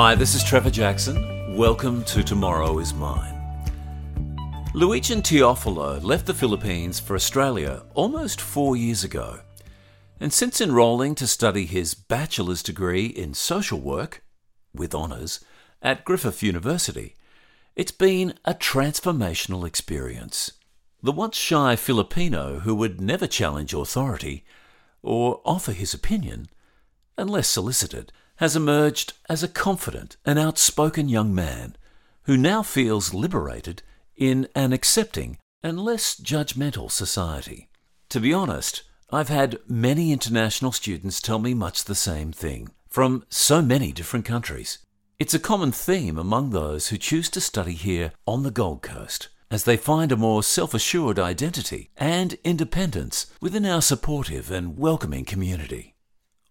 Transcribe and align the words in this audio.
Hi, 0.00 0.14
this 0.14 0.36
is 0.36 0.44
Trevor 0.44 0.70
Jackson. 0.70 1.56
Welcome 1.56 2.04
to 2.04 2.22
Tomorrow 2.22 2.78
is 2.78 2.94
Mine. 2.94 3.34
Luigian 4.72 5.22
Teofilo 5.22 6.00
left 6.04 6.26
the 6.26 6.34
Philippines 6.34 7.00
for 7.00 7.16
Australia 7.16 7.82
almost 7.94 8.40
four 8.40 8.76
years 8.76 9.02
ago. 9.02 9.40
And 10.20 10.32
since 10.32 10.60
enrolling 10.60 11.16
to 11.16 11.26
study 11.26 11.66
his 11.66 11.94
bachelor's 11.94 12.62
degree 12.62 13.06
in 13.06 13.34
social 13.34 13.80
work, 13.80 14.22
with 14.72 14.94
honours, 14.94 15.44
at 15.82 16.04
Griffith 16.04 16.44
University, 16.44 17.16
it's 17.74 17.90
been 17.90 18.34
a 18.44 18.54
transformational 18.54 19.66
experience. 19.66 20.52
The 21.02 21.10
once 21.10 21.36
shy 21.36 21.74
Filipino 21.74 22.60
who 22.60 22.76
would 22.76 23.00
never 23.00 23.26
challenge 23.26 23.74
authority 23.74 24.44
or 25.02 25.40
offer 25.44 25.72
his 25.72 25.92
opinion, 25.92 26.46
unless 27.16 27.48
solicited, 27.48 28.12
has 28.38 28.56
emerged 28.56 29.12
as 29.28 29.42
a 29.42 29.48
confident 29.48 30.16
and 30.24 30.38
outspoken 30.38 31.08
young 31.08 31.34
man 31.34 31.76
who 32.22 32.36
now 32.36 32.62
feels 32.62 33.14
liberated 33.14 33.82
in 34.16 34.48
an 34.54 34.72
accepting 34.72 35.38
and 35.62 35.80
less 35.80 36.14
judgmental 36.14 36.90
society. 36.90 37.68
To 38.10 38.20
be 38.20 38.32
honest, 38.32 38.82
I've 39.10 39.28
had 39.28 39.58
many 39.66 40.12
international 40.12 40.72
students 40.72 41.20
tell 41.20 41.38
me 41.38 41.54
much 41.54 41.84
the 41.84 41.94
same 41.94 42.32
thing, 42.32 42.68
from 42.88 43.24
so 43.28 43.60
many 43.60 43.90
different 43.90 44.24
countries. 44.24 44.78
It's 45.18 45.34
a 45.34 45.40
common 45.40 45.72
theme 45.72 46.16
among 46.16 46.50
those 46.50 46.88
who 46.88 46.96
choose 46.96 47.28
to 47.30 47.40
study 47.40 47.72
here 47.72 48.12
on 48.26 48.44
the 48.44 48.52
Gold 48.52 48.82
Coast, 48.82 49.28
as 49.50 49.64
they 49.64 49.76
find 49.76 50.12
a 50.12 50.16
more 50.16 50.44
self 50.44 50.74
assured 50.74 51.18
identity 51.18 51.90
and 51.96 52.36
independence 52.44 53.26
within 53.40 53.66
our 53.66 53.82
supportive 53.82 54.50
and 54.50 54.78
welcoming 54.78 55.24
community. 55.24 55.96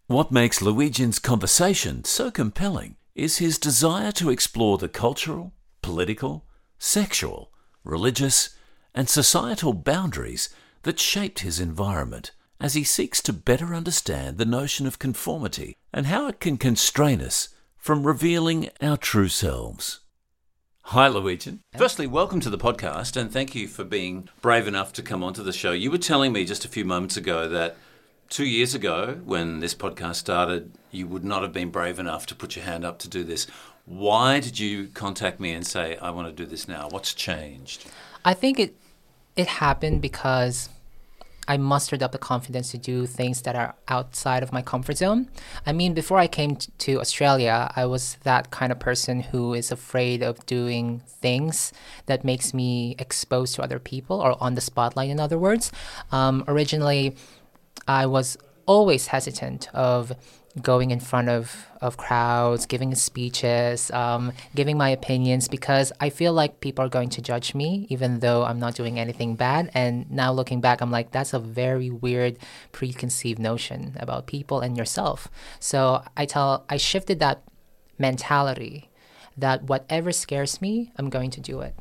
What 0.10 0.32
makes 0.32 0.62
Luigian's 0.62 1.20
conversation 1.20 2.06
so 2.06 2.32
compelling 2.32 2.96
is 3.14 3.40
his 3.40 3.60
desire 3.60 4.14
to 4.14 4.30
explore 4.30 4.78
the 4.78 4.88
cultural, 4.88 5.52
political, 5.82 6.46
sexual, 6.80 7.52
religious, 7.84 8.56
and 8.96 9.10
societal 9.10 9.74
boundaries 9.74 10.48
that 10.84 10.98
shaped 10.98 11.40
his 11.40 11.60
environment 11.60 12.32
as 12.58 12.74
he 12.74 12.86
seeks 12.86 13.22
to 13.24 13.34
better 13.34 13.76
understand 13.76 14.38
the 14.38 14.46
notion 14.46 14.88
of 14.88 14.98
conformity 14.98 15.76
and 15.92 16.06
how 16.06 16.26
it 16.28 16.40
can 16.40 16.56
constrain 16.56 17.20
us 17.20 17.50
from 17.76 18.08
revealing 18.08 18.70
our 18.82 18.96
true 18.96 19.28
selves. 19.28 20.00
Hi, 20.84 21.10
Luigian. 21.10 21.60
Firstly, 21.78 22.08
welcome 22.08 22.40
to 22.40 22.50
the 22.50 22.58
podcast 22.58 23.18
and 23.18 23.30
thank 23.30 23.56
you 23.56 23.68
for 23.68 23.84
being 23.84 24.30
brave 24.42 24.70
enough 24.70 24.94
to 24.94 25.02
come 25.02 25.22
onto 25.22 25.44
the 25.44 25.52
show. 25.52 25.74
You 25.74 25.92
were 25.92 25.98
telling 25.98 26.32
me 26.32 26.46
just 26.46 26.64
a 26.64 26.70
few 26.70 26.86
moments 26.86 27.18
ago 27.18 27.50
that 27.50 27.76
two 28.30 28.46
years 28.46 28.74
ago, 28.74 29.20
when 29.26 29.60
this 29.60 29.74
podcast 29.74 30.16
started, 30.16 30.72
you 30.92 31.08
would 31.08 31.24
not 31.24 31.42
have 31.42 31.54
been 31.54 31.70
brave 31.70 32.00
enough 32.00 32.26
to 32.28 32.36
put 32.36 32.56
your 32.56 32.66
hand 32.66 32.86
up 32.86 33.00
to 33.00 33.10
do 33.10 33.24
this. 33.24 33.48
Why 33.86 34.40
did 34.40 34.60
you 34.60 34.88
contact 34.88 35.40
me 35.40 35.54
and 35.54 35.66
say, 35.66 35.98
I 35.98 36.10
want 36.10 36.28
to 36.28 36.34
do 36.34 36.50
this 36.50 36.68
now? 36.68 36.90
What's 36.90 37.14
changed? 37.14 37.86
I 38.26 38.34
think 38.34 38.60
it 38.60 38.76
it 39.36 39.48
happened 39.48 40.02
because 40.02 40.70
I 41.48 41.56
mustered 41.58 42.04
up 42.04 42.12
the 42.12 42.18
confidence 42.18 42.72
to 42.72 42.78
do 42.78 43.06
things 43.06 43.44
that 43.44 43.56
are 43.56 43.76
outside 43.88 44.44
of 44.44 44.52
my 44.52 44.62
comfort 44.62 44.98
zone. 44.98 45.30
I 45.66 45.72
mean, 45.72 45.94
before 45.94 46.18
I 46.18 46.28
came 46.28 46.58
t- 46.58 46.72
to 46.80 47.00
Australia, 47.00 47.72
I 47.76 47.86
was 47.86 48.18
that 48.24 48.52
kind 48.52 48.72
of 48.72 48.80
person 48.80 49.22
who 49.22 49.54
is 49.54 49.72
afraid 49.72 50.22
of 50.22 50.46
doing 50.46 51.02
things 51.08 51.72
that 52.08 52.26
makes 52.26 52.54
me 52.54 52.96
exposed 53.00 53.56
to 53.56 53.62
other 53.62 53.80
people 53.80 54.20
or 54.20 54.36
on 54.44 54.56
the 54.56 54.62
spotlight, 54.62 55.10
in 55.10 55.22
other 55.22 55.38
words. 55.40 55.72
Um, 56.12 56.44
originally, 56.50 57.16
I 57.88 58.06
was 58.06 58.38
always 58.66 59.08
hesitant 59.08 59.70
of 59.74 60.14
going 60.62 60.92
in 60.92 61.00
front 61.00 61.30
of, 61.30 61.68
of 61.82 61.98
crowds, 61.98 62.66
giving 62.66 62.94
speeches, 62.96 63.92
um, 63.92 64.32
giving 64.56 64.78
my 64.78 64.90
opinions 64.90 65.48
because 65.48 65.92
I 66.00 66.10
feel 66.10 66.34
like 66.34 66.60
people 66.60 66.84
are 66.86 66.90
going 66.90 67.10
to 67.10 67.22
judge 67.22 67.54
me 67.54 67.86
even 67.90 68.20
though 68.20 68.44
I'm 68.44 68.60
not 68.60 68.76
doing 68.76 69.00
anything 69.00 69.36
bad. 69.36 69.70
And 69.74 70.10
now 70.10 70.34
looking 70.34 70.62
back, 70.62 70.82
I'm 70.82 70.92
like, 70.92 71.12
that's 71.12 71.34
a 71.34 71.40
very 71.40 71.90
weird 71.90 72.38
preconceived 72.72 73.40
notion 73.40 73.96
about 74.00 74.28
people 74.28 74.62
and 74.62 74.78
yourself. 74.78 75.28
So 75.60 76.04
I 76.16 76.26
tell, 76.26 76.66
I 76.70 76.78
shifted 76.78 77.20
that 77.20 77.44
mentality 78.00 78.90
that 79.38 79.64
whatever 79.64 80.12
scares 80.12 80.62
me, 80.62 80.92
I'm 80.98 81.10
going 81.10 81.30
to 81.32 81.42
do 81.42 81.62
it. 81.62 81.76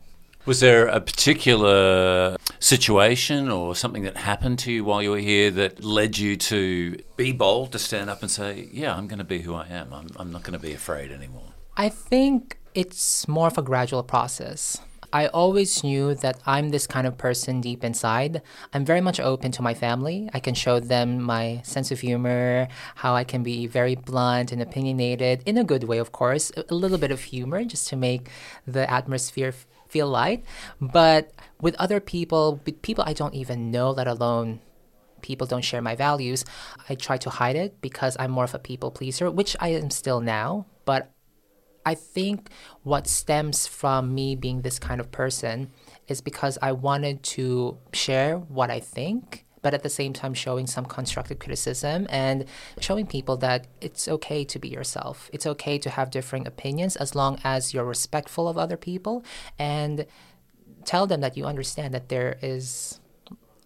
Was 0.46 0.60
there 0.60 0.86
a 0.86 1.00
particular 1.00 2.36
situation 2.60 3.50
or 3.50 3.74
something 3.74 4.04
that 4.04 4.16
happened 4.16 4.60
to 4.60 4.70
you 4.70 4.84
while 4.84 5.02
you 5.02 5.10
were 5.10 5.18
here 5.18 5.50
that 5.50 5.82
led 5.82 6.18
you 6.18 6.36
to 6.36 6.96
be 7.16 7.32
bold, 7.32 7.72
to 7.72 7.80
stand 7.80 8.08
up 8.08 8.22
and 8.22 8.30
say, 8.30 8.68
Yeah, 8.70 8.94
I'm 8.94 9.08
going 9.08 9.18
to 9.18 9.24
be 9.24 9.40
who 9.40 9.54
I 9.54 9.66
am. 9.66 9.92
I'm, 9.92 10.06
I'm 10.14 10.30
not 10.30 10.44
going 10.44 10.52
to 10.52 10.60
be 10.60 10.72
afraid 10.72 11.10
anymore? 11.10 11.48
I 11.76 11.88
think 11.88 12.58
it's 12.74 13.26
more 13.26 13.48
of 13.48 13.58
a 13.58 13.62
gradual 13.62 14.04
process. 14.04 14.78
I 15.16 15.28
always 15.28 15.82
knew 15.82 16.14
that 16.16 16.42
I'm 16.44 16.68
this 16.68 16.86
kind 16.86 17.06
of 17.06 17.16
person 17.16 17.62
deep 17.62 17.82
inside. 17.82 18.42
I'm 18.74 18.84
very 18.84 19.00
much 19.00 19.18
open 19.18 19.50
to 19.52 19.62
my 19.62 19.72
family. 19.72 20.28
I 20.34 20.40
can 20.40 20.52
show 20.52 20.78
them 20.78 21.22
my 21.22 21.62
sense 21.64 21.90
of 21.90 22.00
humor, 22.00 22.68
how 22.96 23.14
I 23.14 23.24
can 23.24 23.42
be 23.42 23.66
very 23.66 23.94
blunt 23.94 24.52
and 24.52 24.60
opinionated 24.60 25.42
in 25.46 25.56
a 25.56 25.64
good 25.64 25.84
way, 25.84 25.96
of 25.96 26.12
course, 26.12 26.52
a 26.68 26.74
little 26.74 26.98
bit 26.98 27.10
of 27.10 27.22
humor 27.22 27.64
just 27.64 27.88
to 27.88 27.96
make 27.96 28.28
the 28.66 28.84
atmosphere 28.90 29.54
feel 29.88 30.08
light. 30.10 30.44
But 30.82 31.32
with 31.62 31.76
other 31.76 31.98
people, 31.98 32.60
with 32.66 32.82
people 32.82 33.02
I 33.06 33.14
don't 33.14 33.34
even 33.34 33.70
know, 33.70 33.92
let 33.92 34.06
alone 34.06 34.60
people 35.22 35.46
don't 35.46 35.64
share 35.64 35.80
my 35.80 35.96
values, 35.96 36.44
I 36.90 36.94
try 36.94 37.16
to 37.24 37.30
hide 37.30 37.56
it 37.56 37.80
because 37.80 38.18
I'm 38.20 38.32
more 38.32 38.44
of 38.44 38.54
a 38.54 38.58
people 38.58 38.90
pleaser, 38.90 39.30
which 39.30 39.56
I 39.60 39.68
am 39.68 39.88
still 39.88 40.20
now. 40.20 40.66
But 40.84 41.10
I 41.86 41.94
think 41.94 42.50
what 42.82 43.06
stems 43.06 43.66
from 43.66 44.14
me 44.14 44.36
being 44.36 44.60
this 44.60 44.78
kind 44.78 45.00
of 45.00 45.10
person 45.10 45.70
is 46.08 46.20
because 46.20 46.58
I 46.60 46.72
wanted 46.72 47.22
to 47.22 47.78
share 47.92 48.36
what 48.36 48.70
I 48.70 48.80
think 48.80 49.44
but 49.62 49.74
at 49.74 49.82
the 49.82 49.88
same 49.88 50.12
time 50.12 50.32
showing 50.32 50.64
some 50.64 50.86
constructive 50.86 51.40
criticism 51.40 52.06
and 52.08 52.44
showing 52.78 53.04
people 53.04 53.36
that 53.38 53.66
it's 53.80 54.06
okay 54.06 54.44
to 54.44 54.60
be 54.60 54.68
yourself. 54.68 55.28
It's 55.32 55.44
okay 55.44 55.76
to 55.78 55.90
have 55.90 56.12
differing 56.12 56.46
opinions 56.46 56.94
as 56.94 57.16
long 57.16 57.40
as 57.42 57.74
you're 57.74 57.84
respectful 57.84 58.46
of 58.46 58.56
other 58.56 58.76
people 58.76 59.24
and 59.58 60.06
tell 60.84 61.08
them 61.08 61.20
that 61.20 61.36
you 61.36 61.46
understand 61.46 61.92
that 61.94 62.10
there 62.10 62.38
is 62.42 63.00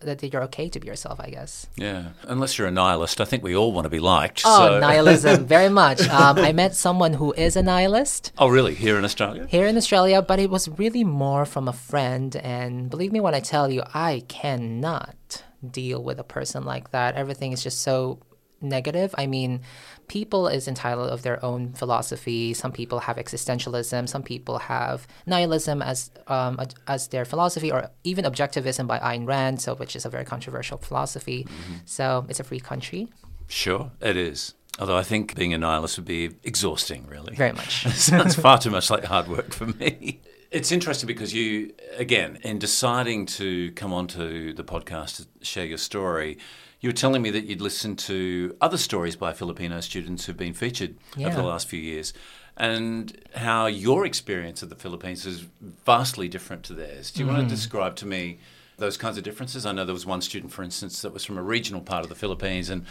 that 0.00 0.22
you're 0.32 0.42
okay 0.44 0.68
to 0.68 0.80
be 0.80 0.86
yourself, 0.86 1.20
I 1.20 1.30
guess. 1.30 1.66
Yeah, 1.76 2.10
unless 2.24 2.58
you're 2.58 2.68
a 2.68 2.70
nihilist, 2.70 3.20
I 3.20 3.24
think 3.24 3.42
we 3.42 3.54
all 3.54 3.72
want 3.72 3.84
to 3.84 3.90
be 3.90 4.00
liked. 4.00 4.42
Oh, 4.44 4.68
so. 4.68 4.80
nihilism, 4.80 5.46
very 5.56 5.68
much. 5.68 6.06
Um, 6.08 6.38
I 6.38 6.52
met 6.52 6.74
someone 6.74 7.14
who 7.14 7.32
is 7.32 7.56
a 7.56 7.62
nihilist. 7.62 8.32
Oh, 8.38 8.48
really? 8.48 8.74
Here 8.74 8.98
in 8.98 9.04
Australia? 9.04 9.46
Here 9.48 9.66
in 9.66 9.76
Australia, 9.76 10.22
but 10.22 10.38
it 10.38 10.50
was 10.50 10.68
really 10.68 11.04
more 11.04 11.44
from 11.44 11.68
a 11.68 11.72
friend. 11.72 12.34
And 12.36 12.90
believe 12.90 13.12
me 13.12 13.20
when 13.20 13.34
I 13.34 13.40
tell 13.40 13.70
you, 13.70 13.82
I 13.94 14.24
cannot 14.28 15.44
deal 15.68 16.02
with 16.02 16.18
a 16.18 16.24
person 16.24 16.64
like 16.64 16.90
that. 16.90 17.14
Everything 17.16 17.52
is 17.52 17.62
just 17.62 17.80
so 17.82 18.20
negative. 18.62 19.14
I 19.16 19.26
mean, 19.26 19.60
people 20.10 20.48
is 20.48 20.66
entitled 20.66 21.08
of 21.08 21.22
their 21.22 21.42
own 21.44 21.72
philosophy. 21.72 22.52
Some 22.52 22.72
people 22.72 22.98
have 22.98 23.16
existentialism. 23.16 24.08
Some 24.08 24.24
people 24.24 24.58
have 24.58 25.06
nihilism 25.24 25.80
as 25.82 26.10
um, 26.26 26.60
as 26.88 27.08
their 27.08 27.24
philosophy, 27.24 27.70
or 27.70 27.90
even 28.02 28.24
objectivism 28.24 28.88
by 28.88 28.98
Ayn 28.98 29.24
Rand, 29.24 29.62
so 29.62 29.76
which 29.76 29.94
is 29.94 30.04
a 30.04 30.10
very 30.10 30.24
controversial 30.24 30.78
philosophy. 30.78 31.44
Mm-hmm. 31.44 31.74
So 31.84 32.26
it's 32.28 32.40
a 32.40 32.44
free 32.44 32.58
country. 32.58 33.08
Sure, 33.46 33.92
it 34.00 34.16
is. 34.16 34.54
Although 34.80 34.96
I 34.96 35.04
think 35.04 35.36
being 35.36 35.54
a 35.54 35.58
nihilist 35.58 35.96
would 35.98 36.06
be 36.06 36.30
exhausting, 36.42 37.06
really. 37.06 37.36
Very 37.36 37.52
much. 37.52 37.86
sounds 37.94 38.34
far 38.34 38.58
too 38.58 38.70
much 38.70 38.90
like 38.90 39.04
hard 39.04 39.28
work 39.28 39.52
for 39.52 39.66
me. 39.66 40.20
It's 40.50 40.72
interesting 40.72 41.06
because 41.06 41.32
you, 41.32 41.72
again, 41.96 42.38
in 42.42 42.58
deciding 42.58 43.26
to 43.38 43.70
come 43.72 43.92
onto 43.92 44.52
the 44.52 44.64
podcast 44.64 45.18
to 45.18 45.44
share 45.44 45.66
your 45.66 45.78
story, 45.78 46.38
you 46.80 46.88
were 46.88 46.94
telling 46.94 47.22
me 47.22 47.30
that 47.30 47.44
you'd 47.44 47.60
listened 47.60 47.98
to 47.98 48.56
other 48.60 48.78
stories 48.78 49.16
by 49.16 49.32
Filipino 49.32 49.80
students 49.80 50.24
who've 50.24 50.36
been 50.36 50.54
featured 50.54 50.96
yeah. 51.16 51.26
over 51.26 51.36
the 51.36 51.42
last 51.42 51.68
few 51.68 51.80
years 51.80 52.12
and 52.56 53.18
how 53.34 53.66
your 53.66 54.04
experience 54.06 54.62
of 54.62 54.70
the 54.70 54.74
Philippines 54.76 55.26
is 55.26 55.46
vastly 55.84 56.28
different 56.28 56.62
to 56.64 56.74
theirs. 56.74 57.10
Do 57.10 57.20
you 57.20 57.28
mm. 57.28 57.32
want 57.32 57.48
to 57.48 57.54
describe 57.54 57.96
to 57.96 58.06
me 58.06 58.38
those 58.78 58.96
kinds 58.96 59.18
of 59.18 59.24
differences? 59.24 59.66
I 59.66 59.72
know 59.72 59.84
there 59.84 59.94
was 59.94 60.06
one 60.06 60.20
student, 60.20 60.52
for 60.52 60.62
instance, 60.62 61.02
that 61.02 61.12
was 61.12 61.24
from 61.24 61.38
a 61.38 61.42
regional 61.42 61.80
part 61.80 62.02
of 62.02 62.08
the 62.08 62.14
Philippines 62.14 62.70
and 62.70 62.84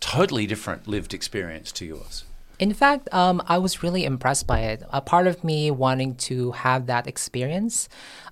totally 0.00 0.46
different 0.46 0.86
lived 0.86 1.14
experience 1.14 1.72
to 1.72 1.86
yours. 1.86 2.24
In 2.62 2.72
fact, 2.72 3.12
um, 3.12 3.42
I 3.48 3.58
was 3.58 3.82
really 3.82 4.04
impressed 4.04 4.46
by 4.46 4.60
it. 4.60 4.84
A 4.90 5.00
part 5.00 5.26
of 5.26 5.42
me 5.42 5.72
wanting 5.72 6.14
to 6.30 6.52
have 6.52 6.86
that 6.86 7.08
experience, 7.08 7.88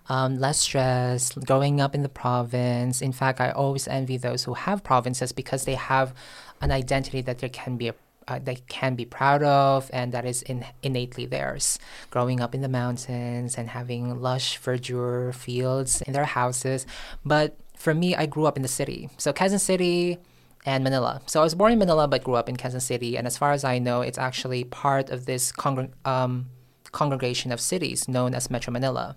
um, 0.09 0.39
less 0.39 0.61
stress, 0.61 1.33
growing 1.33 1.81
up 1.81 1.97
in 1.97 2.03
the 2.03 2.09
province. 2.09 3.03
In 3.03 3.11
fact, 3.11 3.41
I 3.41 3.51
always 3.51 3.89
envy 3.89 4.19
those 4.19 4.45
who 4.45 4.55
have 4.55 4.85
provinces 4.85 5.33
because 5.33 5.65
they 5.65 5.75
have 5.75 6.15
an 6.61 6.71
identity 6.71 7.23
that 7.23 7.39
there 7.39 7.49
can 7.49 7.77
be 7.77 7.91
uh, 8.29 8.39
they 8.39 8.59
can 8.69 8.95
be 8.95 9.05
proud 9.05 9.43
of 9.43 9.91
and 9.93 10.13
that 10.13 10.25
is 10.25 10.43
in, 10.43 10.65
innately 10.81 11.27
theirs. 11.27 11.81
Growing 12.11 12.41
up 12.41 12.55
in 12.55 12.61
the 12.61 12.69
mountains 12.69 13.59
and 13.59 13.69
having 13.71 14.23
lush 14.23 14.61
verdure 14.61 15.35
fields 15.35 16.03
in 16.03 16.13
their 16.13 16.31
houses. 16.39 16.87
But 17.25 17.57
for 17.75 17.95
me, 17.95 18.15
I 18.15 18.27
grew 18.27 18.47
up 18.47 18.57
in 18.57 18.63
the 18.63 18.69
city. 18.69 19.11
So 19.19 19.33
Quezon 19.33 19.59
City, 19.59 20.19
and 20.67 20.85
Manila. 20.85 21.23
So 21.27 21.41
I 21.41 21.45
was 21.45 21.55
born 21.55 21.73
in 21.73 21.79
Manila 21.79 22.07
but 22.07 22.25
grew 22.25 22.35
up 22.35 22.49
in 22.49 22.57
Quezon 22.57 22.83
City. 22.83 23.17
And 23.17 23.27
as 23.27 23.39
far 23.39 23.53
as 23.53 23.65
I 23.65 23.79
know, 23.79 24.03
it's 24.03 24.19
actually 24.19 24.65
part 24.65 25.11
of 25.11 25.27
this 25.27 25.53
congr- 25.53 25.91
um, 26.05 26.47
congregation 26.93 27.53
of 27.53 27.61
cities 27.61 28.09
known 28.09 28.35
as 28.35 28.51
Metro 28.51 28.73
Manila. 28.73 29.17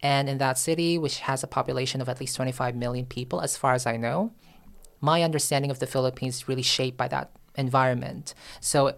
And 0.00 0.28
in 0.28 0.38
that 0.38 0.58
city, 0.58 0.96
which 0.98 1.20
has 1.20 1.42
a 1.42 1.46
population 1.46 2.00
of 2.00 2.08
at 2.08 2.20
least 2.20 2.36
25 2.36 2.76
million 2.76 3.06
people, 3.06 3.40
as 3.40 3.56
far 3.56 3.74
as 3.74 3.86
I 3.86 3.96
know, 3.96 4.32
my 5.00 5.22
understanding 5.22 5.70
of 5.70 5.78
the 5.78 5.86
Philippines 5.86 6.36
is 6.36 6.48
really 6.48 6.62
shaped 6.62 6.96
by 6.96 7.08
that 7.08 7.30
environment. 7.56 8.34
So 8.60 8.94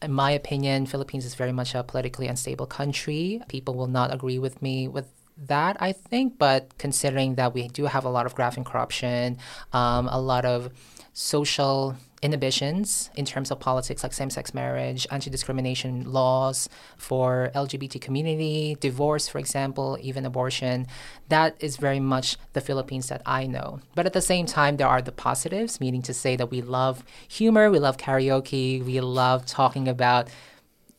in 0.00 0.12
my 0.12 0.30
opinion, 0.30 0.86
Philippines 0.86 1.24
is 1.24 1.34
very 1.34 1.52
much 1.52 1.74
a 1.74 1.82
politically 1.82 2.26
unstable 2.26 2.66
country. 2.66 3.42
People 3.48 3.74
will 3.74 3.86
not 3.86 4.12
agree 4.12 4.38
with 4.38 4.62
me 4.62 4.88
with 4.88 5.12
that, 5.46 5.76
I 5.80 5.92
think, 5.92 6.38
but 6.38 6.76
considering 6.78 7.36
that 7.36 7.54
we 7.54 7.68
do 7.68 7.84
have 7.84 8.04
a 8.04 8.08
lot 8.08 8.26
of 8.26 8.34
graft 8.34 8.56
and 8.56 8.66
corruption, 8.66 9.38
um, 9.72 10.08
a 10.08 10.20
lot 10.20 10.44
of 10.44 10.70
social 11.18 11.96
inhibitions 12.22 13.10
in 13.16 13.24
terms 13.24 13.50
of 13.50 13.58
politics 13.58 14.04
like 14.04 14.12
same-sex 14.12 14.54
marriage 14.54 15.04
anti-discrimination 15.10 16.12
laws 16.12 16.68
for 16.96 17.50
lgbt 17.56 18.00
community 18.00 18.76
divorce 18.78 19.26
for 19.26 19.40
example 19.40 19.98
even 20.00 20.24
abortion. 20.24 20.86
That 21.28 21.56
is 21.58 21.76
very 21.76 21.98
much 21.98 22.36
the 22.52 22.60
philippines 22.60 23.08
that 23.08 23.22
i 23.26 23.48
know. 23.48 23.80
But 23.96 24.06
at 24.06 24.12
the 24.12 24.22
same 24.22 24.46
time 24.46 24.76
there 24.76 24.86
are 24.86 25.02
the 25.02 25.10
positives 25.10 25.80
meaning 25.80 26.02
to 26.02 26.14
say 26.14 26.36
that 26.36 26.52
we 26.52 26.62
love 26.62 27.04
humor 27.26 27.68
we 27.68 27.80
love 27.80 27.96
karaoke 27.96 28.84
we 28.84 29.00
love 29.00 29.44
talking 29.44 29.88
about 29.88 30.28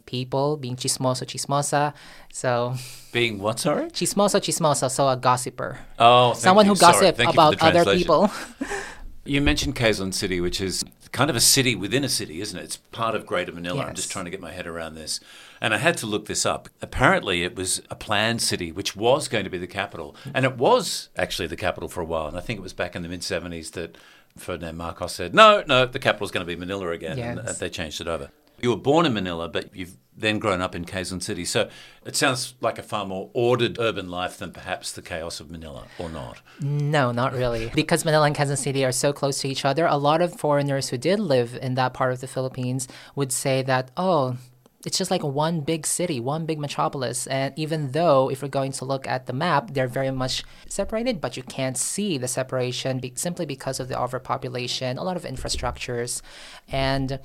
people 0.05 0.57
being 0.57 0.75
chismoso 0.75 1.23
chismosa. 1.23 1.93
So 2.33 2.73
being 3.13 3.39
what 3.39 3.59
sorry? 3.61 3.87
chismoso 3.91 4.41
chismosa 4.41 4.91
so 4.91 5.07
a 5.07 5.15
gossiper. 5.15 5.79
Oh 5.97 6.33
someone 6.33 6.65
you. 6.65 6.73
who 6.73 6.79
gossip 6.79 7.19
about 7.19 7.61
other 7.61 7.85
people 7.95 8.29
You 9.29 9.41
mentioned 9.41 9.75
Quezon 9.75 10.11
City, 10.13 10.41
which 10.41 10.59
is 10.59 10.83
kind 11.11 11.29
of 11.29 11.35
a 11.35 11.39
city 11.39 11.75
within 11.75 12.03
a 12.03 12.09
city, 12.09 12.41
isn't 12.41 12.57
it? 12.57 12.63
It's 12.63 12.77
part 12.77 13.13
of 13.13 13.27
Greater 13.27 13.51
Manila. 13.51 13.83
I'm 13.85 13.93
just 13.93 14.11
trying 14.11 14.25
to 14.25 14.31
get 14.31 14.41
my 14.41 14.51
head 14.51 14.65
around 14.65 14.95
this. 14.95 15.19
And 15.61 15.71
I 15.71 15.77
had 15.77 15.97
to 15.97 16.07
look 16.07 16.25
this 16.25 16.47
up. 16.47 16.67
Apparently, 16.81 17.43
it 17.43 17.55
was 17.55 17.81
a 17.91 17.95
planned 17.95 18.41
city, 18.41 18.71
which 18.71 18.95
was 18.95 19.27
going 19.27 19.43
to 19.43 19.49
be 19.51 19.59
the 19.59 19.67
capital. 19.67 20.15
And 20.33 20.45
it 20.45 20.57
was 20.57 21.09
actually 21.15 21.47
the 21.47 21.55
capital 21.55 21.87
for 21.89 22.01
a 22.01 22.05
while. 22.05 22.27
And 22.27 22.37
I 22.37 22.39
think 22.39 22.57
it 22.59 22.63
was 22.63 22.73
back 22.73 22.95
in 22.95 23.03
the 23.03 23.07
mid 23.09 23.21
70s 23.21 23.71
that 23.73 23.97
Ferdinand 24.35 24.77
Marcos 24.77 25.13
said, 25.13 25.35
no, 25.35 25.63
no, 25.67 25.85
the 25.85 25.99
capital's 25.99 26.31
going 26.31 26.45
to 26.45 26.51
be 26.51 26.55
Manila 26.59 26.89
again. 26.89 27.19
And 27.19 27.39
Yes. 27.45 27.59
they 27.59 27.69
changed 27.69 28.01
it 28.01 28.07
over. 28.07 28.31
You 28.61 28.71
were 28.71 28.77
born 28.77 29.05
in 29.05 29.13
Manila, 29.13 29.47
but 29.47 29.75
you've 29.75 29.95
then 30.19 30.39
grown 30.39 30.61
up 30.61 30.75
in 30.75 30.85
Quezon 30.85 31.21
City. 31.21 31.45
So 31.45 31.69
it 32.05 32.15
sounds 32.15 32.55
like 32.61 32.77
a 32.77 32.83
far 32.83 33.05
more 33.05 33.29
ordered 33.33 33.79
urban 33.79 34.09
life 34.09 34.37
than 34.37 34.51
perhaps 34.51 34.91
the 34.91 35.01
chaos 35.01 35.39
of 35.39 35.49
Manila, 35.49 35.85
or 35.97 36.09
not. 36.09 36.41
No, 36.61 37.11
not 37.11 37.33
really. 37.33 37.71
Because 37.73 38.05
Manila 38.05 38.27
and 38.27 38.35
Quezon 38.35 38.57
City 38.57 38.83
are 38.85 38.91
so 38.91 39.13
close 39.13 39.39
to 39.41 39.47
each 39.47 39.65
other, 39.65 39.85
a 39.85 39.97
lot 39.97 40.21
of 40.21 40.39
foreigners 40.39 40.89
who 40.89 40.97
did 40.97 41.19
live 41.19 41.57
in 41.61 41.75
that 41.75 41.93
part 41.93 42.11
of 42.11 42.21
the 42.21 42.27
Philippines 42.27 42.87
would 43.15 43.31
say 43.31 43.61
that, 43.63 43.91
oh, 43.97 44.37
it's 44.85 44.97
just 44.97 45.11
like 45.11 45.23
one 45.23 45.59
big 45.59 45.85
city, 45.85 46.21
one 46.21 46.45
big 46.45 46.57
metropolis. 46.57 47.27
And 47.27 47.53
even 47.57 47.91
though, 47.91 48.29
if 48.29 48.41
we're 48.41 48.47
going 48.47 48.71
to 48.73 48.85
look 48.85 49.07
at 49.07 49.25
the 49.25 49.33
map, 49.33 49.73
they're 49.73 49.87
very 49.87 50.11
much 50.11 50.43
separated, 50.69 51.19
but 51.19 51.35
you 51.35 51.43
can't 51.43 51.77
see 51.77 52.17
the 52.17 52.29
separation 52.29 52.99
be- 52.99 53.13
simply 53.15 53.45
because 53.45 53.81
of 53.81 53.89
the 53.89 53.99
overpopulation, 53.99 54.97
a 54.97 55.03
lot 55.03 55.17
of 55.17 55.23
infrastructures. 55.23 56.21
And 56.69 57.19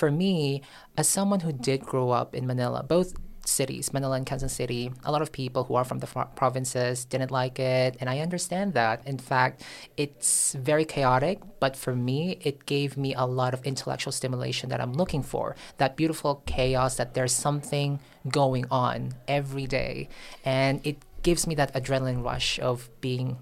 for 0.00 0.10
me, 0.10 0.62
as 0.96 1.06
someone 1.06 1.40
who 1.40 1.52
did 1.52 1.84
grow 1.84 2.08
up 2.08 2.34
in 2.34 2.46
Manila, 2.46 2.82
both 2.82 3.12
cities, 3.44 3.92
Manila 3.92 4.16
and 4.16 4.26
Quezon 4.26 4.48
City, 4.48 4.90
a 5.04 5.12
lot 5.12 5.20
of 5.20 5.30
people 5.30 5.64
who 5.64 5.74
are 5.74 5.84
from 5.84 5.98
the 5.98 6.06
provinces 6.36 7.04
didn't 7.04 7.30
like 7.30 7.58
it, 7.60 7.98
and 8.00 8.08
I 8.08 8.20
understand 8.20 8.72
that. 8.72 9.06
In 9.06 9.18
fact, 9.18 9.62
it's 9.98 10.54
very 10.54 10.86
chaotic, 10.86 11.36
but 11.60 11.76
for 11.76 11.94
me, 11.94 12.38
it 12.40 12.64
gave 12.64 12.96
me 12.96 13.12
a 13.14 13.26
lot 13.26 13.52
of 13.52 13.60
intellectual 13.64 14.12
stimulation 14.12 14.70
that 14.70 14.80
I'm 14.80 14.94
looking 14.94 15.22
for. 15.22 15.54
That 15.76 15.96
beautiful 15.96 16.42
chaos, 16.46 16.96
that 16.96 17.12
there's 17.12 17.32
something 17.32 18.00
going 18.26 18.64
on 18.70 19.12
every 19.28 19.66
day, 19.66 20.08
and 20.46 20.80
it 20.82 20.96
gives 21.22 21.46
me 21.46 21.54
that 21.56 21.74
adrenaline 21.74 22.24
rush 22.24 22.58
of 22.58 22.88
being 23.02 23.36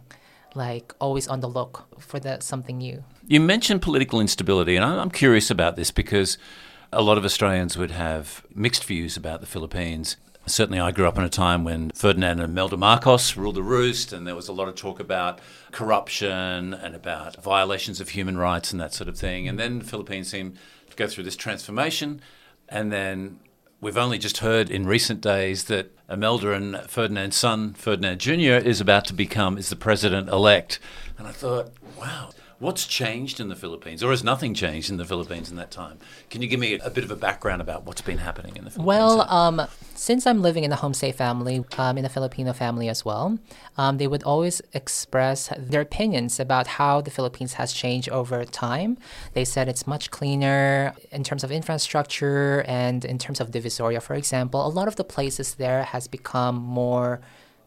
like 0.56 0.92
always 0.98 1.28
on 1.28 1.38
the 1.38 1.48
look 1.48 1.86
for 2.00 2.18
the 2.18 2.40
something 2.40 2.78
new. 2.78 3.04
You 3.30 3.40
mentioned 3.40 3.82
political 3.82 4.22
instability, 4.22 4.74
and 4.74 4.82
I'm 4.82 5.10
curious 5.10 5.50
about 5.50 5.76
this 5.76 5.90
because 5.90 6.38
a 6.90 7.02
lot 7.02 7.18
of 7.18 7.26
Australians 7.26 7.76
would 7.76 7.90
have 7.90 8.42
mixed 8.54 8.84
views 8.84 9.18
about 9.18 9.42
the 9.42 9.46
Philippines. 9.46 10.16
Certainly, 10.46 10.80
I 10.80 10.92
grew 10.92 11.06
up 11.06 11.18
in 11.18 11.24
a 11.24 11.28
time 11.28 11.62
when 11.62 11.90
Ferdinand 11.90 12.40
and 12.40 12.50
Imelda 12.50 12.78
Marcos 12.78 13.36
ruled 13.36 13.56
the 13.56 13.62
roost, 13.62 14.14
and 14.14 14.26
there 14.26 14.34
was 14.34 14.48
a 14.48 14.52
lot 14.54 14.66
of 14.66 14.76
talk 14.76 14.98
about 14.98 15.40
corruption 15.72 16.72
and 16.72 16.94
about 16.94 17.42
violations 17.42 18.00
of 18.00 18.08
human 18.08 18.38
rights 18.38 18.72
and 18.72 18.80
that 18.80 18.94
sort 18.94 19.08
of 19.08 19.18
thing. 19.18 19.46
And 19.46 19.58
then 19.58 19.80
the 19.80 19.84
Philippines 19.84 20.28
seemed 20.28 20.56
to 20.88 20.96
go 20.96 21.06
through 21.06 21.24
this 21.24 21.36
transformation, 21.36 22.22
and 22.66 22.90
then 22.90 23.40
we've 23.78 23.98
only 23.98 24.16
just 24.16 24.38
heard 24.38 24.70
in 24.70 24.86
recent 24.86 25.20
days 25.20 25.64
that 25.64 25.94
Imelda 26.08 26.52
and 26.52 26.78
Ferdinand's 26.88 27.36
son, 27.36 27.74
Ferdinand 27.74 28.20
Jr., 28.20 28.66
is 28.66 28.80
about 28.80 29.04
to 29.04 29.12
become 29.12 29.58
is 29.58 29.68
the 29.68 29.76
president 29.76 30.30
elect. 30.30 30.80
And 31.18 31.28
I 31.28 31.32
thought, 31.32 31.72
wow, 31.98 32.30
what's 32.58 32.86
changed 32.86 33.38
in 33.38 33.48
the 33.48 33.56
Philippines, 33.56 34.02
or 34.02 34.10
has 34.10 34.24
nothing 34.24 34.52
changed 34.52 34.90
in 34.90 34.96
the 34.96 35.04
Philippines 35.04 35.50
in 35.50 35.56
that 35.56 35.70
time? 35.70 35.98
Can 36.28 36.42
you 36.42 36.48
give 36.48 36.58
me 36.58 36.78
a 36.78 36.90
bit 36.90 37.04
of 37.04 37.10
a 37.10 37.16
background 37.16 37.62
about 37.62 37.84
what's 37.84 38.00
been 38.00 38.18
happening 38.18 38.56
in 38.56 38.64
the 38.64 38.70
Philippines? 38.70 38.86
Well, 38.86 39.20
um, 39.30 39.62
since 39.94 40.26
I'm 40.26 40.42
living 40.42 40.64
in 40.64 40.72
a 40.72 40.76
homestay 40.76 41.14
family, 41.14 41.64
um, 41.76 41.98
in 41.98 42.04
a 42.04 42.08
Filipino 42.08 42.52
family 42.52 42.88
as 42.88 43.04
well, 43.04 43.38
um, 43.76 43.98
they 43.98 44.06
would 44.06 44.24
always 44.24 44.60
express 44.72 45.50
their 45.56 45.82
opinions 45.82 46.40
about 46.40 46.66
how 46.66 47.00
the 47.00 47.10
Philippines 47.10 47.54
has 47.54 47.72
changed 47.72 48.08
over 48.08 48.44
time. 48.44 48.98
They 49.34 49.44
said 49.44 49.68
it's 49.68 49.86
much 49.86 50.10
cleaner 50.10 50.94
in 51.12 51.22
terms 51.22 51.44
of 51.44 51.52
infrastructure 51.52 52.64
and 52.66 53.04
in 53.04 53.18
terms 53.18 53.40
of 53.40 53.50
Divisoria, 53.52 54.02
for 54.02 54.14
example. 54.14 54.66
A 54.66 54.68
lot 54.68 54.88
of 54.88 54.96
the 54.96 55.04
places 55.04 55.54
there 55.54 55.84
has 55.84 56.08
become 56.08 56.56
more 56.56 57.20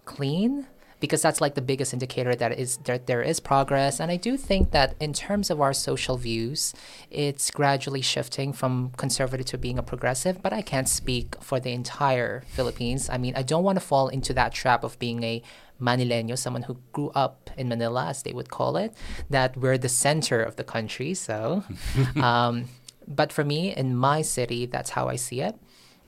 clean 0.04 0.68
because 1.02 1.22
that's 1.22 1.42
like 1.42 1.56
the 1.56 1.62
biggest 1.62 1.92
indicator 1.92 2.34
that 2.34 2.58
is 2.58 2.78
that 2.86 3.08
there 3.08 3.22
is 3.22 3.42
progress 3.42 4.00
and 4.00 4.10
i 4.10 4.16
do 4.16 4.38
think 4.38 4.72
that 4.72 4.96
in 5.02 5.12
terms 5.12 5.50
of 5.50 5.60
our 5.60 5.74
social 5.74 6.16
views 6.16 6.74
it's 7.10 7.52
gradually 7.52 8.02
shifting 8.02 8.54
from 8.54 8.92
conservative 8.96 9.46
to 9.46 9.58
being 9.58 9.78
a 9.78 9.84
progressive 9.84 10.42
but 10.42 10.54
i 10.54 10.62
can't 10.62 10.88
speak 10.88 11.36
for 11.42 11.60
the 11.60 11.74
entire 11.74 12.44
philippines 12.48 13.10
i 13.10 13.18
mean 13.18 13.34
i 13.36 13.42
don't 13.42 13.66
want 13.66 13.76
to 13.76 13.86
fall 13.86 14.08
into 14.08 14.34
that 14.34 14.54
trap 14.54 14.86
of 14.86 14.98
being 15.00 15.22
a 15.24 15.44
Manileño, 15.82 16.38
someone 16.38 16.62
who 16.62 16.78
grew 16.94 17.10
up 17.16 17.50
in 17.58 17.68
Manila, 17.68 18.06
as 18.06 18.22
they 18.22 18.34
would 18.34 18.50
call 18.52 18.78
it, 18.78 18.94
that 19.32 19.58
we're 19.58 19.80
the 19.80 19.90
center 19.90 20.40
of 20.40 20.56
the 20.56 20.64
country. 20.64 21.16
So, 21.16 21.64
um, 22.18 22.66
but 23.08 23.34
for 23.34 23.44
me, 23.44 23.76
in 23.76 23.96
my 23.96 24.22
city, 24.22 24.68
that's 24.68 24.92
how 24.92 25.10
I 25.10 25.16
see 25.16 25.42
it 25.42 25.56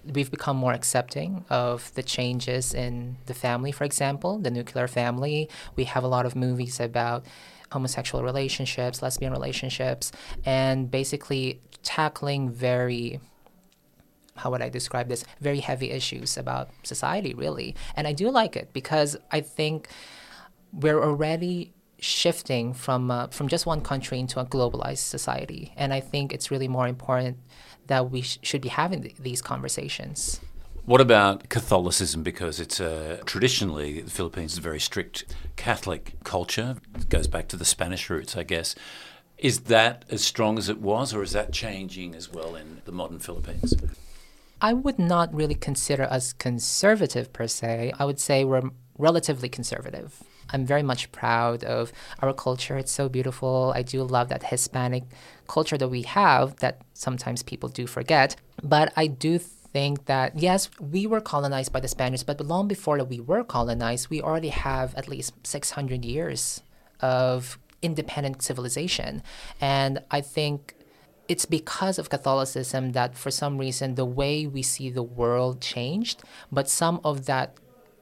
we've 0.05 0.31
become 0.31 0.57
more 0.57 0.73
accepting 0.73 1.45
of 1.49 1.93
the 1.95 2.03
changes 2.03 2.73
in 2.73 3.17
the 3.25 3.33
family, 3.33 3.71
for 3.71 3.83
example, 3.83 4.37
the 4.39 4.51
nuclear 4.51 4.87
family. 4.87 5.49
We 5.75 5.85
have 5.85 6.03
a 6.03 6.07
lot 6.07 6.25
of 6.25 6.35
movies 6.35 6.79
about 6.79 7.25
homosexual 7.71 8.23
relationships, 8.23 9.01
lesbian 9.01 9.31
relationships, 9.31 10.11
and 10.45 10.91
basically 10.91 11.61
tackling 11.81 12.49
very 12.49 13.19
how 14.35 14.49
would 14.49 14.63
I 14.63 14.69
describe 14.69 15.09
this? 15.09 15.23
Very 15.41 15.59
heavy 15.59 15.91
issues 15.91 16.37
about 16.37 16.71
society, 16.81 17.35
really. 17.35 17.75
And 17.95 18.07
I 18.07 18.13
do 18.13 18.31
like 18.31 18.55
it 18.55 18.73
because 18.73 19.15
I 19.31 19.41
think 19.41 19.87
we're 20.71 21.03
already 21.03 21.71
shifting 22.03 22.73
from 22.73 23.09
uh, 23.09 23.27
from 23.27 23.47
just 23.47 23.65
one 23.65 23.81
country 23.81 24.19
into 24.19 24.39
a 24.39 24.45
globalized 24.45 25.05
society, 25.17 25.73
and 25.77 25.93
I 25.93 25.99
think 25.99 26.33
it's 26.33 26.51
really 26.51 26.67
more 26.67 26.87
important 26.87 27.37
that 27.87 28.11
we 28.11 28.21
sh- 28.21 28.39
should 28.41 28.61
be 28.61 28.69
having 28.69 29.03
th- 29.03 29.15
these 29.17 29.41
conversations. 29.41 30.39
What 30.85 30.99
about 30.99 31.47
Catholicism? 31.47 32.21
Because 32.23 32.59
it's 32.59 32.81
uh, 32.81 33.21
traditionally 33.25 34.01
the 34.01 34.11
Philippines 34.11 34.53
is 34.53 34.57
a 34.57 34.61
very 34.61 34.81
strict 34.81 35.23
Catholic 35.55 36.15
culture. 36.25 36.75
It 36.95 37.07
goes 37.07 37.27
back 37.27 37.47
to 37.49 37.57
the 37.57 37.65
Spanish 37.65 38.09
roots, 38.09 38.35
I 38.35 38.43
guess. 38.43 38.75
Is 39.37 39.61
that 39.61 40.03
as 40.09 40.23
strong 40.23 40.57
as 40.57 40.67
it 40.67 40.81
was, 40.81 41.13
or 41.13 41.23
is 41.23 41.31
that 41.31 41.53
changing 41.53 42.15
as 42.15 42.31
well 42.31 42.55
in 42.55 42.81
the 42.85 42.91
modern 42.91 43.19
Philippines? 43.19 43.73
I 44.61 44.73
would 44.73 44.99
not 44.99 45.33
really 45.33 45.55
consider 45.55 46.03
us 46.03 46.33
conservative 46.33 47.31
per 47.31 47.47
se. 47.47 47.93
I 47.97 48.05
would 48.05 48.19
say 48.19 48.43
we're 48.43 48.69
relatively 48.97 49.49
conservative. 49.49 50.21
I'm 50.53 50.65
very 50.65 50.83
much 50.83 51.11
proud 51.11 51.63
of 51.63 51.91
our 52.21 52.33
culture. 52.33 52.77
It's 52.77 52.91
so 52.91 53.09
beautiful. 53.09 53.73
I 53.75 53.81
do 53.81 54.03
love 54.03 54.29
that 54.29 54.43
Hispanic 54.43 55.03
culture 55.47 55.77
that 55.77 55.89
we 55.89 56.03
have 56.03 56.57
that 56.57 56.81
sometimes 56.93 57.43
people 57.43 57.69
do 57.69 57.87
forget. 57.87 58.35
But 58.61 58.93
I 58.95 59.07
do 59.07 59.39
think 59.39 60.05
that, 60.05 60.37
yes, 60.37 60.69
we 60.79 61.07
were 61.07 61.19
colonized 61.19 61.73
by 61.73 61.79
the 61.79 61.87
Spaniards, 61.87 62.23
but 62.23 62.39
long 62.39 62.67
before 62.67 62.97
that 62.99 63.05
we 63.05 63.19
were 63.19 63.43
colonized, 63.43 64.09
we 64.09 64.21
already 64.21 64.49
have 64.49 64.93
at 64.95 65.07
least 65.07 65.33
600 65.45 66.05
years 66.05 66.61
of 67.01 67.57
independent 67.81 68.41
civilization. 68.41 69.23
And 69.59 69.99
I 70.11 70.21
think 70.21 70.75
it's 71.27 71.45
because 71.45 71.97
of 71.97 72.09
Catholicism 72.09 72.91
that 72.91 73.17
for 73.17 73.31
some 73.31 73.57
reason 73.57 73.95
the 73.95 74.05
way 74.05 74.45
we 74.45 74.61
see 74.61 74.89
the 74.89 75.03
world 75.03 75.61
changed, 75.61 76.21
but 76.51 76.69
some 76.69 77.01
of 77.03 77.25
that 77.25 77.57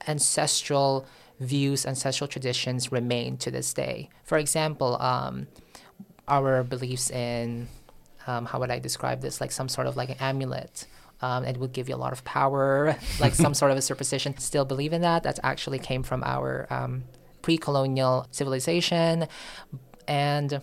ancestral 0.08 1.06
views, 1.42 1.86
ancestral 1.86 2.28
traditions 2.28 2.92
remain 2.92 3.36
to 3.38 3.52
this 3.52 3.74
day. 3.74 4.10
For 4.24 4.38
example, 4.38 5.02
um, 5.02 5.48
our 6.28 6.64
beliefs 6.64 7.10
in 7.10 7.68
um, 8.28 8.46
how 8.46 8.60
would 8.60 8.72
I 8.72 8.80
describe 8.80 9.22
this? 9.22 9.42
Like 9.42 9.52
some 9.52 9.68
sort 9.68 9.88
of 9.88 9.98
like 9.98 10.10
an 10.10 10.18
amulet. 10.20 10.88
Um, 11.22 11.44
it 11.44 11.58
would 11.58 11.72
give 11.72 11.88
you 11.88 11.96
a 11.96 11.98
lot 11.98 12.14
of 12.14 12.24
power, 12.24 12.96
like 13.20 13.34
some 13.34 13.54
sort 13.54 13.72
of 13.72 13.78
a 13.78 13.82
superstition. 13.82 14.38
Still 14.38 14.66
believe 14.66 14.94
in 14.94 15.02
that. 15.02 15.24
That 15.24 15.40
actually 15.44 15.80
came 15.80 16.04
from 16.04 16.24
our 16.24 16.68
um, 16.70 17.04
pre-colonial 17.42 18.28
civilization, 18.32 19.28
and 20.08 20.62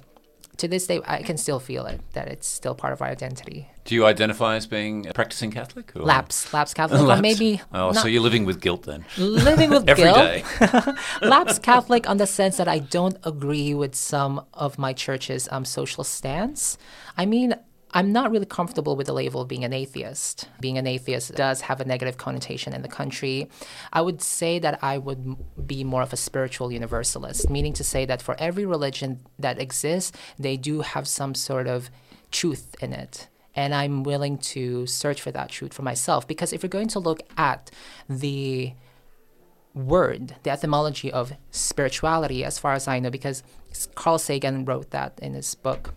to 0.58 0.68
this 0.68 0.86
day, 0.86 1.00
I 1.06 1.22
can 1.22 1.36
still 1.36 1.60
feel 1.60 1.86
it 1.86 2.00
that 2.12 2.28
it's 2.28 2.46
still 2.46 2.74
part 2.74 2.92
of 2.92 3.00
our 3.00 3.08
identity. 3.08 3.68
Do 3.84 3.94
you 3.94 4.04
identify 4.04 4.56
as 4.56 4.66
being 4.66 5.06
a 5.06 5.12
practicing 5.14 5.50
Catholic? 5.50 5.96
Or? 5.96 6.02
Lapse, 6.02 6.52
lapse 6.52 6.74
Catholic, 6.78 7.00
or 7.00 7.22
maybe. 7.22 7.60
Oh, 7.72 7.92
so 7.92 8.06
you're 8.06 8.22
living 8.22 8.44
with 8.44 8.60
guilt 8.60 8.82
then? 8.82 9.04
Living 9.16 9.70
with 9.70 9.88
Every 9.88 10.04
guilt. 10.04 10.16
day. 10.16 10.44
lapse 11.22 11.58
Catholic 11.58 12.08
on 12.08 12.18
the 12.18 12.26
sense 12.26 12.56
that 12.58 12.68
I 12.68 12.80
don't 12.80 13.16
agree 13.24 13.72
with 13.72 13.94
some 13.94 14.44
of 14.52 14.78
my 14.78 14.92
church's 14.92 15.48
um, 15.50 15.64
social 15.64 16.04
stance. 16.04 16.76
I 17.16 17.24
mean, 17.24 17.54
I'm 17.92 18.12
not 18.12 18.30
really 18.30 18.46
comfortable 18.46 18.96
with 18.96 19.06
the 19.06 19.14
label 19.14 19.40
of 19.40 19.48
being 19.48 19.64
an 19.64 19.72
atheist. 19.72 20.48
Being 20.60 20.76
an 20.76 20.86
atheist 20.86 21.34
does 21.34 21.62
have 21.62 21.80
a 21.80 21.84
negative 21.84 22.18
connotation 22.18 22.74
in 22.74 22.82
the 22.82 22.88
country. 22.88 23.48
I 23.92 24.02
would 24.02 24.20
say 24.20 24.58
that 24.58 24.78
I 24.82 24.98
would 24.98 25.66
be 25.66 25.84
more 25.84 26.02
of 26.02 26.12
a 26.12 26.16
spiritual 26.16 26.70
universalist, 26.70 27.48
meaning 27.48 27.72
to 27.74 27.84
say 27.84 28.04
that 28.04 28.20
for 28.20 28.36
every 28.38 28.66
religion 28.66 29.20
that 29.38 29.58
exists, 29.58 30.12
they 30.38 30.56
do 30.58 30.82
have 30.82 31.08
some 31.08 31.34
sort 31.34 31.66
of 31.66 31.90
truth 32.30 32.76
in 32.82 32.92
it. 32.92 33.28
And 33.54 33.74
I'm 33.74 34.04
willing 34.04 34.38
to 34.38 34.86
search 34.86 35.22
for 35.22 35.32
that 35.32 35.48
truth 35.48 35.72
for 35.72 35.82
myself. 35.82 36.28
Because 36.28 36.52
if 36.52 36.62
you're 36.62 36.68
going 36.68 36.88
to 36.88 36.98
look 36.98 37.22
at 37.38 37.70
the 38.08 38.74
word, 39.74 40.36
the 40.42 40.50
etymology 40.50 41.10
of 41.10 41.32
spirituality, 41.50 42.44
as 42.44 42.58
far 42.58 42.74
as 42.74 42.86
I 42.86 42.98
know, 42.98 43.10
because 43.10 43.42
Carl 43.94 44.18
Sagan 44.18 44.64
wrote 44.64 44.90
that 44.90 45.18
in 45.22 45.32
his 45.32 45.54
book. 45.54 45.94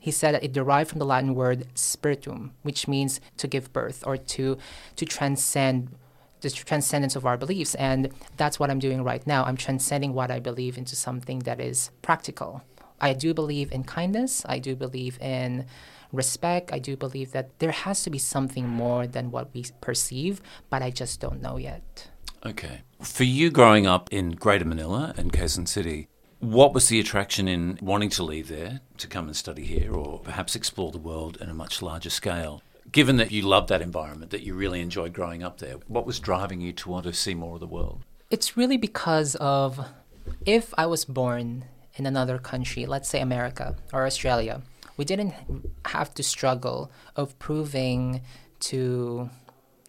He 0.00 0.10
said 0.10 0.34
that 0.34 0.42
it 0.42 0.52
derived 0.52 0.90
from 0.90 0.98
the 0.98 1.04
Latin 1.04 1.34
word 1.34 1.66
spiritum, 1.74 2.54
which 2.62 2.88
means 2.88 3.20
to 3.36 3.46
give 3.46 3.72
birth 3.72 4.02
or 4.06 4.16
to 4.16 4.58
to 4.96 5.04
transcend 5.04 5.94
the 6.40 6.50
transcendence 6.50 7.16
of 7.16 7.26
our 7.26 7.36
beliefs. 7.36 7.74
And 7.74 8.10
that's 8.38 8.58
what 8.58 8.70
I'm 8.70 8.78
doing 8.78 9.04
right 9.04 9.24
now. 9.26 9.44
I'm 9.44 9.58
transcending 9.58 10.14
what 10.14 10.30
I 10.30 10.40
believe 10.40 10.78
into 10.78 10.96
something 10.96 11.40
that 11.40 11.60
is 11.60 11.90
practical. 12.00 12.62
I 13.00 13.12
do 13.12 13.34
believe 13.34 13.72
in 13.72 13.84
kindness. 13.84 14.42
I 14.46 14.58
do 14.58 14.74
believe 14.74 15.20
in 15.20 15.66
respect. 16.12 16.72
I 16.72 16.78
do 16.78 16.96
believe 16.96 17.32
that 17.32 17.58
there 17.58 17.70
has 17.70 18.02
to 18.04 18.10
be 18.10 18.18
something 18.18 18.68
more 18.68 19.06
than 19.06 19.30
what 19.30 19.52
we 19.54 19.66
perceive, 19.80 20.40
but 20.68 20.82
I 20.82 20.90
just 20.90 21.20
don't 21.20 21.40
know 21.40 21.56
yet. 21.56 22.08
Okay. 22.44 22.82
For 23.00 23.24
you 23.24 23.50
growing 23.50 23.86
up 23.86 24.08
in 24.10 24.32
Greater 24.32 24.64
Manila 24.64 25.14
and 25.16 25.32
Quezon 25.32 25.68
City, 25.68 26.08
what 26.40 26.72
was 26.72 26.88
the 26.88 26.98
attraction 26.98 27.46
in 27.46 27.78
wanting 27.82 28.08
to 28.10 28.22
leave 28.22 28.48
there 28.48 28.80
to 28.96 29.06
come 29.06 29.26
and 29.26 29.36
study 29.36 29.64
here 29.64 29.94
or 29.94 30.18
perhaps 30.18 30.56
explore 30.56 30.90
the 30.90 30.98
world 30.98 31.38
in 31.40 31.48
a 31.48 31.54
much 31.54 31.82
larger 31.82 32.10
scale? 32.10 32.62
Given 32.90 33.18
that 33.18 33.30
you 33.30 33.42
loved 33.42 33.68
that 33.68 33.82
environment, 33.82 34.30
that 34.32 34.42
you 34.42 34.54
really 34.54 34.80
enjoyed 34.80 35.12
growing 35.12 35.42
up 35.42 35.58
there, 35.58 35.76
what 35.86 36.06
was 36.06 36.18
driving 36.18 36.60
you 36.60 36.72
to 36.72 36.88
want 36.88 37.04
to 37.04 37.12
see 37.12 37.34
more 37.34 37.54
of 37.54 37.60
the 37.60 37.66
world? 37.66 38.02
It's 38.30 38.56
really 38.56 38.78
because 38.78 39.36
of 39.36 39.86
if 40.46 40.72
I 40.78 40.86
was 40.86 41.04
born 41.04 41.66
in 41.96 42.06
another 42.06 42.38
country, 42.38 42.86
let's 42.86 43.08
say 43.08 43.20
America 43.20 43.76
or 43.92 44.06
Australia, 44.06 44.62
we 44.96 45.04
didn't 45.04 45.34
have 45.86 46.14
to 46.14 46.22
struggle 46.22 46.90
of 47.16 47.38
proving 47.38 48.22
to 48.60 49.30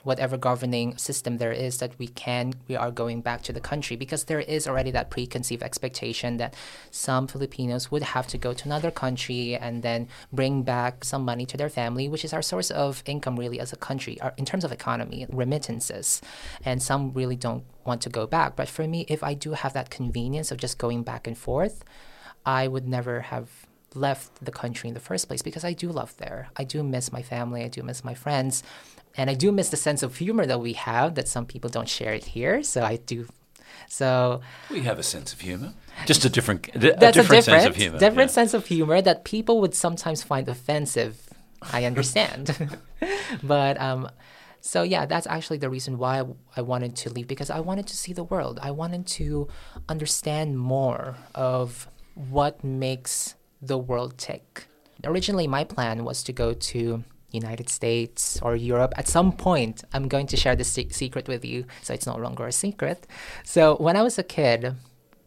whatever 0.04 0.38
governing 0.38 0.98
system 0.98 1.38
there 1.38 1.52
is 1.52 1.78
that 1.78 1.98
we 1.98 2.08
can 2.08 2.54
we 2.68 2.76
are 2.76 2.92
going 2.92 3.22
back 3.22 3.42
to 3.42 3.54
the 3.54 3.60
country 3.60 3.96
because 3.96 4.26
there 4.26 4.40
is 4.40 4.68
already 4.68 4.92
that 4.92 5.10
preconceived 5.10 5.64
expectation 5.64 6.38
that 6.38 6.54
some 6.90 7.28
Filipinos 7.28 7.92
would 7.92 8.04
have 8.04 8.28
to 8.28 8.38
go 8.38 8.54
to 8.54 8.66
another 8.66 8.92
country 8.92 9.56
and 9.56 9.84
then 9.84 10.08
bring 10.32 10.64
back 10.64 11.04
some 11.04 11.24
money 11.24 11.46
to 11.46 11.58
their 11.58 11.70
family 11.70 12.08
which 12.08 12.26
is 12.26 12.34
our 12.34 12.42
source 12.42 12.72
of 12.72 13.04
income 13.06 13.38
really 13.38 13.60
as 13.60 13.74
a 13.74 13.78
country 13.78 14.20
our, 14.22 14.34
in 14.38 14.46
terms 14.46 14.64
of 14.64 14.72
economy 14.72 15.26
remittances 15.30 16.22
and 16.66 16.82
some 16.82 17.14
really 17.14 17.36
don't 17.36 17.64
want 17.86 18.02
to 18.02 18.10
go 18.10 18.28
back 18.28 18.56
but 18.56 18.68
for 18.68 18.88
me 18.88 19.06
if 19.08 19.24
I 19.24 19.34
do 19.34 19.54
have 19.54 19.74
that 19.74 19.90
convenience 19.90 20.52
of 20.52 20.58
just 20.58 20.78
going 20.78 21.04
back 21.04 21.28
and 21.28 21.38
forth 21.38 21.84
I 22.46 22.68
would 22.68 22.88
never 22.88 23.22
have 23.22 23.50
left 23.94 24.44
the 24.44 24.52
country 24.52 24.88
in 24.88 24.94
the 24.94 25.00
first 25.00 25.28
place 25.28 25.42
because 25.42 25.64
I 25.64 25.74
do 25.74 25.90
love 25.90 26.16
there. 26.18 26.50
I 26.56 26.64
do 26.64 26.84
miss 26.84 27.12
my 27.12 27.22
family. 27.22 27.64
I 27.64 27.68
do 27.68 27.84
miss 27.84 28.04
my 28.04 28.14
friends. 28.14 28.64
And 29.18 29.30
I 29.30 29.34
do 29.34 29.52
miss 29.52 29.70
the 29.70 29.78
sense 29.78 30.04
of 30.04 30.18
humor 30.18 30.46
that 30.46 30.60
we 30.60 30.74
have 30.74 31.16
that 31.16 31.28
some 31.28 31.46
people 31.46 31.70
don't 31.70 31.90
share 31.90 32.14
it 32.14 32.26
here. 32.26 32.64
So 32.64 32.84
I 32.84 32.98
do. 32.98 33.28
So 33.88 34.42
we 34.70 34.82
have 34.82 35.00
a 35.00 35.04
sense 35.04 35.34
of 35.34 35.42
humor, 35.42 35.74
just 36.06 36.24
a 36.24 36.30
different, 36.30 36.70
a 36.74 36.80
that's 36.80 36.96
different, 36.96 37.14
a 37.14 37.16
different 37.18 37.44
sense 37.44 37.66
of 37.66 37.76
humor. 37.76 38.00
Different 38.00 38.30
yeah. 38.30 38.34
sense 38.34 38.54
of 38.54 38.66
humor 38.66 39.02
that 39.02 39.26
people 39.26 39.60
would 39.60 39.76
sometimes 39.76 40.24
find 40.24 40.48
offensive. 40.48 41.30
I 41.74 41.84
understand, 41.86 42.80
but 43.44 43.80
um, 43.80 44.10
so 44.62 44.84
yeah, 44.84 45.06
that's 45.06 45.28
actually 45.28 45.58
the 45.58 45.70
reason 45.70 45.98
why 45.98 46.24
I 46.56 46.62
wanted 46.62 46.96
to 46.98 47.10
leave 47.10 47.28
because 47.28 47.50
I 47.50 47.60
wanted 47.60 47.88
to 47.88 47.98
see 47.98 48.14
the 48.14 48.24
world. 48.24 48.60
I 48.62 48.72
wanted 48.72 49.08
to 49.08 49.48
understand 49.90 50.58
more 50.58 51.18
of 51.36 51.88
what 52.16 52.64
makes 52.64 53.36
the 53.62 53.78
world 53.78 54.18
tick. 54.18 54.66
Originally, 55.04 55.48
my 55.48 55.64
plan 55.64 56.04
was 56.04 56.24
to 56.24 56.32
go 56.32 56.54
to 56.54 57.04
United 57.32 57.70
States 57.70 58.40
or 58.42 58.56
Europe 58.56 58.94
at 58.98 59.08
some 59.08 59.32
point. 59.32 59.84
I'm 59.94 60.08
going 60.08 60.28
to 60.28 60.38
share 60.38 60.56
this 60.56 60.70
se- 60.70 60.90
secret 60.90 61.28
with 61.28 61.44
you, 61.46 61.66
so 61.82 61.94
it's 61.94 62.08
no 62.08 62.16
longer 62.16 62.48
a 62.48 62.52
secret. 62.52 63.08
So 63.44 63.76
when 63.78 63.96
I 63.96 64.04
was 64.04 64.18
a 64.20 64.24
kid, 64.24 64.76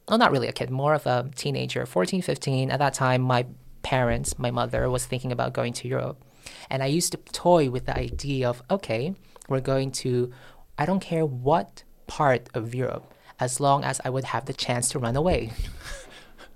well, 0.08 0.18
not 0.18 0.32
really 0.32 0.48
a 0.48 0.52
kid, 0.52 0.70
more 0.70 0.94
of 0.94 1.06
a 1.06 1.30
teenager, 1.34 1.86
14, 1.86 2.22
15. 2.22 2.70
At 2.70 2.78
that 2.78 2.94
time, 2.94 3.22
my 3.22 3.46
parents, 3.82 4.38
my 4.38 4.50
mother, 4.50 4.88
was 4.90 5.06
thinking 5.06 5.32
about 5.32 5.52
going 5.52 5.72
to 5.74 5.88
Europe, 5.88 6.22
and 6.70 6.82
I 6.82 6.86
used 6.86 7.12
to 7.12 7.18
toy 7.32 7.70
with 7.70 7.86
the 7.86 7.96
idea 7.96 8.48
of, 8.48 8.62
okay, 8.70 9.14
we're 9.48 9.60
going 9.60 9.92
to, 9.92 10.32
I 10.78 10.86
don't 10.86 11.00
care 11.00 11.24
what 11.24 11.84
part 12.06 12.48
of 12.54 12.74
Europe, 12.74 13.12
as 13.40 13.60
long 13.60 13.84
as 13.84 14.00
I 14.04 14.10
would 14.10 14.24
have 14.24 14.44
the 14.44 14.52
chance 14.52 14.88
to 14.90 14.98
run 14.98 15.16
away. 15.16 15.52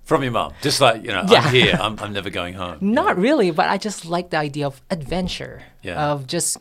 From 0.09 0.23
your 0.23 0.31
mom, 0.31 0.53
just 0.63 0.81
like 0.81 1.03
you 1.05 1.11
know, 1.11 1.23
Yeah. 1.27 1.41
I'm 1.41 1.53
here. 1.53 1.77
I'm, 1.85 1.95
I'm 1.99 2.13
never 2.13 2.31
going 2.31 2.55
home. 2.55 2.77
Not 2.81 3.15
really, 3.19 3.51
but 3.51 3.69
I 3.69 3.77
just 3.77 4.05
like 4.05 4.31
the 4.31 4.37
idea 4.37 4.65
of 4.65 4.81
adventure. 4.89 5.61
Yeah. 5.83 6.11
Of 6.11 6.25
just 6.25 6.57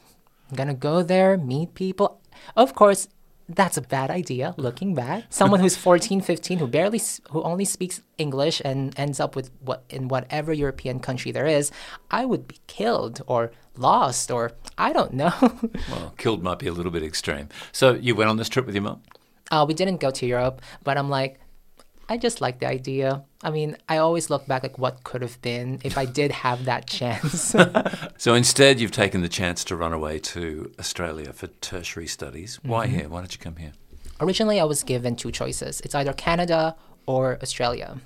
gonna 0.55 0.75
go 0.75 1.03
there, 1.03 1.39
meet 1.39 1.73
people. 1.73 2.21
Of 2.55 2.75
course, 2.75 3.09
that's 3.49 3.79
a 3.79 3.81
bad 3.81 4.11
idea 4.11 4.55
looking 4.59 4.95
back. 4.95 5.25
Someone 5.31 5.61
who's 5.61 5.77
14, 5.77 6.21
15 6.21 6.59
who 6.59 6.67
barely 6.67 7.01
who 7.31 7.43
only 7.43 7.65
speaks 7.65 8.03
English 8.19 8.61
and 8.67 8.93
ends 8.99 9.19
up 9.19 9.35
with 9.35 9.51
what 9.65 9.83
in 9.89 10.09
whatever 10.09 10.53
European 10.53 11.01
country 11.01 11.33
there 11.33 11.47
is, 11.47 11.73
I 12.11 12.27
would 12.27 12.47
be 12.47 12.59
killed 12.67 13.23
or 13.27 13.51
lost 13.79 14.31
or 14.31 14.53
I 14.77 14.93
don't 14.93 15.15
know. 15.15 15.33
Well, 15.91 16.13
killed 16.19 16.43
might 16.43 16.59
be 16.59 16.67
a 16.69 16.73
little 16.73 16.93
bit 16.93 17.03
extreme. 17.03 17.49
So 17.73 17.95
you 17.95 18.15
went 18.15 18.29
on 18.29 18.37
this 18.37 18.51
trip 18.51 18.67
with 18.67 18.75
your 18.75 18.85
mom 18.85 19.01
uh, 19.51 19.65
we 19.67 19.73
didn't 19.75 19.97
go 20.01 20.11
to 20.11 20.27
Europe, 20.27 20.61
but 20.85 20.99
I'm 20.99 21.09
like 21.09 21.41
I 22.09 22.17
just 22.17 22.41
like 22.41 22.59
the 22.61 22.67
idea. 22.67 23.23
I 23.43 23.51
mean, 23.51 23.77
I 23.89 23.99
always 23.99 24.31
look 24.31 24.47
back 24.47 24.63
like 24.63 24.79
what 24.79 25.05
could 25.05 25.23
have 25.23 25.41
been 25.43 25.79
if 25.85 25.99
I 25.99 26.05
did 26.07 26.33
have 26.33 26.65
that 26.65 26.87
chance. 26.99 27.55
So 28.19 28.35
instead, 28.35 28.81
you've 28.81 28.91
taken 29.05 29.21
the 29.21 29.29
chance 29.29 29.63
to 29.65 29.77
run 29.77 29.93
away 29.93 30.19
to 30.35 30.73
Australia 30.79 31.33
for 31.33 31.47
tertiary 31.61 32.07
studies. 32.09 32.59
Why 32.65 32.87
Mm-hmm. 32.87 32.97
here? 32.99 33.09
Why 33.09 33.21
did 33.23 33.33
you 33.35 33.39
come 33.39 33.57
here? 33.57 33.73
Originally, 34.21 34.59
I 34.59 34.65
was 34.65 34.83
given 34.83 35.15
two 35.15 35.31
choices. 35.31 35.81
It's 35.83 35.95
either 35.95 36.13
Canada 36.13 36.75
or 37.07 37.39
Australia. 37.43 37.99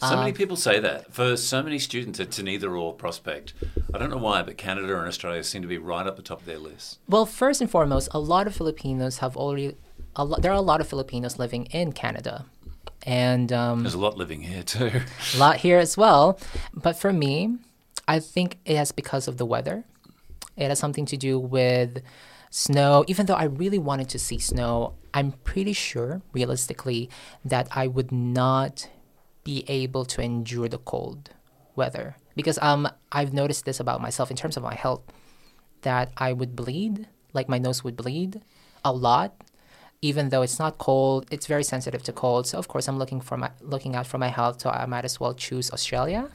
So 0.00 0.06
Um, 0.14 0.20
many 0.20 0.32
people 0.32 0.56
say 0.56 0.80
that. 0.80 1.12
For 1.12 1.36
so 1.36 1.62
many 1.62 1.78
students, 1.78 2.18
it's 2.18 2.38
an 2.38 2.48
either 2.48 2.74
or 2.76 2.94
prospect. 2.94 3.52
I 3.92 3.98
don't 3.98 4.10
know 4.10 4.16
why, 4.28 4.42
but 4.42 4.56
Canada 4.56 4.98
and 4.98 5.06
Australia 5.06 5.44
seem 5.44 5.60
to 5.62 5.68
be 5.68 5.78
right 5.78 6.06
up 6.06 6.16
the 6.16 6.22
top 6.22 6.40
of 6.40 6.46
their 6.46 6.58
list. 6.58 6.98
Well, 7.08 7.26
first 7.26 7.60
and 7.60 7.70
foremost, 7.70 8.08
a 8.12 8.18
lot 8.18 8.46
of 8.46 8.54
Filipinos 8.56 9.18
have 9.18 9.36
already. 9.36 9.76
There 10.40 10.50
are 10.52 10.62
a 10.66 10.68
lot 10.72 10.80
of 10.80 10.88
Filipinos 10.88 11.38
living 11.38 11.66
in 11.66 11.92
Canada, 11.92 12.46
and 13.04 13.52
um, 13.52 13.82
There's 13.82 13.94
a 13.94 13.98
lot 13.98 14.16
living 14.16 14.42
here 14.42 14.62
too. 14.62 14.90
a 15.34 15.38
lot 15.38 15.56
here 15.58 15.78
as 15.78 15.96
well. 15.96 16.38
But 16.72 16.96
for 16.96 17.12
me, 17.12 17.58
I 18.08 18.18
think 18.18 18.58
it 18.64 18.76
has 18.76 18.92
because 18.92 19.28
of 19.28 19.36
the 19.36 19.46
weather. 19.46 19.84
It 20.56 20.68
has 20.68 20.78
something 20.78 21.06
to 21.06 21.16
do 21.16 21.38
with 21.38 22.02
snow. 22.50 23.04
Even 23.08 23.26
though 23.26 23.34
I 23.34 23.44
really 23.44 23.78
wanted 23.78 24.08
to 24.10 24.18
see 24.18 24.38
snow, 24.38 24.94
I'm 25.12 25.32
pretty 25.44 25.72
sure, 25.72 26.22
realistically, 26.32 27.10
that 27.44 27.68
I 27.72 27.86
would 27.86 28.12
not 28.12 28.88
be 29.44 29.64
able 29.68 30.04
to 30.06 30.22
endure 30.22 30.68
the 30.68 30.78
cold 30.78 31.30
weather 31.76 32.16
because 32.34 32.58
um 32.62 32.88
I've 33.12 33.32
noticed 33.34 33.64
this 33.66 33.78
about 33.78 34.00
myself 34.00 34.30
in 34.30 34.36
terms 34.36 34.56
of 34.56 34.62
my 34.62 34.74
health 34.74 35.02
that 35.82 36.10
I 36.16 36.32
would 36.32 36.56
bleed, 36.56 37.08
like 37.34 37.48
my 37.48 37.58
nose 37.58 37.84
would 37.84 37.96
bleed 37.96 38.40
a 38.84 38.92
lot 38.92 39.34
even 40.04 40.28
though 40.28 40.42
it's 40.42 40.58
not 40.58 40.76
cold, 40.76 41.24
it's 41.30 41.46
very 41.46 41.64
sensitive 41.64 42.02
to 42.02 42.12
cold. 42.12 42.46
So 42.46 42.58
of 42.58 42.68
course, 42.68 42.86
I'm 42.88 42.98
looking 42.98 43.22
for 43.22 43.38
my 43.38 43.50
looking 43.62 43.96
out 43.96 44.06
for 44.06 44.18
my 44.18 44.28
health. 44.28 44.60
So 44.60 44.68
I 44.68 44.84
might 44.84 45.06
as 45.06 45.18
well 45.18 45.32
choose 45.32 45.70
Australia. 45.72 46.28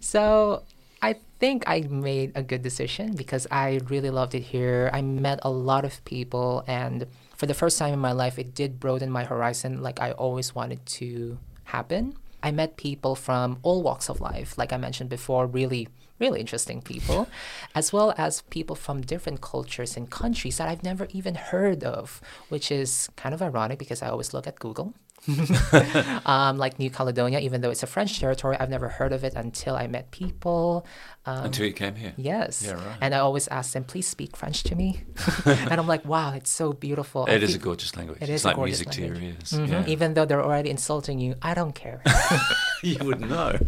So 0.00 0.64
I 1.00 1.14
think 1.38 1.62
I 1.68 1.82
made 1.82 2.32
a 2.34 2.42
good 2.42 2.62
decision 2.62 3.14
because 3.14 3.46
I 3.64 3.78
really 3.86 4.10
loved 4.10 4.34
it 4.34 4.42
here. 4.54 4.90
I 4.92 5.02
met 5.02 5.38
a 5.42 5.50
lot 5.50 5.84
of 5.84 6.04
people, 6.04 6.64
and 6.66 7.06
for 7.36 7.46
the 7.46 7.54
first 7.54 7.78
time 7.78 7.92
in 7.94 8.00
my 8.00 8.10
life, 8.10 8.40
it 8.40 8.56
did 8.56 8.80
broaden 8.80 9.10
my 9.18 9.24
horizon, 9.24 9.82
like 9.86 10.00
I 10.00 10.10
always 10.10 10.48
wanted 10.58 10.84
to 10.98 11.38
happen. 11.64 12.16
I 12.42 12.50
met 12.50 12.76
people 12.76 13.14
from 13.14 13.58
all 13.62 13.82
walks 13.82 14.08
of 14.08 14.20
life, 14.20 14.58
like 14.58 14.72
I 14.72 14.78
mentioned 14.78 15.10
before, 15.10 15.46
really, 15.46 15.86
really 16.18 16.40
interesting 16.40 16.80
people, 16.82 17.28
as 17.74 17.92
well 17.92 18.14
as 18.16 18.42
people 18.42 18.76
from 18.76 19.00
different 19.00 19.40
cultures 19.40 19.96
and 19.96 20.10
countries 20.10 20.58
that 20.58 20.68
I've 20.68 20.82
never 20.82 21.06
even 21.10 21.34
heard 21.34 21.84
of, 21.84 22.20
which 22.48 22.70
is 22.70 23.08
kind 23.16 23.34
of 23.34 23.42
ironic 23.42 23.78
because 23.78 24.02
I 24.02 24.08
always 24.08 24.32
look 24.32 24.46
at 24.46 24.58
Google 24.58 24.94
um, 26.26 26.58
like 26.58 26.78
New 26.78 26.90
Caledonia, 26.90 27.40
even 27.40 27.60
though 27.60 27.70
it's 27.70 27.82
a 27.82 27.86
French 27.86 28.18
territory, 28.18 28.56
I've 28.58 28.70
never 28.70 28.88
heard 28.88 29.12
of 29.12 29.24
it 29.24 29.34
until 29.34 29.74
I 29.76 29.86
met 29.86 30.10
people. 30.10 30.86
Um, 31.24 31.46
until 31.46 31.66
you 31.66 31.72
came 31.72 31.96
here. 31.96 32.12
Yes. 32.16 32.62
Yeah, 32.64 32.74
right. 32.74 32.98
And 33.00 33.14
I 33.14 33.18
always 33.18 33.48
ask 33.48 33.72
them, 33.72 33.84
please 33.84 34.06
speak 34.06 34.36
French 34.36 34.62
to 34.64 34.76
me. 34.76 35.02
and 35.44 35.72
I'm 35.72 35.88
like, 35.88 36.04
wow, 36.04 36.32
it's 36.34 36.50
so 36.50 36.72
beautiful. 36.72 37.26
It 37.26 37.42
is 37.42 37.54
a 37.54 37.58
gorgeous 37.58 37.96
language. 37.96 38.18
It 38.18 38.30
it's 38.30 38.42
is 38.42 38.44
like 38.44 38.56
music 38.56 38.90
to 38.90 39.02
your 39.02 39.16
ears. 39.16 39.50
Mm-hmm. 39.50 39.72
Yeah. 39.72 39.84
Even 39.86 40.14
though 40.14 40.24
they're 40.24 40.44
already 40.44 40.70
insulting 40.70 41.18
you, 41.18 41.34
I 41.42 41.54
don't 41.54 41.74
care. 41.74 42.02
you 42.82 42.98
wouldn't 43.00 43.28
know. 43.28 43.58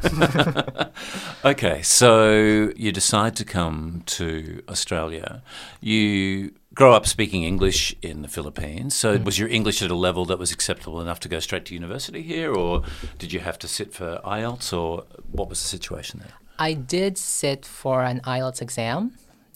okay, 1.45 1.83
so 1.83 2.73
you 2.77 2.93
decide 2.93 3.35
to 3.37 3.45
come 3.45 4.03
to 4.07 4.63
Australia. 4.69 5.43
You 5.81 6.53
grow 6.79 6.93
up 6.93 7.07
speaking 7.07 7.43
English 7.43 7.93
in 8.03 8.23
the 8.23 8.29
Philippines. 8.29 8.95
So, 8.95 9.19
mm. 9.19 9.25
was 9.25 9.37
your 9.37 9.49
English 9.49 9.83
at 9.83 9.91
a 9.91 9.97
level 9.97 10.25
that 10.27 10.39
was 10.39 10.53
acceptable 10.53 11.01
enough 11.01 11.19
to 11.21 11.29
go 11.29 11.41
straight 11.41 11.65
to 11.67 11.75
university 11.75 12.23
here, 12.23 12.55
or 12.55 12.83
did 13.19 13.33
you 13.33 13.41
have 13.41 13.59
to 13.59 13.69
sit 13.69 13.93
for 13.93 14.21
IELTS, 14.25 14.73
or 14.73 15.05
what 15.33 15.49
was 15.49 15.61
the 15.61 15.67
situation 15.67 16.21
there? 16.21 16.35
I 16.57 16.75
did 16.75 17.19
sit 17.19 17.67
for 17.67 18.05
an 18.05 18.21
IELTS 18.21 18.63
exam. 18.63 19.01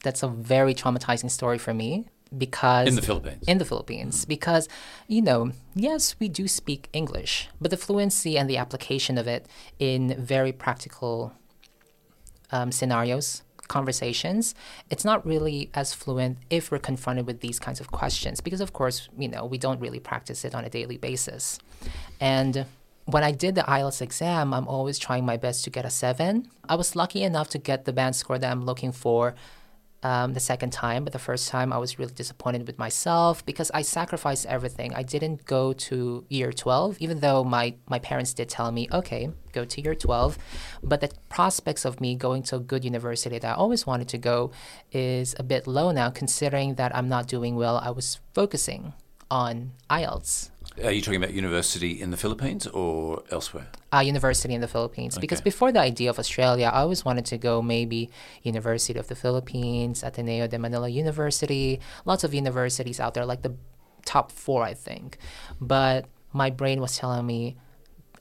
That's 0.03 0.25
a 0.25 0.29
very 0.29 0.75
traumatizing 0.75 1.31
story 1.31 1.59
for 1.59 1.73
me 1.73 2.07
because 2.37 2.89
in 2.89 2.97
the 2.97 3.03
Philippines. 3.03 3.45
In 3.47 3.59
the 3.59 3.65
Philippines, 3.65 4.25
mm. 4.25 4.29
because 4.29 4.69
you 5.07 5.23
know, 5.23 5.53
yes, 5.77 6.17
we 6.19 6.29
do 6.29 6.49
speak 6.49 6.89
English, 6.93 7.49
but 7.61 7.71
the 7.71 7.77
fluency 7.77 8.37
and 8.37 8.51
the 8.51 8.57
application 8.57 9.17
of 9.17 9.29
it 9.29 9.47
in 9.79 10.17
very 10.19 10.51
practical 10.51 11.33
um, 12.51 12.73
scenarios 12.73 13.43
conversations, 13.73 14.55
it's 14.91 15.05
not 15.05 15.27
really 15.27 15.71
as 15.75 15.95
fluent 15.95 16.37
if 16.51 16.71
we're 16.71 16.79
confronted 16.91 17.27
with 17.27 17.41
these 17.41 17.59
kinds 17.59 17.81
of 17.81 17.91
questions 17.91 18.41
because, 18.41 18.61
of 18.61 18.73
course, 18.73 19.09
you 19.19 19.29
know, 19.29 19.45
we 19.47 19.59
don't 19.59 19.81
really 19.81 20.01
practice 20.01 20.45
it 20.45 20.55
on 20.55 20.63
a 20.65 20.71
daily 20.79 20.99
basis. 20.99 21.59
And 22.21 22.67
when 23.07 23.25
I 23.25 23.33
did 23.33 23.55
the 23.55 23.63
IELTS 23.63 24.01
exam, 24.03 24.53
I'm 24.55 24.69
always 24.69 24.99
trying 24.99 25.25
my 25.25 25.37
best 25.37 25.65
to 25.65 25.71
get 25.71 25.85
a 25.85 25.91
seven. 25.91 26.49
I 26.69 26.75
was 26.77 26.95
lucky 26.95 27.23
enough 27.23 27.49
to 27.51 27.59
get 27.59 27.85
the 27.85 27.93
band 27.93 28.15
score 28.15 28.39
that 28.39 28.51
I'm 28.51 28.65
looking 28.65 28.93
for 28.93 29.35
um, 30.03 30.33
the 30.33 30.41
second 30.41 30.71
time, 30.71 31.05
but 31.05 31.13
the 31.13 31.19
first 31.19 31.49
time 31.49 31.73
I 31.73 31.79
was 31.79 31.99
really 31.99 32.13
disappointed 32.13 32.67
with 32.67 32.79
myself 32.79 33.45
because 33.47 33.71
I 33.73 33.83
sacrificed 33.83 34.47
everything. 34.47 34.93
I 34.95 35.03
didn't 35.03 35.45
go 35.45 35.73
to 35.73 36.25
year 36.29 36.53
12, 36.53 36.97
even 37.01 37.21
though 37.21 37.45
my, 37.45 37.75
my 37.89 37.99
parents 37.99 38.35
did 38.35 38.49
tell 38.49 38.73
me, 38.73 38.89
okay, 38.93 39.31
go 39.53 39.65
to 39.65 39.81
year 39.81 39.95
12. 39.95 40.39
But 40.83 41.01
the 41.01 41.11
prospects 41.29 41.85
of 41.85 42.01
me 42.01 42.15
going 42.15 42.43
to 42.45 42.57
a 42.57 42.61
good 42.61 42.85
university 42.85 43.39
that 43.39 43.49
I 43.49 43.55
always 43.55 43.87
wanted 43.87 44.09
to 44.09 44.19
go 44.19 44.51
is 44.91 45.35
a 45.39 45.43
bit 45.43 45.67
low 45.67 45.93
now, 45.93 46.11
considering 46.11 46.75
that 46.75 46.95
I'm 46.95 47.09
not 47.09 47.29
doing 47.29 47.55
well. 47.55 47.79
I 47.79 47.91
was 47.91 48.19
focusing 48.35 48.95
on 49.31 49.73
IELTS 49.89 50.51
are 50.83 50.91
you 50.91 51.03
talking 51.03 51.23
about 51.23 51.35
university 51.35 52.01
in 52.01 52.11
the 52.11 52.17
Philippines 52.17 52.67
or 52.67 53.23
elsewhere? 53.31 53.69
Uh, 53.93 54.01
university 54.01 54.55
in 54.55 54.61
the 54.61 54.69
Philippines. 54.69 55.15
Okay. 55.15 55.21
Because 55.21 55.41
before 55.41 55.71
the 55.73 55.81
idea 55.81 56.09
of 56.09 56.19
Australia, 56.19 56.71
I 56.73 56.81
always 56.81 57.05
wanted 57.05 57.27
to 57.27 57.39
go 57.39 57.61
maybe 57.61 58.11
University 58.43 58.99
of 58.99 59.09
the 59.09 59.15
Philippines, 59.15 60.03
Ateneo 60.03 60.47
de 60.47 60.59
Manila 60.59 60.89
University, 60.89 61.81
lots 62.05 62.25
of 62.25 62.33
universities 62.33 63.01
out 63.01 63.15
there, 63.15 63.27
like 63.27 63.43
the 63.43 63.55
top 64.05 64.33
four, 64.33 64.63
I 64.63 64.75
think. 64.75 65.19
But 65.61 66.07
my 66.33 66.51
brain 66.51 66.81
was 66.81 66.97
telling 66.97 67.27
me, 67.27 67.57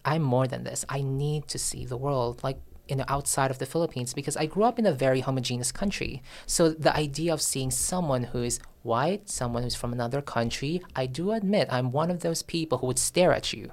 I'm 0.03 0.21
more 0.21 0.47
than 0.47 0.63
this. 0.63 0.83
I 0.89 1.01
need 1.01 1.47
to 1.49 1.59
see 1.59 1.85
the 1.85 1.97
world. 1.97 2.43
Like, 2.43 2.59
you 2.87 2.95
know, 2.97 3.05
outside 3.07 3.51
of 3.51 3.59
the 3.59 3.65
Philippines 3.65 4.13
because 4.13 4.35
I 4.35 4.45
grew 4.45 4.63
up 4.63 4.77
in 4.77 4.85
a 4.85 4.91
very 4.91 5.21
homogeneous 5.21 5.71
country. 5.71 6.21
So 6.45 6.69
the 6.69 6.93
idea 6.95 7.33
of 7.33 7.41
seeing 7.41 7.71
someone 7.71 8.23
who 8.23 8.43
is 8.43 8.59
white, 8.83 9.29
someone 9.29 9.63
who's 9.63 9.75
from 9.75 9.93
another 9.93 10.21
country, 10.21 10.81
I 10.95 11.05
do 11.05 11.31
admit 11.31 11.67
I'm 11.71 11.91
one 11.91 12.11
of 12.11 12.21
those 12.21 12.41
people 12.41 12.79
who 12.79 12.87
would 12.87 12.99
stare 12.99 13.33
at 13.33 13.53
you. 13.53 13.71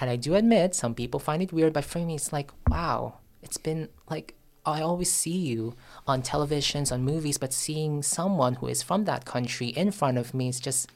And 0.00 0.10
I 0.10 0.16
do 0.16 0.34
admit 0.34 0.74
some 0.74 0.94
people 0.94 1.20
find 1.20 1.42
it 1.42 1.52
weird, 1.52 1.72
but 1.72 1.84
for 1.84 1.98
me, 1.98 2.14
it's 2.14 2.32
like, 2.32 2.50
wow, 2.68 3.18
it's 3.42 3.56
been 3.56 3.88
like, 4.10 4.34
I 4.64 4.80
always 4.82 5.12
see 5.12 5.36
you 5.36 5.74
on 6.06 6.22
televisions, 6.22 6.90
on 6.90 7.02
movies, 7.02 7.38
but 7.38 7.52
seeing 7.52 8.02
someone 8.02 8.54
who 8.54 8.66
is 8.66 8.82
from 8.82 9.04
that 9.04 9.24
country 9.24 9.68
in 9.68 9.92
front 9.92 10.18
of 10.18 10.34
me 10.34 10.48
is 10.48 10.60
just, 10.60 10.90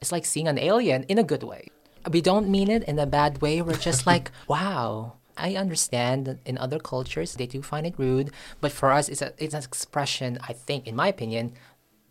it's 0.00 0.10
like 0.10 0.24
seeing 0.24 0.48
an 0.48 0.58
alien 0.58 1.04
in 1.04 1.18
a 1.18 1.22
good 1.22 1.42
way. 1.42 1.68
We 2.10 2.20
don't 2.20 2.48
mean 2.48 2.70
it 2.70 2.82
in 2.84 2.98
a 2.98 3.06
bad 3.06 3.42
way. 3.42 3.62
We're 3.62 3.76
just 3.76 4.06
like, 4.12 4.30
wow, 4.48 5.14
I 5.36 5.54
understand 5.54 6.26
that 6.26 6.38
in 6.44 6.58
other 6.58 6.78
cultures 6.78 7.34
they 7.34 7.46
do 7.46 7.62
find 7.62 7.86
it 7.86 7.94
rude, 7.98 8.30
but 8.60 8.72
for 8.72 8.90
us 8.92 9.08
it's 9.08 9.22
a 9.22 9.32
it's 9.38 9.54
an 9.54 9.62
expression 9.62 10.38
I 10.42 10.52
think 10.52 10.86
in 10.86 10.96
my 10.96 11.08
opinion 11.08 11.54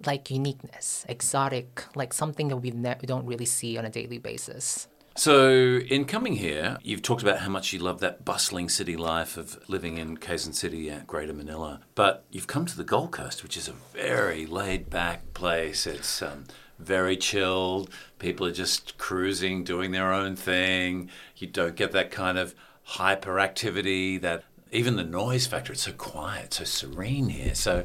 like 0.06 0.30
uniqueness, 0.32 1.06
exotic, 1.10 1.86
like 1.96 2.14
something 2.14 2.48
that 2.50 2.58
we 2.58 2.72
ne- 2.72 2.98
we 3.02 3.06
don't 3.06 3.26
really 3.26 3.46
see 3.46 3.78
on 3.78 3.86
a 3.86 3.90
daily 3.90 4.18
basis. 4.18 4.88
So, 5.16 5.50
in 5.50 6.06
coming 6.06 6.38
here, 6.38 6.78
you've 6.82 7.02
talked 7.02 7.22
about 7.22 7.40
how 7.40 7.50
much 7.50 7.74
you 7.74 7.80
love 7.80 8.00
that 8.00 8.24
bustling 8.24 8.70
city 8.70 8.96
life 8.96 9.36
of 9.36 9.60
living 9.68 9.98
in 9.98 10.18
Quezon 10.18 10.54
City 10.54 10.90
at 10.90 11.06
Greater 11.06 11.34
Manila. 11.34 11.82
But 11.96 12.24
you've 12.32 12.48
come 12.48 12.66
to 12.66 12.78
the 12.78 12.86
Gold 12.86 13.12
Coast, 13.12 13.44
which 13.44 13.58
is 13.58 13.68
a 13.68 13.74
very 13.74 14.46
laid 14.46 14.90
back 14.90 15.34
place. 15.34 15.86
It's 15.86 16.22
um, 16.22 16.46
very 16.80 17.18
chilled. 17.18 17.90
People 18.20 18.48
are 18.48 18.54
just 18.54 18.98
cruising, 18.98 19.66
doing 19.66 19.92
their 19.92 20.14
own 20.14 20.38
thing. 20.38 21.10
You 21.36 21.48
don't 21.48 21.76
get 21.76 21.92
that 21.92 22.10
kind 22.10 22.38
of 22.38 22.56
hyperactivity, 22.92 24.22
that 24.22 24.46
even 24.72 24.96
the 24.96 25.04
noise 25.04 25.46
factor. 25.46 25.74
It's 25.74 25.84
so 25.84 25.92
quiet, 25.92 26.54
so 26.54 26.64
serene 26.64 27.30
here. 27.30 27.54
So, 27.54 27.84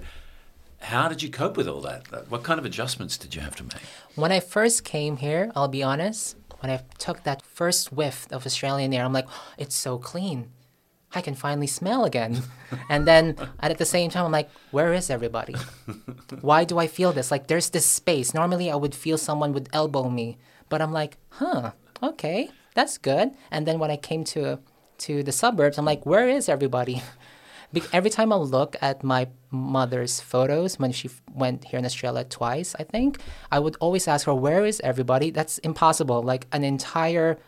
how 0.79 1.09
did 1.09 1.23
you 1.23 1.31
cope 1.31 1.57
with 1.57 1.69
all 1.69 1.81
that? 1.83 2.31
What 2.31 2.43
kind 2.43 2.59
of 2.59 2.65
adjustments 2.65 3.17
did 3.17 3.35
you 3.35 3.41
have 3.41 3.57
to 3.57 3.65
make? 3.65 3.83
When 4.15 4.33
I 4.33 4.41
first 4.41 4.85
came 4.85 5.17
here, 5.17 5.51
I'll 5.57 5.69
be 5.69 5.83
honest, 5.83 6.37
when 6.61 6.71
I 6.71 6.83
took 6.99 7.23
that 7.25 7.43
first 7.43 7.93
whiff 7.93 8.27
of 8.31 8.47
Australian 8.47 8.93
air, 8.93 9.05
I'm 9.05 9.13
like, 9.13 9.27
oh, 9.29 9.53
it's 9.59 9.75
so 9.75 9.99
clean. 9.99 10.51
I 11.13 11.21
can 11.21 11.35
finally 11.35 11.67
smell 11.67 12.05
again. 12.05 12.43
and 12.89 13.07
then 13.07 13.37
at 13.61 13.79
the 13.79 13.85
same 13.85 14.11
time, 14.11 14.27
I'm 14.27 14.33
like, 14.33 14.51
where 14.71 14.93
is 14.93 15.11
everybody? 15.11 15.55
Why 16.41 16.65
do 16.65 16.79
I 16.79 16.87
feel 16.87 17.13
this? 17.13 17.31
Like, 17.31 17.47
there's 17.47 17.71
this 17.71 17.87
space. 17.87 18.35
Normally, 18.35 18.71
I 18.71 18.77
would 18.77 18.95
feel 18.95 19.19
someone 19.19 19.53
would 19.53 19.69
elbow 19.73 20.11
me, 20.11 20.39
but 20.69 20.83
I'm 20.83 20.93
like, 20.93 21.17
huh, 21.31 21.73
okay, 22.03 22.51
that's 22.75 22.99
good. 22.99 23.31
And 23.51 23.67
then 23.67 23.79
when 23.79 23.91
I 23.91 23.97
came 23.97 24.25
to 24.25 24.59
to 24.99 25.23
the 25.23 25.33
suburbs, 25.33 25.77
I'm 25.77 25.85
like, 25.85 26.07
where 26.07 26.29
is 26.29 26.49
everybody? 26.49 27.03
every 27.93 28.11
time 28.11 28.33
I 28.33 28.37
look 28.37 28.77
at 28.81 29.05
my 29.05 29.29
mother's 29.57 30.21
photos 30.21 30.79
when 30.79 30.93
she 30.93 31.11
went 31.33 31.65
here 31.65 31.79
in 31.79 31.85
Australia 31.85 32.25
twice, 32.25 32.75
I 32.79 32.85
think 32.85 33.21
I 33.51 33.59
would 33.59 33.77
always 33.81 34.07
ask 34.09 34.27
her, 34.27 34.35
"Where 34.35 34.65
is 34.65 34.81
everybody?" 34.81 35.31
That's 35.31 35.59
impossible. 35.59 36.23
Like 36.23 36.47
an 36.53 36.65
entire 36.65 37.39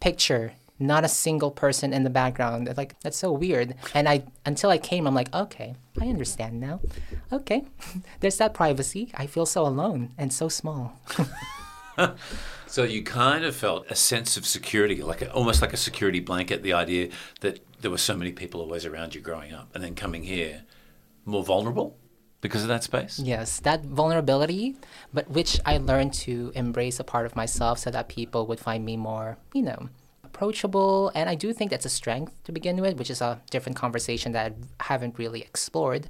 picture, 0.00 0.52
not 0.78 1.04
a 1.04 1.08
single 1.08 1.50
person 1.50 1.92
in 1.92 2.04
the 2.04 2.10
background. 2.10 2.72
Like 2.76 2.98
that's 3.00 3.16
so 3.16 3.32
weird. 3.32 3.74
And 3.94 4.08
I 4.08 4.24
until 4.44 4.70
I 4.70 4.78
came, 4.78 5.06
I'm 5.06 5.14
like, 5.14 5.34
okay, 5.34 5.74
I 6.00 6.08
understand 6.08 6.60
now. 6.60 6.80
Okay, 7.32 7.64
there's 8.20 8.36
that 8.38 8.54
privacy. 8.54 9.10
I 9.14 9.26
feel 9.26 9.46
so 9.46 9.66
alone 9.66 10.12
and 10.18 10.32
so 10.32 10.48
small. 10.48 11.00
so 12.66 12.82
you 12.82 13.02
kind 13.02 13.44
of 13.44 13.54
felt 13.54 13.86
a 13.90 13.94
sense 13.94 14.36
of 14.36 14.46
security, 14.46 15.02
like 15.02 15.22
a, 15.22 15.32
almost 15.32 15.62
like 15.62 15.72
a 15.72 15.78
security 15.78 16.20
blanket. 16.20 16.62
The 16.62 16.72
idea 16.72 17.10
that 17.40 17.60
there 17.80 17.90
were 17.90 17.98
so 17.98 18.16
many 18.16 18.32
people 18.32 18.60
always 18.60 18.84
around 18.84 19.14
you 19.14 19.20
growing 19.20 19.52
up, 19.52 19.70
and 19.74 19.82
then 19.82 19.94
coming 19.94 20.24
here, 20.24 20.62
more 21.24 21.44
vulnerable 21.44 21.96
because 22.40 22.62
of 22.62 22.68
that 22.68 22.84
space. 22.84 23.18
Yes, 23.18 23.60
that 23.60 23.84
vulnerability, 23.84 24.76
but 25.12 25.30
which 25.30 25.60
I 25.64 25.78
learned 25.78 26.12
to 26.24 26.52
embrace 26.54 27.00
a 27.00 27.04
part 27.04 27.26
of 27.26 27.34
myself 27.34 27.78
so 27.78 27.90
that 27.90 28.08
people 28.08 28.46
would 28.46 28.60
find 28.60 28.84
me 28.84 28.96
more, 28.96 29.38
you 29.54 29.62
know, 29.62 29.88
approachable. 30.22 31.10
And 31.14 31.30
I 31.30 31.36
do 31.36 31.52
think 31.52 31.70
that's 31.70 31.86
a 31.86 31.90
strength 31.90 32.32
to 32.44 32.52
begin 32.52 32.80
with, 32.80 32.98
which 32.98 33.10
is 33.10 33.22
a 33.22 33.40
different 33.50 33.76
conversation 33.76 34.32
that 34.32 34.52
I 34.80 34.84
haven't 34.84 35.18
really 35.18 35.40
explored. 35.40 36.08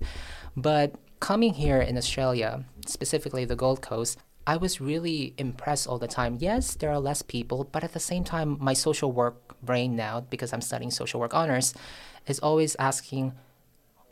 But 0.56 0.94
coming 1.20 1.54
here 1.54 1.80
in 1.80 1.96
Australia, 1.96 2.64
specifically 2.86 3.44
the 3.44 3.56
Gold 3.56 3.80
Coast, 3.80 4.18
I 4.46 4.56
was 4.56 4.80
really 4.80 5.34
impressed 5.38 5.86
all 5.86 5.98
the 5.98 6.08
time. 6.08 6.36
Yes, 6.40 6.74
there 6.74 6.90
are 6.90 6.98
less 6.98 7.22
people, 7.22 7.64
but 7.70 7.84
at 7.84 7.92
the 7.92 8.00
same 8.00 8.24
time, 8.24 8.58
my 8.60 8.74
social 8.74 9.10
work 9.12 9.56
brain 9.62 9.96
now 9.96 10.20
because 10.20 10.52
I'm 10.52 10.60
studying 10.60 10.90
social 10.90 11.20
work 11.20 11.32
honors 11.32 11.74
is 12.26 12.40
always 12.40 12.76
asking, 12.78 13.32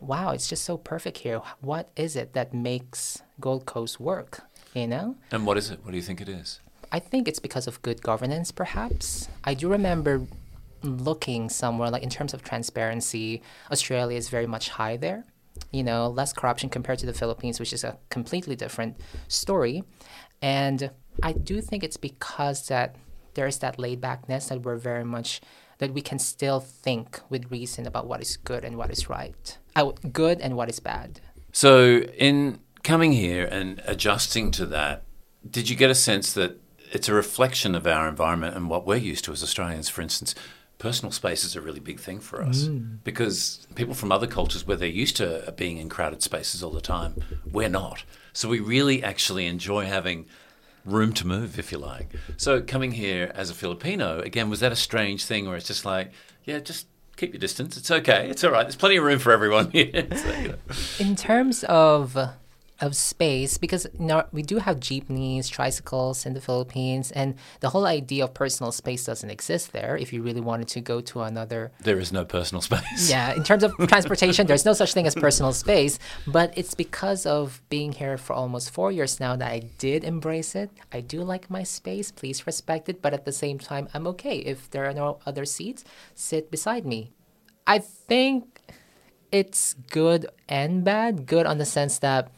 wow, 0.02 0.30
it's 0.32 0.48
just 0.48 0.64
so 0.64 0.76
perfect 0.76 1.18
here. 1.18 1.40
What 1.60 1.90
is 1.96 2.16
it 2.16 2.32
that 2.34 2.52
makes 2.52 3.22
Gold 3.40 3.66
Coast 3.66 4.00
work? 4.00 4.40
You 4.74 4.86
know? 4.86 5.16
And 5.30 5.46
what 5.46 5.56
is 5.58 5.70
it? 5.70 5.80
What 5.84 5.90
do 5.90 5.96
you 5.96 6.02
think 6.02 6.20
it 6.20 6.28
is? 6.28 6.60
I 6.90 6.98
think 6.98 7.28
it's 7.28 7.38
because 7.38 7.66
of 7.66 7.80
good 7.82 8.02
governance, 8.02 8.52
perhaps. 8.52 9.28
I 9.44 9.54
do 9.54 9.68
remember 9.68 10.26
looking 10.82 11.48
somewhere, 11.48 11.90
like 11.90 12.02
in 12.02 12.10
terms 12.10 12.34
of 12.34 12.42
transparency, 12.42 13.42
Australia 13.70 14.18
is 14.18 14.28
very 14.28 14.46
much 14.46 14.68
high 14.70 14.96
there. 14.96 15.24
You 15.70 15.82
know, 15.82 16.08
less 16.08 16.32
corruption 16.32 16.68
compared 16.68 16.98
to 17.00 17.06
the 17.06 17.14
Philippines, 17.14 17.60
which 17.60 17.72
is 17.72 17.84
a 17.84 17.98
completely 18.10 18.56
different 18.56 18.96
story. 19.28 19.84
And 20.40 20.90
I 21.22 21.32
do 21.32 21.60
think 21.60 21.84
it's 21.84 21.96
because 21.96 22.66
that 22.68 22.96
there's 23.34 23.58
that 23.58 23.78
laid 23.78 24.00
backness 24.00 24.48
that 24.48 24.62
we're 24.62 24.76
very 24.76 25.04
much 25.04 25.40
that 25.82 25.92
we 25.92 26.00
can 26.00 26.20
still 26.20 26.60
think 26.60 27.18
with 27.28 27.50
reason 27.50 27.88
about 27.88 28.06
what 28.06 28.22
is 28.22 28.36
good 28.36 28.64
and 28.64 28.76
what 28.76 28.88
is 28.92 29.10
right, 29.10 29.58
uh, 29.74 29.90
good 30.12 30.40
and 30.40 30.56
what 30.56 30.68
is 30.68 30.78
bad. 30.78 31.20
So, 31.50 32.02
in 32.16 32.60
coming 32.84 33.10
here 33.10 33.44
and 33.44 33.82
adjusting 33.84 34.52
to 34.52 34.66
that, 34.66 35.02
did 35.50 35.68
you 35.68 35.74
get 35.74 35.90
a 35.90 35.96
sense 35.96 36.32
that 36.34 36.60
it's 36.92 37.08
a 37.08 37.14
reflection 37.14 37.74
of 37.74 37.84
our 37.84 38.08
environment 38.08 38.54
and 38.54 38.70
what 38.70 38.86
we're 38.86 38.94
used 38.94 39.24
to 39.24 39.32
as 39.32 39.42
Australians? 39.42 39.88
For 39.88 40.02
instance, 40.02 40.36
personal 40.78 41.10
space 41.10 41.42
is 41.42 41.56
a 41.56 41.60
really 41.60 41.80
big 41.80 41.98
thing 41.98 42.20
for 42.20 42.44
us 42.44 42.68
mm. 42.68 42.98
because 43.02 43.66
people 43.74 43.94
from 43.94 44.12
other 44.12 44.28
cultures 44.28 44.64
where 44.64 44.76
they're 44.76 44.88
used 44.88 45.16
to 45.16 45.52
being 45.56 45.78
in 45.78 45.88
crowded 45.88 46.22
spaces 46.22 46.62
all 46.62 46.70
the 46.70 46.80
time, 46.80 47.16
we're 47.50 47.68
not. 47.68 48.04
So 48.32 48.48
we 48.48 48.60
really 48.60 49.02
actually 49.02 49.46
enjoy 49.46 49.86
having 49.86 50.26
room 50.84 51.12
to 51.14 51.26
move, 51.26 51.58
if 51.58 51.72
you 51.72 51.78
like. 51.78 52.08
So 52.36 52.60
coming 52.60 52.92
here 52.92 53.30
as 53.34 53.50
a 53.50 53.54
Filipino, 53.54 54.20
again, 54.20 54.50
was 54.50 54.60
that 54.60 54.72
a 54.72 54.76
strange 54.76 55.24
thing 55.24 55.46
where 55.46 55.56
it's 55.56 55.66
just 55.66 55.84
like, 55.84 56.12
yeah, 56.44 56.58
just 56.58 56.86
keep 57.16 57.32
your 57.32 57.40
distance. 57.40 57.76
It's 57.76 57.90
okay. 57.90 58.28
It's 58.28 58.42
all 58.44 58.50
right. 58.50 58.62
There's 58.64 58.76
plenty 58.76 58.96
of 58.96 59.04
room 59.04 59.18
for 59.18 59.32
everyone 59.32 59.70
here. 59.72 60.06
so, 60.16 60.32
you 60.32 60.48
know. 60.48 60.54
In 60.98 61.16
terms 61.16 61.64
of 61.64 62.16
of 62.82 62.96
space 62.96 63.56
because 63.56 63.86
you 63.98 64.06
know, 64.06 64.24
we 64.32 64.42
do 64.42 64.58
have 64.58 64.80
jeepneys, 64.80 65.48
tricycles 65.48 66.26
in 66.26 66.34
the 66.34 66.40
Philippines, 66.40 67.12
and 67.12 67.36
the 67.60 67.70
whole 67.70 67.86
idea 67.86 68.24
of 68.24 68.34
personal 68.34 68.72
space 68.72 69.04
doesn't 69.04 69.30
exist 69.30 69.72
there. 69.72 69.96
If 69.96 70.12
you 70.12 70.20
really 70.20 70.40
wanted 70.40 70.68
to 70.68 70.80
go 70.80 71.00
to 71.00 71.22
another, 71.22 71.72
there 71.80 71.98
is 71.98 72.12
no 72.12 72.24
personal 72.24 72.60
space. 72.68 73.08
Yeah, 73.08 73.32
in 73.32 73.44
terms 73.44 73.62
of 73.62 73.72
transportation, 73.88 74.46
there's 74.46 74.64
no 74.64 74.72
such 74.72 74.92
thing 74.92 75.06
as 75.06 75.14
personal 75.14 75.52
space. 75.52 75.98
But 76.26 76.52
it's 76.58 76.74
because 76.74 77.24
of 77.24 77.62
being 77.68 77.92
here 77.92 78.18
for 78.18 78.34
almost 78.34 78.70
four 78.70 78.90
years 78.90 79.20
now 79.20 79.36
that 79.36 79.50
I 79.50 79.60
did 79.78 80.02
embrace 80.02 80.54
it. 80.54 80.70
I 80.92 81.00
do 81.00 81.22
like 81.22 81.48
my 81.48 81.62
space. 81.62 82.10
Please 82.10 82.46
respect 82.46 82.88
it, 82.88 83.00
but 83.00 83.14
at 83.14 83.24
the 83.24 83.32
same 83.32 83.58
time, 83.58 83.88
I'm 83.94 84.06
okay 84.08 84.38
if 84.38 84.68
there 84.70 84.84
are 84.86 84.94
no 84.94 85.20
other 85.24 85.44
seats. 85.44 85.84
Sit 86.14 86.50
beside 86.50 86.84
me. 86.84 87.12
I 87.64 87.78
think 87.78 88.60
it's 89.30 89.74
good 89.74 90.26
and 90.48 90.84
bad. 90.84 91.26
Good 91.26 91.46
on 91.46 91.58
the 91.58 91.64
sense 91.64 91.98
that 92.00 92.30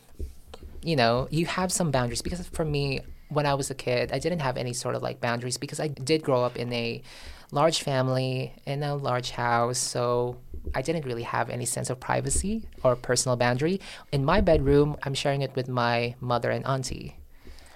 you 0.85 0.97
know, 0.97 1.27
you 1.31 1.47
have 1.47 1.73
some 1.73 1.90
boundaries 1.90 2.20
because 2.20 2.47
for 2.49 2.64
me, 2.64 3.01
when 3.29 3.47
I 3.47 3.55
was 3.55 3.70
a 3.70 3.75
kid, 3.75 4.12
I 4.12 4.18
didn't 4.18 4.40
have 4.40 4.57
any 4.59 4.75
sort 4.75 4.94
of 4.94 5.03
like 5.03 5.20
boundaries 5.20 5.57
because 5.57 5.81
I 5.81 5.88
did 5.88 6.23
grow 6.23 6.44
up 6.44 6.57
in 6.57 6.73
a 6.73 7.03
large 7.51 7.83
family 7.83 8.53
in 8.66 8.83
a 8.83 8.94
large 8.94 9.31
house. 9.31 9.79
So 9.79 10.37
I 10.75 10.83
didn't 10.83 11.07
really 11.07 11.23
have 11.23 11.49
any 11.49 11.64
sense 11.64 11.88
of 11.88 11.99
privacy 12.01 12.68
or 12.83 12.97
personal 12.97 13.37
boundary. 13.37 13.81
In 14.12 14.25
my 14.25 14.42
bedroom, 14.42 14.97
I'm 15.03 15.14
sharing 15.14 15.40
it 15.40 15.57
with 15.57 15.68
my 15.68 16.16
mother 16.20 16.51
and 16.51 16.64
auntie. 16.66 17.16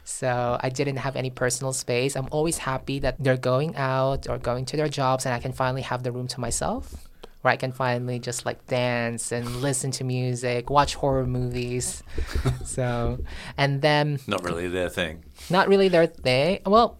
So 0.05 0.59
I 0.61 0.69
didn't 0.69 0.97
have 0.97 1.17
any 1.17 1.31
personal 1.31 1.73
space. 1.73 2.15
I'm 2.15 2.29
always 2.31 2.59
happy 2.59 2.99
that 3.01 3.17
they're 3.19 3.37
going 3.37 3.77
out 3.77 4.29
or 4.29 4.39
going 4.39 4.65
to 4.67 4.77
their 4.77 4.89
jobs 4.89 5.25
and 5.25 5.35
I 5.35 5.39
can 5.39 5.53
finally 5.53 5.83
have 5.83 6.03
the 6.03 6.13
room 6.13 6.29
to 6.29 6.41
myself 6.41 7.09
where 7.43 7.53
I 7.53 7.57
can 7.57 7.73
finally 7.73 8.19
just 8.19 8.45
like 8.45 8.67
dance 8.67 9.31
and 9.31 9.47
listen 9.57 9.91
to 9.93 10.05
music, 10.05 10.71
watch 10.71 10.95
horror 10.97 11.27
movies. 11.27 12.03
so, 12.65 13.19
and 13.57 13.81
then 13.81 14.19
not 14.27 14.43
really 14.43 14.69
their 14.69 14.89
thing. 14.89 15.25
Not 15.49 15.69
really 15.69 15.89
their 15.89 16.07
thing. 16.07 16.61
Well, 16.67 16.99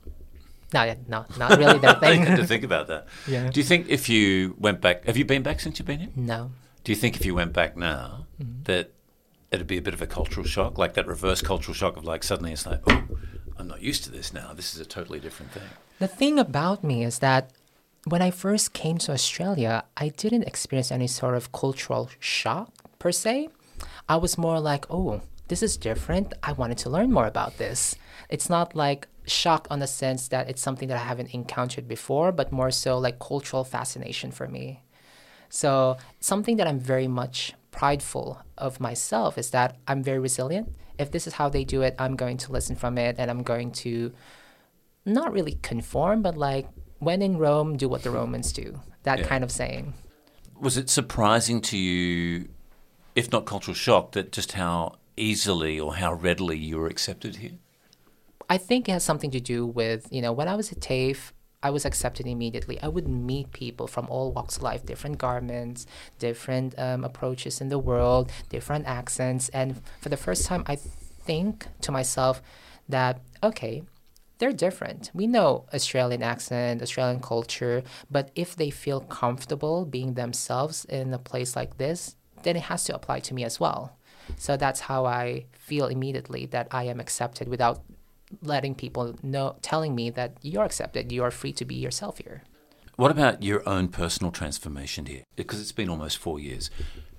no, 0.73 0.95
no, 1.09 1.25
not 1.39 1.59
really 1.59 1.79
their 1.79 1.95
thing. 2.01 2.21
you 2.21 2.27
had 2.27 2.37
to 2.37 2.47
think 2.47 2.65
about 2.65 2.89
that. 2.89 3.07
Yeah. 3.27 3.51
Do 3.51 3.61
you 3.61 3.65
think 3.65 3.89
if 3.89 4.09
you 4.09 4.55
went 4.59 4.81
back, 4.81 5.05
have 5.07 5.17
you 5.17 5.25
been 5.25 5.43
back 5.43 5.61
since 5.61 5.79
you've 5.79 5.87
been 5.87 6.01
here? 6.01 6.11
No. 6.15 6.51
Do 6.85 6.93
you 6.93 6.97
think 6.97 7.17
if 7.17 7.27
you 7.27 7.35
went 7.35 7.53
back 7.53 7.77
now 7.77 8.27
mm-hmm. 8.41 8.63
that 8.65 8.93
it'd 9.51 9.67
be 9.67 9.79
a 9.79 9.83
bit 9.83 9.95
of 9.95 10.03
a 10.03 10.07
cultural 10.07 10.47
shock, 10.47 10.79
like 10.79 10.95
that 10.95 11.07
reverse 11.07 11.43
cultural 11.43 11.75
shock 11.75 11.97
of 11.97 12.05
like 12.05 12.23
suddenly 12.23 12.53
it's 12.53 12.65
like, 12.65 12.81
oh, 12.87 13.05
I'm 13.57 13.67
not 13.67 13.83
used 13.83 14.05
to 14.05 14.11
this 14.11 14.33
now. 14.33 14.53
This 14.55 14.75
is 14.75 14.81
a 14.81 14.87
totally 14.87 15.21
different 15.21 15.53
thing. 15.53 15.69
The 15.99 16.09
thing 16.09 16.39
about 16.39 16.85
me 16.85 17.03
is 17.03 17.19
that 17.19 17.51
when 18.11 18.23
I 18.23 18.31
first 18.31 18.73
came 18.73 18.99
to 18.99 19.13
Australia, 19.13 19.85
I 19.97 20.09
didn't 20.11 20.45
experience 20.45 20.93
any 20.93 21.07
sort 21.07 21.35
of 21.35 21.53
cultural 21.53 22.11
shock 22.19 22.73
per 22.99 23.13
se. 23.13 23.49
I 24.09 24.17
was 24.17 24.39
more 24.39 24.61
like, 24.61 24.87
oh, 24.91 25.21
this 25.49 25.63
is 25.63 25.77
different. 25.77 26.35
I 26.43 26.53
wanted 26.53 26.79
to 26.79 26.91
learn 26.91 27.13
more 27.13 27.27
about 27.27 27.59
this. 27.59 27.97
It's 28.29 28.51
not 28.51 28.75
like 28.75 29.09
shock 29.27 29.67
on 29.71 29.79
the 29.79 29.87
sense 29.87 30.29
that 30.29 30.49
it's 30.49 30.63
something 30.63 30.89
that 30.89 30.97
I 30.97 31.05
haven't 31.05 31.35
encountered 31.35 31.89
before, 31.89 32.33
but 32.33 32.53
more 32.53 32.71
so 32.71 32.99
like 32.99 33.19
cultural 33.19 33.65
fascination 33.65 34.31
for 34.31 34.49
me. 34.49 34.83
So, 35.49 35.97
something 36.21 36.57
that 36.57 36.67
I'm 36.67 36.79
very 36.79 37.09
much 37.09 37.55
prideful 37.71 38.43
of 38.59 38.81
myself 38.81 39.39
is 39.39 39.51
that 39.51 39.77
I'm 39.87 40.03
very 40.03 40.19
resilient. 40.19 40.75
If 40.99 41.11
this 41.11 41.27
is 41.27 41.35
how 41.35 41.49
they 41.49 41.65
do 41.65 41.83
it, 41.83 41.95
I'm 41.99 42.17
going 42.17 42.37
to 42.39 42.53
listen 42.53 42.77
from 42.77 42.99
it 42.99 43.17
and 43.19 43.31
I'm 43.31 43.43
going 43.43 43.73
to 43.85 44.13
not 45.07 45.33
really 45.33 45.59
conform, 45.63 46.21
but 46.21 46.37
like 46.37 46.69
when 46.99 47.23
in 47.23 47.39
Rome, 47.39 47.77
do 47.77 47.89
what 47.89 48.03
the 48.03 48.11
Romans 48.11 48.53
do. 48.53 48.81
That 49.05 49.21
yeah. 49.21 49.27
kind 49.27 49.45
of 49.45 49.51
saying. 49.51 49.95
Was 50.61 50.77
it 50.77 50.91
surprising 50.91 51.61
to 51.63 51.79
you, 51.79 52.49
if 53.15 53.31
not 53.31 53.47
cultural 53.47 53.75
shock, 53.75 54.13
that 54.13 54.33
just 54.33 54.53
how 54.53 54.97
easily 55.17 55.79
or 55.79 55.97
how 55.97 56.13
readily 56.13 56.57
you 56.57 56.79
were 56.79 56.89
accepted 56.89 57.37
here? 57.37 57.53
I 58.51 58.59
think 58.59 58.89
it 58.89 58.93
has 58.93 59.05
something 59.05 59.31
to 59.33 59.41
do 59.41 59.67
with, 59.67 60.09
you 60.11 60.23
know, 60.23 60.33
when 60.33 60.49
I 60.49 60.57
was 60.57 60.73
at 60.73 60.81
TAFE, 60.81 61.33
I 61.63 61.71
was 61.71 61.85
accepted 61.85 62.27
immediately. 62.27 62.81
I 62.81 62.89
would 62.89 63.09
meet 63.09 63.53
people 63.53 63.87
from 63.89 64.07
all 64.09 64.33
walks 64.33 64.57
of 64.57 64.63
life, 64.63 64.87
different 64.87 65.19
garments, 65.19 65.87
different 66.19 66.79
um, 66.79 67.05
approaches 67.05 67.61
in 67.61 67.69
the 67.69 67.79
world, 67.79 68.31
different 68.49 68.87
accents. 68.87 69.49
And 69.51 69.83
for 70.01 70.09
the 70.09 70.17
first 70.17 70.47
time, 70.47 70.63
I 70.67 70.77
think 70.77 71.67
to 71.83 71.93
myself 71.93 72.41
that, 72.89 73.21
okay, 73.43 73.83
they're 74.39 74.53
different. 74.53 75.11
We 75.15 75.27
know 75.27 75.67
Australian 75.75 76.23
accent, 76.23 76.83
Australian 76.83 77.21
culture, 77.21 77.83
but 78.11 78.31
if 78.35 78.57
they 78.57 78.71
feel 78.71 79.01
comfortable 79.01 79.85
being 79.85 80.15
themselves 80.15 80.85
in 80.85 81.13
a 81.13 81.19
place 81.19 81.57
like 81.57 81.79
this, 81.79 82.17
then 82.43 82.57
it 82.57 82.63
has 82.63 82.85
to 82.85 82.95
apply 82.95 83.21
to 83.21 83.35
me 83.35 83.45
as 83.45 83.59
well. 83.59 83.97
So 84.37 84.57
that's 84.57 84.81
how 84.81 85.07
I 85.07 85.47
feel 85.53 85.87
immediately 85.87 86.47
that 86.47 86.69
I 86.71 86.85
am 86.85 87.01
accepted 87.01 87.49
without 87.49 87.83
letting 88.43 88.75
people 88.75 89.17
know, 89.23 89.57
telling 89.63 89.95
me 89.95 90.11
that 90.11 90.37
you're 90.43 90.65
accepted, 90.65 91.11
you 91.11 91.23
are 91.25 91.31
free 91.31 91.53
to 91.55 91.65
be 91.65 91.75
yourself 91.75 92.19
here. 92.19 92.43
What 92.97 93.11
about 93.11 93.43
your 93.43 93.67
own 93.69 93.89
personal 93.89 94.33
transformation 94.33 95.07
here? 95.07 95.23
Because 95.37 95.61
it's 95.61 95.73
been 95.73 95.89
almost 95.89 96.19
four 96.19 96.39
years. 96.39 96.71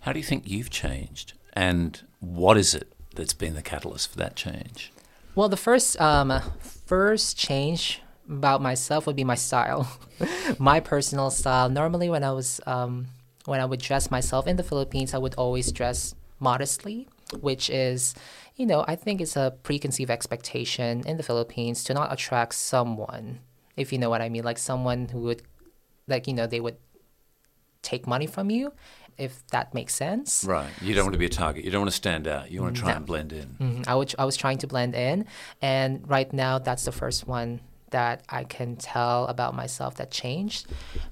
How 0.02 0.14
do 0.14 0.20
you 0.20 0.26
think 0.26 0.48
you've 0.48 0.70
changed? 0.70 1.34
And 1.54 2.02
what 2.20 2.58
is 2.58 2.76
it 2.76 2.94
that's 3.16 3.34
been 3.34 3.56
the 3.56 3.62
catalyst 3.62 4.12
for 4.12 4.18
that 4.18 4.36
change? 4.36 4.92
Well, 5.36 5.50
the 5.50 5.58
first 5.58 6.00
um, 6.02 6.42
first 6.60 7.38
change 7.38 8.02
about 8.28 8.62
myself 8.62 9.08
would 9.08 9.16
be 9.16 9.24
my 9.24 9.36
style, 9.36 9.90
my 10.60 10.80
personal 10.80 11.30
style. 11.30 11.70
Normally, 11.70 12.10
when 12.10 12.24
I 12.24 12.32
was 12.32 12.60
um, 12.66 13.08
when 13.46 13.60
I 13.62 13.66
would 13.66 13.80
dress 13.80 14.12
myself 14.12 14.48
in 14.48 14.58
the 14.58 14.64
Philippines, 14.64 15.14
I 15.14 15.18
would 15.18 15.36
always 15.36 15.72
dress 15.72 16.16
modestly, 16.40 17.08
which 17.42 17.70
is, 17.70 18.16
you 18.56 18.66
know, 18.66 18.86
I 18.88 18.96
think 18.96 19.22
it's 19.22 19.36
a 19.36 19.56
preconceived 19.64 20.12
expectation 20.12 21.04
in 21.06 21.18
the 21.18 21.24
Philippines 21.24 21.84
to 21.86 21.94
not 21.94 22.12
attract 22.12 22.56
someone, 22.56 23.40
if 23.76 23.94
you 23.94 24.00
know 24.00 24.10
what 24.10 24.22
I 24.22 24.30
mean, 24.30 24.44
like 24.44 24.58
someone 24.58 25.10
who 25.10 25.22
would, 25.22 25.44
like 26.08 26.28
you 26.28 26.34
know, 26.34 26.48
they 26.48 26.60
would 26.60 26.78
take 27.82 28.08
money 28.08 28.28
from 28.28 28.50
you 28.50 28.74
if 29.20 29.46
that 29.48 29.74
makes 29.74 29.94
sense. 29.94 30.46
Right. 30.46 30.70
You 30.82 30.96
don't 30.96 31.04
want 31.04 31.14
to 31.14 31.20
be 31.20 31.26
a 31.26 31.30
target. 31.30 31.66
You 31.66 31.72
don't 31.72 31.82
want 31.82 31.92
to 31.92 31.98
stand 31.98 32.26
out. 32.26 32.50
You 32.50 32.62
want 32.62 32.76
to 32.76 32.82
try 32.82 32.92
no. 32.92 32.98
and 32.98 33.06
blend 33.06 33.34
in. 33.34 33.48
Mm-hmm. 33.60 33.82
I, 33.86 33.96
would, 33.96 34.16
I 34.18 34.24
was 34.24 34.38
trying 34.38 34.60
to 34.60 34.68
blend 34.68 34.96
in. 34.96 35.26
And 35.62 36.10
right 36.10 36.32
now, 36.32 36.58
that's 36.58 36.86
the 36.86 36.94
first 36.94 37.28
one 37.28 37.60
that 37.92 38.24
I 38.30 38.46
can 38.46 38.78
tell 38.78 39.28
about 39.28 39.56
myself 39.56 39.96
that 39.96 40.10
changed. 40.10 40.68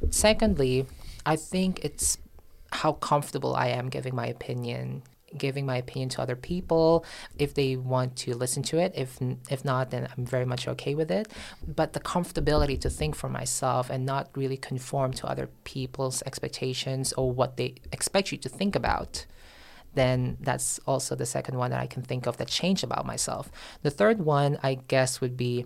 Secondly, 0.09 0.85
I 1.25 1.35
think 1.35 1.83
it's 1.83 2.17
how 2.71 2.93
comfortable 2.93 3.55
I 3.55 3.67
am 3.67 3.89
giving 3.89 4.15
my 4.15 4.27
opinion 4.27 5.03
giving 5.35 5.65
my 5.65 5.77
opinion 5.77 6.09
to 6.09 6.21
other 6.21 6.35
people. 6.35 7.03
If 7.37 7.53
they 7.53 7.75
want 7.75 8.15
to 8.17 8.35
listen 8.35 8.63
to 8.63 8.77
it 8.77 8.93
if 8.95 9.19
if 9.49 9.65
not 9.65 9.91
then 9.91 10.07
I'm 10.15 10.25
very 10.25 10.45
much 10.45 10.67
okay 10.67 10.95
with 10.95 11.11
it. 11.11 11.27
But 11.67 11.93
the 11.93 11.99
comfortability 11.99 12.79
to 12.81 12.89
think 12.89 13.15
for 13.15 13.29
myself 13.29 13.89
and 13.89 14.05
not 14.05 14.29
really 14.35 14.57
conform 14.57 15.13
to 15.13 15.27
other 15.27 15.49
people's 15.63 16.23
expectations 16.25 17.13
or 17.13 17.31
what 17.31 17.57
they 17.57 17.75
expect 17.91 18.31
you 18.31 18.37
to 18.39 18.49
think 18.49 18.75
about 18.75 19.25
then 19.93 20.37
that's 20.39 20.79
also 20.85 21.15
the 21.15 21.25
second 21.25 21.57
one 21.57 21.71
that 21.71 21.79
I 21.79 21.87
can 21.87 22.03
think 22.03 22.27
of 22.27 22.37
that 22.37 22.47
changed 22.47 22.83
about 22.83 23.03
myself. 23.03 23.49
The 23.81 23.89
third 23.89 24.21
one 24.21 24.59
I 24.61 24.75
guess 24.87 25.21
would 25.21 25.35
be 25.35 25.65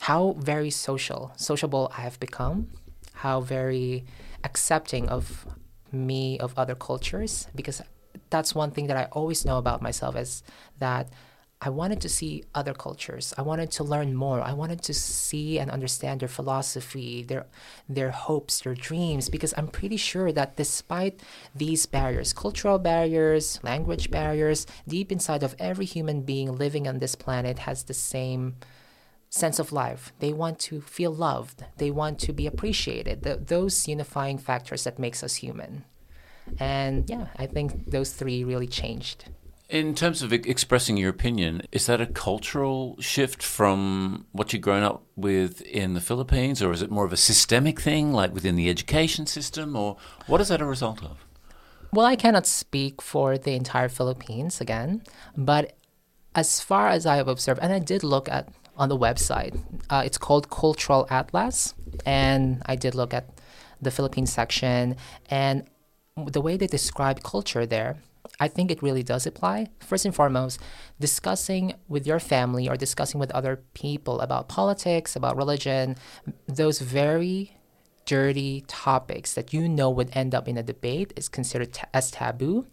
how 0.00 0.36
very 0.38 0.70
social 0.70 1.32
sociable 1.36 1.90
I 1.96 2.02
have 2.02 2.20
become 2.20 2.68
how 3.18 3.40
very 3.40 4.04
accepting 4.44 5.08
of 5.08 5.46
me 5.90 6.38
of 6.38 6.54
other 6.56 6.76
cultures 6.76 7.48
because 7.54 7.82
that's 8.30 8.54
one 8.54 8.70
thing 8.70 8.86
that 8.88 8.96
I 8.96 9.04
always 9.12 9.44
know 9.44 9.58
about 9.58 9.82
myself 9.82 10.16
is 10.16 10.42
that 10.78 11.08
I 11.60 11.70
wanted 11.70 12.00
to 12.02 12.08
see 12.08 12.44
other 12.54 12.72
cultures. 12.72 13.34
I 13.36 13.42
wanted 13.42 13.72
to 13.72 13.84
learn 13.84 14.14
more. 14.14 14.40
I 14.40 14.52
wanted 14.52 14.80
to 14.82 14.94
see 14.94 15.58
and 15.58 15.72
understand 15.72 16.20
their 16.20 16.28
philosophy, 16.28 17.24
their 17.24 17.46
their 17.88 18.12
hopes, 18.12 18.60
their 18.60 18.76
dreams 18.76 19.28
because 19.28 19.52
I'm 19.56 19.66
pretty 19.66 19.96
sure 19.96 20.30
that 20.30 20.56
despite 20.56 21.20
these 21.54 21.84
barriers, 21.84 22.32
cultural 22.32 22.78
barriers, 22.78 23.58
language 23.64 24.08
barriers, 24.08 24.66
deep 24.86 25.10
inside 25.10 25.42
of 25.42 25.56
every 25.58 25.84
human 25.84 26.22
being 26.22 26.54
living 26.54 26.86
on 26.86 27.00
this 27.00 27.16
planet 27.16 27.60
has 27.60 27.82
the 27.82 27.94
same 27.94 28.54
sense 29.28 29.58
of 29.58 29.72
life. 29.72 30.12
They 30.20 30.32
want 30.32 30.60
to 30.60 30.80
feel 30.80 31.12
loved. 31.12 31.64
They 31.76 31.90
want 31.90 32.20
to 32.20 32.32
be 32.32 32.46
appreciated. 32.46 33.22
The, 33.24 33.36
those 33.36 33.88
unifying 33.88 34.38
factors 34.38 34.84
that 34.84 34.98
makes 34.98 35.24
us 35.24 35.36
human. 35.36 35.84
And 36.58 37.08
yeah, 37.08 37.26
I 37.36 37.46
think 37.46 37.90
those 37.90 38.12
three 38.12 38.44
really 38.44 38.66
changed. 38.66 39.26
In 39.68 39.94
terms 39.94 40.22
of 40.22 40.32
expressing 40.32 40.96
your 40.96 41.10
opinion, 41.10 41.60
is 41.72 41.84
that 41.86 42.00
a 42.00 42.06
cultural 42.06 42.96
shift 43.00 43.42
from 43.42 44.24
what 44.32 44.52
you've 44.52 44.62
grown 44.62 44.82
up 44.82 45.02
with 45.14 45.60
in 45.60 45.92
the 45.92 46.00
Philippines, 46.00 46.62
or 46.62 46.72
is 46.72 46.80
it 46.80 46.90
more 46.90 47.04
of 47.04 47.12
a 47.12 47.18
systemic 47.18 47.78
thing, 47.78 48.12
like 48.14 48.32
within 48.32 48.56
the 48.56 48.70
education 48.70 49.26
system, 49.26 49.76
or 49.76 49.98
what 50.26 50.40
is 50.40 50.48
that 50.48 50.62
a 50.62 50.64
result 50.64 51.04
of? 51.04 51.26
Well, 51.92 52.06
I 52.06 52.16
cannot 52.16 52.46
speak 52.46 53.02
for 53.02 53.36
the 53.36 53.52
entire 53.52 53.90
Philippines 53.90 54.58
again, 54.60 55.02
but 55.36 55.76
as 56.34 56.60
far 56.60 56.88
as 56.88 57.04
I 57.04 57.16
have 57.16 57.28
observed, 57.28 57.60
and 57.62 57.72
I 57.72 57.78
did 57.78 58.02
look 58.02 58.28
at 58.28 58.48
on 58.76 58.88
the 58.88 58.96
website, 58.96 59.58
uh, 59.90 60.02
it's 60.04 60.18
called 60.18 60.48
Cultural 60.48 61.06
Atlas, 61.10 61.74
and 62.06 62.62
I 62.64 62.76
did 62.76 62.94
look 62.94 63.12
at 63.12 63.28
the 63.82 63.90
Philippine 63.90 64.26
section, 64.26 64.96
and 65.28 65.64
the 66.26 66.40
way 66.40 66.56
they 66.56 66.66
describe 66.66 67.22
culture 67.22 67.66
there 67.66 67.96
I 68.40 68.48
think 68.48 68.70
it 68.70 68.82
really 68.82 69.02
does 69.02 69.26
apply. 69.26 69.68
First 69.80 70.04
and 70.04 70.14
foremost, 70.14 70.60
discussing 71.00 71.74
with 71.88 72.06
your 72.06 72.20
family 72.20 72.68
or 72.68 72.76
discussing 72.76 73.18
with 73.20 73.30
other 73.32 73.62
people 73.74 74.20
about 74.20 74.48
politics, 74.48 75.16
about 75.16 75.36
religion, 75.36 75.96
those 76.46 76.78
very 76.78 77.56
dirty 78.04 78.64
topics 78.66 79.34
that 79.34 79.52
you 79.52 79.68
know 79.68 79.90
would 79.90 80.10
end 80.16 80.34
up 80.34 80.48
in 80.48 80.56
a 80.56 80.62
debate 80.62 81.12
is 81.16 81.28
considered 81.28 81.72
ta- 81.72 81.88
as 81.92 82.10
taboo. 82.10 82.66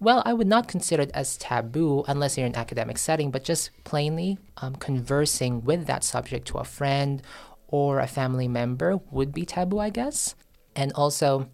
Well, 0.00 0.22
I 0.26 0.34
would 0.34 0.46
not 0.46 0.68
consider 0.68 1.04
it 1.04 1.10
as 1.14 1.38
taboo 1.38 2.04
unless 2.06 2.36
you're 2.36 2.46
in 2.46 2.52
an 2.52 2.58
academic 2.58 2.98
setting, 2.98 3.30
but 3.30 3.42
just 3.42 3.70
plainly 3.84 4.38
um, 4.58 4.76
conversing 4.76 5.64
with 5.64 5.86
that 5.86 6.04
subject 6.04 6.46
to 6.48 6.58
a 6.58 6.64
friend 6.64 7.22
or 7.68 7.98
a 7.98 8.06
family 8.06 8.46
member 8.46 9.00
would 9.10 9.32
be 9.32 9.46
taboo, 9.46 9.78
I 9.78 9.90
guess. 9.90 10.34
And 10.76 10.92
also, 10.92 11.48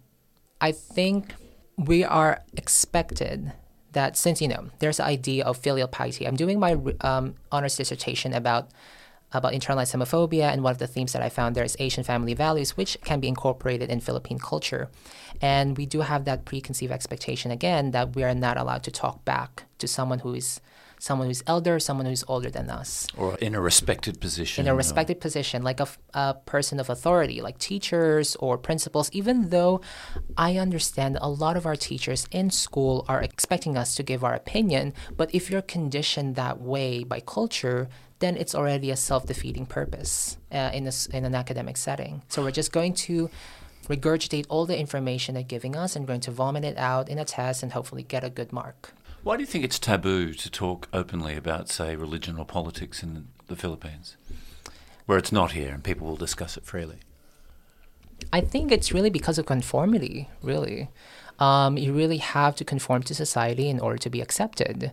I 0.63 0.71
think 0.71 1.35
we 1.77 2.05
are 2.05 2.41
expected 2.55 3.51
that 3.91 4.17
since 4.17 4.41
you 4.41 4.47
know 4.47 4.69
there's 4.79 4.97
the 4.97 5.05
idea 5.05 5.43
of 5.43 5.57
filial 5.57 5.87
piety 5.87 6.27
i'm 6.27 6.35
doing 6.35 6.59
my 6.59 6.77
um, 7.01 7.35
honors 7.51 7.75
dissertation 7.77 8.33
about 8.33 8.69
about 9.31 9.53
internalized 9.53 9.93
homophobia 9.95 10.51
and 10.51 10.63
one 10.63 10.71
of 10.71 10.77
the 10.77 10.87
themes 10.87 11.13
that 11.13 11.21
i 11.21 11.29
found 11.29 11.55
there 11.55 11.63
is 11.63 11.75
asian 11.79 12.03
family 12.03 12.33
values 12.33 12.77
which 12.77 12.97
can 13.03 13.19
be 13.19 13.27
incorporated 13.27 13.89
in 13.89 13.99
philippine 13.99 14.39
culture. 14.39 14.89
And 15.41 15.77
we 15.77 15.85
do 15.85 16.01
have 16.01 16.25
that 16.25 16.45
preconceived 16.45 16.91
expectation 16.91 17.51
again 17.51 17.91
that 17.91 18.15
we 18.15 18.23
are 18.23 18.33
not 18.33 18.57
allowed 18.57 18.83
to 18.83 18.91
talk 18.91 19.25
back 19.25 19.65
to 19.79 19.87
someone 19.87 20.19
who 20.19 20.33
is 20.33 20.61
someone 21.03 21.27
who's 21.27 21.43
elder, 21.47 21.79
someone 21.79 22.05
who's 22.05 22.23
older 22.29 22.49
than 22.49 22.69
us. 22.69 23.07
Or 23.17 23.35
in 23.39 23.55
a 23.55 23.59
respected 23.59 24.21
position. 24.21 24.65
In 24.65 24.71
a 24.71 24.75
respected 24.75 25.17
or... 25.17 25.19
position, 25.19 25.61
like 25.61 25.81
a, 25.81 25.87
a 26.13 26.35
person 26.45 26.79
of 26.79 26.89
authority, 26.89 27.41
like 27.41 27.57
teachers 27.57 28.37
or 28.37 28.57
principals, 28.57 29.09
even 29.11 29.49
though 29.49 29.81
I 30.37 30.55
understand 30.57 31.17
a 31.19 31.29
lot 31.29 31.57
of 31.57 31.65
our 31.65 31.75
teachers 31.75 32.25
in 32.31 32.49
school 32.51 33.03
are 33.09 33.21
expecting 33.21 33.77
us 33.77 33.95
to 33.95 34.03
give 34.03 34.23
our 34.23 34.33
opinion, 34.33 34.93
but 35.17 35.29
if 35.35 35.51
you're 35.51 35.61
conditioned 35.61 36.35
that 36.35 36.61
way 36.61 37.03
by 37.03 37.19
culture, 37.19 37.89
then 38.19 38.37
it's 38.37 38.55
already 38.55 38.89
a 38.89 38.95
self-defeating 38.95 39.65
purpose 39.65 40.37
uh, 40.53 40.71
in, 40.73 40.87
a, 40.87 40.93
in 41.11 41.25
an 41.25 41.35
academic 41.35 41.75
setting. 41.75 42.21
So 42.29 42.41
we're 42.41 42.51
just 42.51 42.71
going 42.71 42.93
to 43.07 43.29
regurgitate 43.89 44.45
all 44.47 44.65
the 44.65 44.79
information 44.79 45.35
they're 45.35 45.43
giving 45.43 45.75
us 45.75 45.97
and 45.97 46.07
going 46.07 46.21
to 46.21 46.31
vomit 46.31 46.63
it 46.63 46.77
out 46.77 47.09
in 47.09 47.19
a 47.19 47.25
test 47.25 47.61
and 47.61 47.73
hopefully 47.73 48.03
get 48.03 48.23
a 48.23 48.29
good 48.29 48.53
mark. 48.53 48.93
Why 49.23 49.37
do 49.37 49.41
you 49.41 49.47
think 49.47 49.63
it's 49.63 49.79
taboo 49.79 50.33
to 50.33 50.51
talk 50.51 50.89
openly 50.91 51.37
about, 51.37 51.69
say, 51.69 51.95
religion 51.95 52.37
or 52.37 52.45
politics 52.45 53.01
in 53.01 53.29
the 53.47 53.55
Philippines, 53.55 54.17
where 55.05 55.17
it's 55.17 55.31
not 55.31 55.53
here 55.53 55.73
and 55.73 55.81
people 55.81 56.05
will 56.05 56.17
discuss 56.17 56.57
it 56.57 56.65
freely? 56.65 56.97
I 58.33 58.41
think 58.41 58.69
it's 58.69 58.91
really 58.91 59.09
because 59.09 59.37
of 59.37 59.45
conformity, 59.45 60.29
really. 60.41 60.89
Um, 61.39 61.77
you 61.77 61.93
really 61.93 62.17
have 62.17 62.57
to 62.57 62.65
conform 62.65 63.03
to 63.03 63.15
society 63.15 63.69
in 63.69 63.79
order 63.79 63.97
to 63.97 64.09
be 64.09 64.19
accepted. 64.19 64.91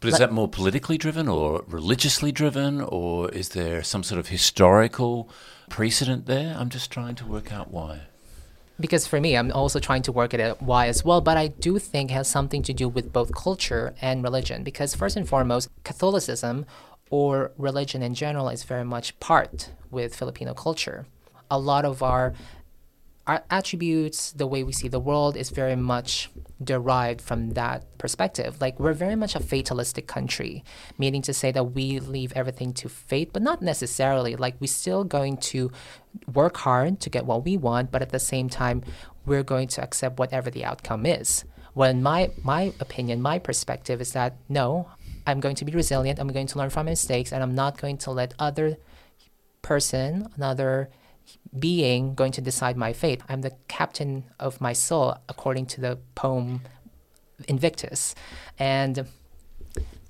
But 0.00 0.08
is 0.08 0.18
that 0.18 0.32
more 0.32 0.48
politically 0.48 0.96
driven 0.96 1.28
or 1.28 1.62
religiously 1.66 2.32
driven, 2.32 2.80
or 2.80 3.28
is 3.28 3.50
there 3.50 3.82
some 3.82 4.02
sort 4.02 4.18
of 4.18 4.28
historical 4.28 5.28
precedent 5.68 6.24
there? 6.24 6.56
I'm 6.58 6.70
just 6.70 6.90
trying 6.90 7.14
to 7.16 7.26
work 7.26 7.52
out 7.52 7.70
why 7.70 8.04
because 8.80 9.06
for 9.06 9.20
me, 9.20 9.36
I'm 9.36 9.52
also 9.52 9.78
trying 9.78 10.02
to 10.02 10.12
work 10.12 10.34
at 10.34 10.62
why 10.62 10.88
as 10.88 11.04
well, 11.04 11.20
but 11.20 11.36
I 11.36 11.48
do 11.48 11.78
think 11.78 12.10
has 12.10 12.28
something 12.28 12.62
to 12.62 12.72
do 12.72 12.88
with 12.88 13.12
both 13.12 13.34
culture 13.34 13.94
and 14.00 14.22
religion. 14.22 14.62
Because 14.62 14.94
first 14.94 15.16
and 15.16 15.28
foremost, 15.28 15.68
Catholicism 15.84 16.66
or 17.10 17.52
religion 17.58 18.02
in 18.02 18.14
general 18.14 18.48
is 18.48 18.64
very 18.64 18.84
much 18.84 19.18
part 19.20 19.70
with 19.90 20.14
Filipino 20.14 20.54
culture. 20.54 21.06
A 21.50 21.58
lot 21.58 21.84
of 21.84 22.02
our 22.02 22.32
our 23.30 23.44
attributes, 23.48 24.32
the 24.32 24.46
way 24.46 24.64
we 24.64 24.72
see 24.72 24.88
the 24.88 24.98
world, 24.98 25.36
is 25.36 25.50
very 25.50 25.76
much 25.76 26.28
derived 26.62 27.20
from 27.20 27.50
that 27.50 27.78
perspective. 27.96 28.60
Like, 28.60 28.80
we're 28.80 28.92
very 28.92 29.14
much 29.14 29.36
a 29.36 29.40
fatalistic 29.40 30.08
country, 30.08 30.64
meaning 30.98 31.22
to 31.22 31.32
say 31.32 31.52
that 31.52 31.62
we 31.62 32.00
leave 32.00 32.32
everything 32.34 32.72
to 32.74 32.88
fate, 32.88 33.32
but 33.32 33.40
not 33.40 33.62
necessarily. 33.62 34.34
Like, 34.34 34.56
we're 34.58 34.66
still 34.66 35.04
going 35.04 35.36
to 35.52 35.70
work 36.34 36.56
hard 36.56 36.98
to 37.02 37.08
get 37.08 37.24
what 37.24 37.44
we 37.44 37.56
want, 37.56 37.92
but 37.92 38.02
at 38.02 38.10
the 38.10 38.18
same 38.18 38.48
time, 38.48 38.82
we're 39.24 39.44
going 39.44 39.68
to 39.68 39.80
accept 39.80 40.18
whatever 40.18 40.50
the 40.50 40.64
outcome 40.64 41.06
is. 41.06 41.44
When 41.74 42.02
my, 42.02 42.32
my 42.42 42.72
opinion, 42.80 43.22
my 43.22 43.38
perspective 43.38 44.00
is 44.00 44.10
that 44.14 44.34
no, 44.48 44.88
I'm 45.24 45.38
going 45.38 45.54
to 45.54 45.64
be 45.64 45.70
resilient, 45.70 46.18
I'm 46.18 46.32
going 46.32 46.48
to 46.48 46.58
learn 46.58 46.70
from 46.70 46.86
mistakes, 46.86 47.32
and 47.32 47.44
I'm 47.44 47.54
not 47.54 47.80
going 47.80 47.98
to 47.98 48.10
let 48.10 48.34
other 48.40 48.76
person, 49.62 50.26
another 50.34 50.90
being 51.58 52.14
going 52.14 52.32
to 52.32 52.40
decide 52.40 52.76
my 52.76 52.92
fate. 52.92 53.22
I'm 53.28 53.42
the 53.42 53.52
captain 53.68 54.24
of 54.38 54.60
my 54.60 54.72
soul, 54.72 55.16
according 55.28 55.66
to 55.66 55.80
the 55.80 55.98
poem 56.14 56.62
Invictus. 57.48 58.14
And 58.58 59.06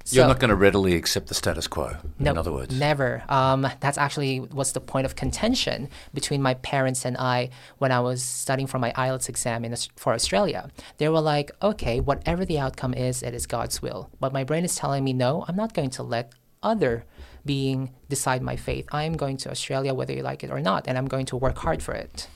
so, 0.04 0.16
You're 0.16 0.26
not 0.26 0.40
going 0.40 0.48
to 0.48 0.56
readily 0.56 0.96
accept 0.96 1.28
the 1.28 1.34
status 1.34 1.68
quo, 1.68 1.96
no, 2.18 2.32
in 2.32 2.38
other 2.38 2.50
words. 2.50 2.76
Never. 2.76 3.22
Um, 3.28 3.68
that's 3.80 3.98
actually 3.98 4.38
what's 4.38 4.72
the 4.72 4.80
point 4.80 5.04
of 5.04 5.14
contention 5.14 5.88
between 6.12 6.42
my 6.42 6.54
parents 6.54 7.04
and 7.04 7.16
I 7.16 7.50
when 7.78 7.92
I 7.92 8.00
was 8.00 8.22
studying 8.22 8.66
for 8.66 8.78
my 8.78 8.92
IELTS 8.92 9.28
exam 9.28 9.64
in, 9.64 9.74
for 9.96 10.12
Australia. 10.14 10.70
They 10.96 11.08
were 11.08 11.20
like, 11.20 11.52
okay, 11.62 12.00
whatever 12.00 12.44
the 12.44 12.58
outcome 12.58 12.94
is, 12.94 13.22
it 13.22 13.34
is 13.34 13.46
God's 13.46 13.82
will. 13.82 14.10
But 14.18 14.32
my 14.32 14.42
brain 14.42 14.64
is 14.64 14.74
telling 14.74 15.04
me, 15.04 15.12
no, 15.12 15.44
I'm 15.46 15.56
not 15.56 15.74
going 15.74 15.90
to 15.90 16.02
let 16.02 16.32
other 16.62 17.04
being 17.44 17.92
decide 18.08 18.42
my 18.42 18.56
fate. 18.56 18.86
I'm 18.92 19.16
going 19.16 19.36
to 19.38 19.50
Australia 19.50 19.94
whether 19.94 20.12
you 20.12 20.22
like 20.22 20.44
it 20.44 20.50
or 20.50 20.60
not, 20.60 20.86
and 20.86 20.96
I'm 20.98 21.06
going 21.06 21.26
to 21.26 21.36
work 21.36 21.58
hard 21.58 21.82
for 21.82 21.94
it. 21.94 22.28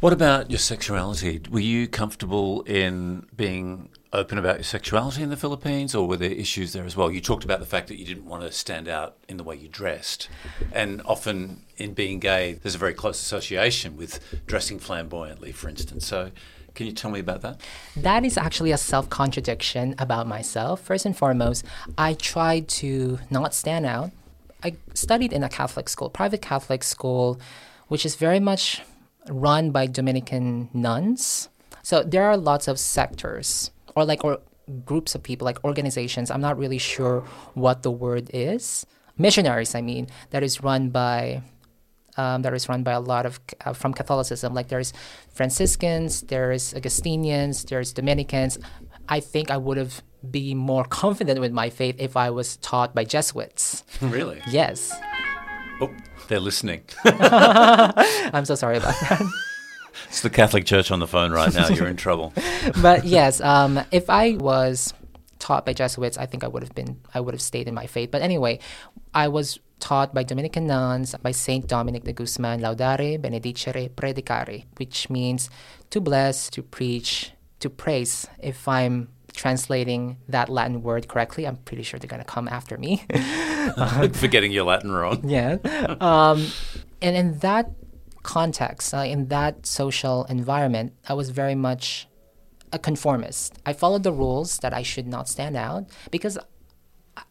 What 0.00 0.14
about 0.14 0.50
your 0.50 0.58
sexuality? 0.58 1.42
Were 1.50 1.60
you 1.60 1.86
comfortable 1.86 2.62
in 2.62 3.26
being 3.36 3.90
open 4.14 4.38
about 4.38 4.56
your 4.56 4.64
sexuality 4.64 5.22
in 5.22 5.28
the 5.28 5.36
Philippines, 5.36 5.94
or 5.94 6.08
were 6.08 6.16
there 6.16 6.30
issues 6.30 6.72
there 6.72 6.84
as 6.84 6.96
well? 6.96 7.12
You 7.12 7.20
talked 7.20 7.44
about 7.44 7.60
the 7.60 7.66
fact 7.66 7.88
that 7.88 7.98
you 7.98 8.06
didn't 8.06 8.24
want 8.24 8.42
to 8.42 8.50
stand 8.50 8.88
out 8.88 9.18
in 9.28 9.36
the 9.36 9.44
way 9.44 9.56
you 9.56 9.68
dressed, 9.68 10.30
and 10.72 11.02
often 11.04 11.66
in 11.76 11.92
being 11.92 12.18
gay, 12.18 12.54
there's 12.54 12.74
a 12.74 12.78
very 12.78 12.94
close 12.94 13.20
association 13.20 13.98
with 13.98 14.20
dressing 14.46 14.78
flamboyantly, 14.78 15.52
for 15.52 15.68
instance. 15.68 16.06
So, 16.06 16.30
can 16.74 16.86
you 16.86 16.92
tell 16.92 17.10
me 17.10 17.20
about 17.20 17.42
that? 17.42 17.60
That 17.94 18.24
is 18.24 18.38
actually 18.38 18.72
a 18.72 18.78
self 18.78 19.10
contradiction 19.10 19.94
about 19.98 20.26
myself. 20.26 20.80
First 20.80 21.04
and 21.04 21.14
foremost, 21.14 21.64
I 21.98 22.14
tried 22.14 22.68
to 22.68 23.18
not 23.28 23.52
stand 23.52 23.84
out. 23.84 24.12
I 24.62 24.76
studied 24.94 25.32
in 25.32 25.42
a 25.42 25.48
Catholic 25.48 25.88
school, 25.88 26.10
private 26.10 26.42
Catholic 26.42 26.82
school, 26.82 27.40
which 27.88 28.04
is 28.04 28.16
very 28.16 28.40
much 28.40 28.82
run 29.28 29.70
by 29.70 29.86
Dominican 29.86 30.68
nuns. 30.72 31.48
So 31.82 32.02
there 32.02 32.24
are 32.24 32.36
lots 32.36 32.68
of 32.68 32.78
sectors 32.78 33.70
or 33.96 34.04
like 34.04 34.24
or 34.24 34.38
groups 34.84 35.14
of 35.14 35.22
people, 35.22 35.44
like 35.44 35.62
organizations. 35.64 36.30
I'm 36.30 36.40
not 36.40 36.58
really 36.58 36.78
sure 36.78 37.24
what 37.54 37.82
the 37.82 37.90
word 37.90 38.30
is. 38.32 38.86
Missionaries, 39.18 39.74
I 39.74 39.80
mean, 39.80 40.08
that 40.30 40.42
is 40.42 40.62
run 40.62 40.90
by 40.90 41.42
um, 42.16 42.42
that 42.42 42.52
is 42.54 42.68
run 42.68 42.82
by 42.82 42.92
a 42.92 43.00
lot 43.00 43.24
of 43.26 43.40
uh, 43.64 43.72
from 43.72 43.94
Catholicism. 43.94 44.54
Like 44.54 44.68
there's 44.68 44.92
Franciscans, 45.32 46.22
there's 46.22 46.74
Augustinians, 46.74 47.64
there's 47.64 47.92
Dominicans. 47.92 48.58
I 49.10 49.20
think 49.20 49.50
I 49.50 49.56
would 49.56 49.76
have 49.76 50.02
be 50.28 50.54
more 50.54 50.84
confident 50.84 51.40
with 51.40 51.52
my 51.52 51.70
faith 51.70 51.96
if 51.98 52.16
I 52.16 52.30
was 52.30 52.56
taught 52.58 52.94
by 52.94 53.04
Jesuits. 53.04 53.84
Really? 54.00 54.40
Yes. 54.48 54.92
Oh, 55.80 55.90
they're 56.28 56.40
listening. 56.40 56.82
I'm 57.04 58.44
so 58.44 58.54
sorry 58.54 58.76
about 58.76 58.94
that. 59.00 59.22
It's 60.08 60.22
the 60.22 60.30
Catholic 60.30 60.64
Church 60.64 60.90
on 60.90 60.98
the 60.98 61.06
phone 61.06 61.30
right 61.30 61.52
now. 61.54 61.68
You're 61.68 61.86
in 61.86 61.96
trouble. 61.96 62.32
but 62.82 63.04
yes, 63.04 63.40
um, 63.40 63.78
if 63.92 64.10
I 64.10 64.32
was 64.36 64.92
taught 65.38 65.64
by 65.64 65.72
Jesuits, 65.72 66.18
I 66.18 66.26
think 66.26 66.42
I 66.42 66.48
would 66.48 66.64
have 66.64 66.74
been 66.74 66.98
I 67.14 67.20
would 67.20 67.32
have 67.32 67.40
stayed 67.40 67.68
in 67.68 67.74
my 67.74 67.86
faith. 67.86 68.10
But 68.10 68.22
anyway, 68.22 68.58
I 69.14 69.28
was 69.28 69.60
taught 69.78 70.12
by 70.12 70.24
Dominican 70.24 70.66
nuns 70.66 71.14
by 71.22 71.30
Saint 71.30 71.68
Dominic 71.68 72.04
de 72.04 72.12
Guzman, 72.12 72.60
laudare, 72.60 73.20
benedicere, 73.20 73.90
predicare, 73.90 74.64
which 74.78 75.08
means 75.10 75.48
to 75.90 76.00
bless, 76.00 76.50
to 76.50 76.62
preach, 76.62 77.32
to 77.60 77.70
praise. 77.70 78.26
If 78.38 78.66
I'm 78.66 79.08
translating 79.32 80.18
that 80.28 80.48
Latin 80.48 80.82
word 80.82 81.08
correctly. 81.08 81.46
I'm 81.46 81.56
pretty 81.56 81.82
sure 81.82 81.98
they're 81.98 82.08
going 82.08 82.22
to 82.22 82.28
come 82.28 82.48
after 82.48 82.76
me. 82.76 83.04
For 84.12 84.28
getting 84.28 84.52
your 84.52 84.64
Latin 84.64 84.90
wrong. 84.90 85.22
yeah. 85.28 85.58
Um, 86.00 86.46
and 87.00 87.16
in 87.16 87.38
that 87.38 87.70
context, 88.22 88.92
uh, 88.92 88.98
in 88.98 89.28
that 89.28 89.66
social 89.66 90.24
environment, 90.24 90.92
I 91.08 91.14
was 91.14 91.30
very 91.30 91.54
much 91.54 92.06
a 92.72 92.78
conformist. 92.78 93.58
I 93.66 93.72
followed 93.72 94.02
the 94.02 94.12
rules 94.12 94.58
that 94.58 94.72
I 94.72 94.82
should 94.82 95.06
not 95.06 95.28
stand 95.28 95.56
out 95.56 95.88
because, 96.10 96.38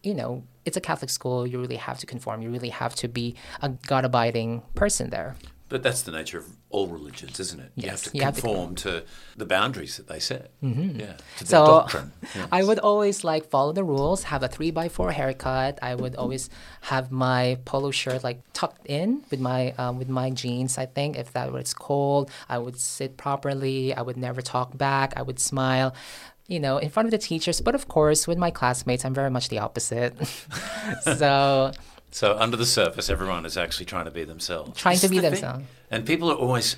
you 0.02 0.14
know, 0.14 0.44
it's 0.64 0.76
a 0.76 0.80
Catholic 0.80 1.10
school. 1.10 1.46
You 1.46 1.58
really 1.60 1.76
have 1.76 1.98
to 2.00 2.06
conform. 2.06 2.42
You 2.42 2.50
really 2.50 2.68
have 2.68 2.94
to 2.96 3.08
be 3.08 3.34
a 3.62 3.70
God 3.70 4.04
abiding 4.04 4.62
person 4.74 5.10
there. 5.10 5.36
But 5.70 5.84
that's 5.84 6.02
the 6.02 6.10
nature 6.10 6.36
of 6.38 6.48
all 6.68 6.88
religions, 6.88 7.38
isn't 7.38 7.60
it? 7.60 7.70
Yes, 7.76 7.84
you 7.84 7.90
have 7.90 8.02
to 8.02 8.10
you 8.18 8.22
have 8.24 8.34
to 8.34 8.40
conform 8.42 8.74
to 8.74 9.04
the 9.36 9.46
boundaries 9.46 9.96
that 9.98 10.08
they 10.08 10.18
set. 10.18 10.50
Mm-hmm. 10.62 10.98
Yeah, 10.98 11.16
to 11.38 11.46
so 11.46 11.64
doctrine. 11.64 12.12
Yes. 12.34 12.48
I 12.50 12.64
would 12.64 12.80
always 12.80 13.22
like 13.22 13.48
follow 13.48 13.72
the 13.72 13.84
rules, 13.84 14.24
have 14.24 14.42
a 14.42 14.48
three 14.48 14.72
by 14.72 14.88
four 14.88 15.12
haircut. 15.12 15.78
I 15.80 15.94
would 15.94 16.16
always 16.16 16.50
have 16.82 17.12
my 17.12 17.58
polo 17.64 17.92
shirt 17.92 18.24
like 18.24 18.40
tucked 18.52 18.86
in 18.86 19.22
with 19.30 19.38
my 19.38 19.70
um, 19.78 19.96
with 19.96 20.08
my 20.08 20.30
jeans. 20.30 20.76
I 20.76 20.86
think 20.86 21.16
if 21.16 21.32
that 21.34 21.52
was 21.52 21.72
cold, 21.72 22.30
I 22.48 22.58
would 22.58 22.78
sit 22.78 23.16
properly. 23.16 23.94
I 23.94 24.02
would 24.02 24.16
never 24.16 24.42
talk 24.42 24.76
back. 24.76 25.14
I 25.16 25.22
would 25.22 25.38
smile. 25.38 25.94
You 26.48 26.58
know, 26.58 26.78
in 26.78 26.90
front 26.90 27.06
of 27.06 27.12
the 27.12 27.18
teachers, 27.18 27.60
but 27.60 27.76
of 27.76 27.86
course, 27.86 28.26
with 28.26 28.36
my 28.36 28.50
classmates, 28.50 29.04
I'm 29.04 29.14
very 29.14 29.30
much 29.30 29.50
the 29.50 29.60
opposite. 29.60 30.18
so 31.02 31.70
So 32.10 32.36
under 32.38 32.56
the 32.56 32.66
surface, 32.66 33.08
everyone 33.10 33.46
is 33.46 33.56
actually 33.56 33.86
trying 33.86 34.06
to 34.06 34.10
be 34.10 34.24
themselves. 34.24 34.78
Trying 34.80 34.98
to 34.98 35.08
be 35.08 35.16
the 35.18 35.22
thing. 35.30 35.30
themselves. 35.32 35.64
And 35.90 36.04
people 36.06 36.30
are 36.30 36.34
always, 36.36 36.76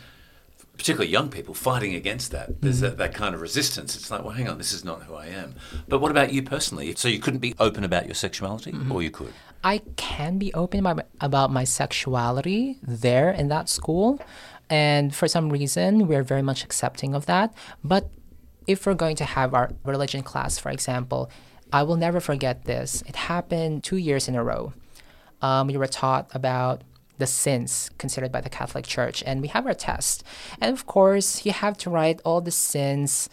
particularly 0.76 1.10
young 1.10 1.28
people, 1.30 1.54
fighting 1.54 1.94
against 1.94 2.30
that. 2.32 2.60
There's 2.60 2.76
Mm-hmm. 2.76 2.84
that, 2.84 2.98
that 2.98 3.14
kind 3.14 3.34
of 3.34 3.40
resistance. 3.40 3.96
It's 3.96 4.10
like, 4.10 4.22
well, 4.24 4.34
hang 4.34 4.48
on, 4.48 4.58
this 4.58 4.72
is 4.72 4.84
not 4.84 5.04
who 5.04 5.14
I 5.14 5.26
am. 5.26 5.54
But 5.88 6.00
what 6.00 6.10
about 6.10 6.32
you 6.32 6.42
personally? 6.42 6.94
So 6.96 7.08
you 7.08 7.18
couldn't 7.18 7.40
be 7.40 7.54
open 7.58 7.82
about 7.84 8.06
your 8.06 8.14
sexuality, 8.14 8.72
Mm-hmm. 8.72 8.92
or 8.92 9.02
you 9.02 9.10
could? 9.10 9.32
I 9.64 9.80
can 9.96 10.38
be 10.38 10.52
open 10.54 10.80
about, 10.80 11.06
about 11.20 11.50
my 11.50 11.64
sexuality 11.64 12.78
there 12.82 13.30
in 13.30 13.48
that 13.48 13.68
school. 13.68 14.20
And 14.68 15.14
for 15.14 15.28
some 15.28 15.50
reason, 15.50 16.06
we're 16.08 16.22
very 16.24 16.42
much 16.42 16.64
accepting 16.64 17.14
of 17.14 17.26
that. 17.26 17.54
But 17.84 18.10
if 18.66 18.86
we're 18.86 18.94
going 18.94 19.16
to 19.16 19.24
have 19.24 19.54
our 19.54 19.70
religion 19.84 20.22
class, 20.22 20.58
for 20.58 20.70
example, 20.70 21.30
I 21.72 21.82
will 21.84 21.96
never 21.96 22.20
forget 22.20 22.64
this. 22.64 23.02
It 23.06 23.16
happened 23.16 23.82
two 23.84 23.96
years 23.96 24.28
in 24.28 24.34
a 24.34 24.44
row. 24.44 24.72
Um, 25.42 25.66
we 25.66 25.76
were 25.76 25.86
taught 25.86 26.30
about 26.34 26.82
the 27.18 27.26
sins 27.26 27.90
considered 27.98 28.32
by 28.32 28.40
the 28.40 28.48
Catholic 28.48 28.86
Church, 28.86 29.22
and 29.26 29.42
we 29.42 29.48
have 29.48 29.66
our 29.66 29.74
test. 29.74 30.24
And 30.60 30.72
of 30.72 30.86
course, 30.86 31.44
you 31.44 31.52
have 31.52 31.76
to 31.78 31.90
write 31.90 32.20
all 32.24 32.40
the 32.40 32.50
sins 32.50 33.28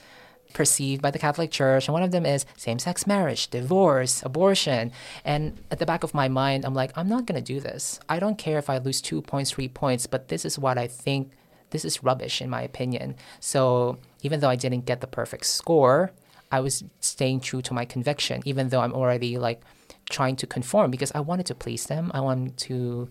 perceived 0.53 1.01
by 1.01 1.11
the 1.11 1.19
Catholic 1.19 1.51
Church, 1.51 1.87
and 1.87 1.93
one 1.93 2.03
of 2.03 2.11
them 2.11 2.25
is 2.25 2.45
same 2.57 2.79
sex 2.79 3.07
marriage, 3.07 3.47
divorce, 3.49 4.23
abortion. 4.23 4.91
And 5.23 5.57
at 5.71 5.79
the 5.79 5.85
back 5.85 6.03
of 6.03 6.13
my 6.13 6.27
mind, 6.27 6.65
I'm 6.65 6.73
like, 6.73 6.91
I'm 6.95 7.07
not 7.07 7.25
to 7.27 7.41
do 7.41 7.59
this. 7.59 7.99
I 8.09 8.19
don't 8.19 8.37
care 8.37 8.57
if 8.57 8.69
I 8.69 8.79
lose 8.79 9.01
two 9.01 9.21
points, 9.21 9.51
three 9.51 9.69
points, 9.69 10.07
but 10.07 10.27
this 10.27 10.45
is 10.45 10.59
what 10.59 10.77
I 10.77 10.87
think. 10.87 11.31
This 11.71 11.85
is 11.85 12.03
rubbish, 12.03 12.41
in 12.41 12.49
my 12.49 12.63
opinion. 12.63 13.15
So 13.39 13.99
even 14.23 14.39
though 14.39 14.49
I 14.49 14.55
didn't 14.55 14.85
get 14.87 15.01
the 15.01 15.07
perfect 15.07 15.45
score, 15.45 16.11
I 16.51 16.61
was 16.61 16.83
staying 16.99 17.41
true 17.41 17.61
to 17.61 17.75
my 17.75 17.85
conviction, 17.85 18.41
even 18.43 18.69
though 18.69 18.81
I'm 18.81 18.93
already 18.93 19.37
like 19.37 19.61
trying 20.09 20.35
to 20.37 20.47
conform 20.47 20.91
because 20.91 21.11
I 21.13 21.19
wanted 21.19 21.45
to 21.47 21.55
please 21.55 21.85
them. 21.85 22.11
I 22.13 22.21
wanted 22.21 22.57
to 22.57 23.09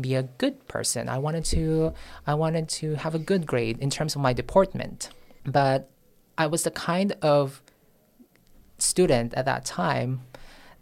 be 0.00 0.14
a 0.14 0.24
good 0.24 0.66
person. 0.68 1.08
I 1.08 1.18
wanted 1.18 1.44
to 1.46 1.92
I 2.26 2.34
wanted 2.34 2.68
to 2.80 2.94
have 2.96 3.14
a 3.14 3.18
good 3.18 3.46
grade 3.46 3.78
in 3.78 3.90
terms 3.90 4.14
of 4.14 4.20
my 4.20 4.32
deportment. 4.32 5.10
But 5.44 5.88
I 6.36 6.46
was 6.46 6.64
the 6.64 6.70
kind 6.70 7.12
of 7.22 7.62
student 8.78 9.34
at 9.34 9.44
that 9.44 9.64
time 9.64 10.22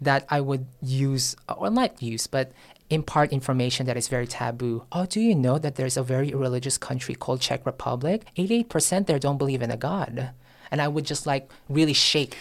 that 0.00 0.24
I 0.28 0.40
would 0.40 0.66
use 0.80 1.36
or 1.48 1.70
not 1.70 2.00
use, 2.00 2.26
but 2.26 2.52
impart 2.90 3.32
information 3.32 3.86
that 3.86 3.96
is 3.96 4.08
very 4.08 4.26
taboo. 4.26 4.84
Oh, 4.92 5.06
do 5.06 5.20
you 5.20 5.34
know 5.34 5.58
that 5.58 5.74
there's 5.74 5.96
a 5.96 6.02
very 6.02 6.32
religious 6.32 6.78
country 6.78 7.14
called 7.14 7.40
Czech 7.40 7.66
Republic? 7.66 8.24
88% 8.36 9.06
there 9.06 9.18
don't 9.18 9.38
believe 9.38 9.62
in 9.62 9.70
a 9.70 9.76
god. 9.76 10.30
And 10.70 10.80
I 10.80 10.88
would 10.88 11.04
just 11.04 11.26
like 11.26 11.50
really 11.68 11.92
shake 11.92 12.36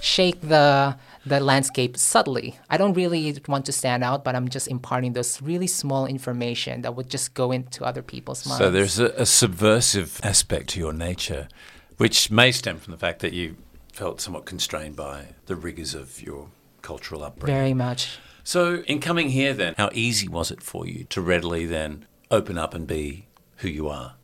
shake 0.00 0.40
the 0.40 0.96
the 1.28 1.40
landscape 1.40 1.96
subtly. 1.96 2.58
I 2.70 2.76
don't 2.76 2.94
really 2.94 3.40
want 3.46 3.66
to 3.66 3.72
stand 3.72 4.02
out, 4.02 4.24
but 4.24 4.34
I'm 4.34 4.48
just 4.48 4.68
imparting 4.68 5.12
those 5.12 5.40
really 5.42 5.66
small 5.66 6.06
information 6.06 6.82
that 6.82 6.96
would 6.96 7.08
just 7.08 7.34
go 7.34 7.52
into 7.52 7.84
other 7.84 8.02
people's 8.02 8.46
minds. 8.46 8.58
So 8.58 8.70
there's 8.70 8.98
a, 8.98 9.08
a 9.10 9.26
subversive 9.26 10.20
aspect 10.22 10.70
to 10.70 10.80
your 10.80 10.92
nature, 10.92 11.48
which 11.96 12.30
may 12.30 12.52
stem 12.52 12.78
from 12.78 12.92
the 12.92 12.98
fact 12.98 13.20
that 13.20 13.32
you 13.32 13.56
felt 13.92 14.20
somewhat 14.20 14.44
constrained 14.46 14.96
by 14.96 15.26
the 15.46 15.56
rigors 15.56 15.94
of 15.94 16.22
your 16.22 16.48
cultural 16.82 17.22
upbringing. 17.24 17.56
very 17.56 17.74
much. 17.74 18.18
So, 18.44 18.76
in 18.86 19.00
coming 19.00 19.28
here, 19.30 19.52
then, 19.52 19.74
how 19.76 19.90
easy 19.92 20.26
was 20.26 20.50
it 20.50 20.62
for 20.62 20.86
you 20.86 21.04
to 21.10 21.20
readily 21.20 21.66
then 21.66 22.06
open 22.30 22.56
up 22.56 22.72
and 22.72 22.86
be 22.86 23.26
who 23.56 23.68
you 23.68 23.88
are? 23.88 24.14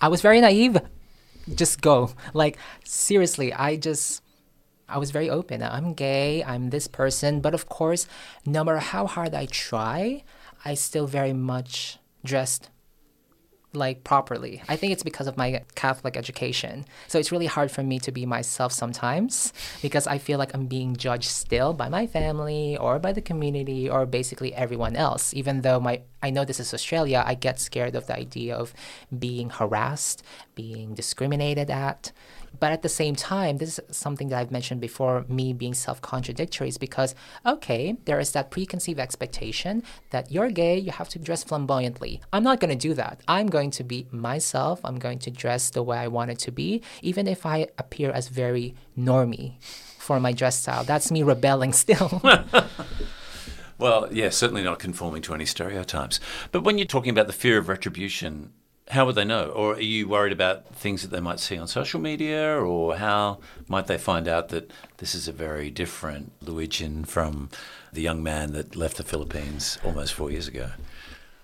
I 0.00 0.08
was 0.08 0.20
very 0.20 0.40
naive. 0.40 0.78
Just 1.54 1.80
go. 1.80 2.10
Like 2.32 2.58
seriously, 2.84 3.52
I 3.52 3.76
just 3.76 4.22
I 4.88 4.98
was 4.98 5.10
very 5.10 5.30
open. 5.30 5.62
I'm 5.62 5.94
gay, 5.94 6.44
I'm 6.44 6.70
this 6.70 6.86
person, 6.86 7.40
but 7.40 7.54
of 7.54 7.68
course, 7.68 8.06
no 8.44 8.64
matter 8.64 8.78
how 8.78 9.06
hard 9.06 9.34
I 9.34 9.46
try, 9.46 10.24
I 10.64 10.74
still 10.74 11.06
very 11.06 11.32
much 11.32 11.98
dressed 12.24 12.70
like 13.74 14.04
properly. 14.04 14.62
I 14.68 14.76
think 14.76 14.92
it's 14.92 15.02
because 15.02 15.26
of 15.26 15.36
my 15.36 15.62
Catholic 15.74 16.16
education. 16.16 16.84
So 17.08 17.18
it's 17.18 17.32
really 17.32 17.46
hard 17.46 17.70
for 17.70 17.82
me 17.82 17.98
to 18.00 18.12
be 18.12 18.26
myself 18.26 18.72
sometimes 18.72 19.52
because 19.82 20.06
I 20.06 20.18
feel 20.18 20.38
like 20.38 20.54
I'm 20.54 20.66
being 20.66 20.96
judged 20.96 21.28
still 21.28 21.72
by 21.72 21.88
my 21.88 22.06
family 22.06 22.76
or 22.76 22.98
by 22.98 23.12
the 23.12 23.20
community 23.20 23.88
or 23.88 24.06
basically 24.06 24.54
everyone 24.54 24.96
else. 24.96 25.34
Even 25.34 25.62
though 25.62 25.80
my 25.80 26.02
I 26.22 26.30
know 26.30 26.44
this 26.44 26.60
is 26.60 26.72
Australia, 26.72 27.22
I 27.26 27.34
get 27.34 27.60
scared 27.60 27.94
of 27.94 28.06
the 28.06 28.16
idea 28.16 28.56
of 28.56 28.72
being 29.16 29.50
harassed, 29.50 30.22
being 30.54 30.94
discriminated 30.94 31.70
at. 31.70 32.12
But 32.60 32.72
at 32.72 32.82
the 32.82 32.88
same 32.88 33.14
time, 33.14 33.58
this 33.58 33.78
is 33.78 33.96
something 33.96 34.28
that 34.28 34.38
I've 34.38 34.50
mentioned 34.50 34.80
before, 34.80 35.24
me 35.28 35.52
being 35.52 35.74
self 35.74 36.00
contradictory, 36.00 36.68
is 36.68 36.78
because, 36.78 37.14
okay, 37.44 37.96
there 38.04 38.20
is 38.20 38.32
that 38.32 38.50
preconceived 38.50 39.00
expectation 39.00 39.82
that 40.10 40.30
you're 40.30 40.50
gay, 40.50 40.78
you 40.78 40.92
have 40.92 41.08
to 41.10 41.18
dress 41.18 41.44
flamboyantly. 41.44 42.20
I'm 42.32 42.44
not 42.44 42.60
going 42.60 42.76
to 42.76 42.88
do 42.88 42.94
that. 42.94 43.20
I'm 43.28 43.48
going 43.48 43.70
to 43.72 43.84
be 43.84 44.06
myself. 44.10 44.80
I'm 44.84 44.98
going 44.98 45.18
to 45.20 45.30
dress 45.30 45.70
the 45.70 45.82
way 45.82 45.98
I 45.98 46.08
want 46.08 46.30
it 46.30 46.38
to 46.40 46.52
be, 46.52 46.82
even 47.02 47.26
if 47.26 47.46
I 47.46 47.68
appear 47.78 48.10
as 48.10 48.28
very 48.28 48.74
normy 48.96 49.54
for 49.98 50.20
my 50.20 50.32
dress 50.32 50.60
style. 50.60 50.84
That's 50.84 51.10
me 51.10 51.22
rebelling 51.22 51.72
still. 51.84 52.22
Well, 53.76 54.08
yeah, 54.12 54.30
certainly 54.30 54.62
not 54.62 54.78
conforming 54.78 55.22
to 55.22 55.34
any 55.34 55.46
stereotypes. 55.46 56.20
But 56.52 56.62
when 56.62 56.78
you're 56.78 56.86
talking 56.86 57.10
about 57.10 57.26
the 57.26 57.32
fear 57.32 57.58
of 57.58 57.68
retribution, 57.68 58.52
how 58.88 59.06
would 59.06 59.14
they 59.14 59.24
know? 59.24 59.50
Or 59.50 59.74
are 59.74 59.80
you 59.80 60.08
worried 60.08 60.32
about 60.32 60.74
things 60.74 61.02
that 61.02 61.10
they 61.10 61.20
might 61.20 61.40
see 61.40 61.56
on 61.56 61.66
social 61.68 62.00
media? 62.00 62.56
Or 62.56 62.96
how 62.96 63.38
might 63.66 63.86
they 63.86 63.98
find 63.98 64.28
out 64.28 64.50
that 64.50 64.70
this 64.98 65.14
is 65.14 65.26
a 65.26 65.32
very 65.32 65.70
different 65.70 66.32
Luigian 66.44 67.06
from 67.06 67.48
the 67.92 68.02
young 68.02 68.22
man 68.22 68.52
that 68.52 68.76
left 68.76 68.98
the 68.98 69.02
Philippines 69.02 69.78
almost 69.84 70.12
four 70.12 70.30
years 70.30 70.48
ago? 70.48 70.70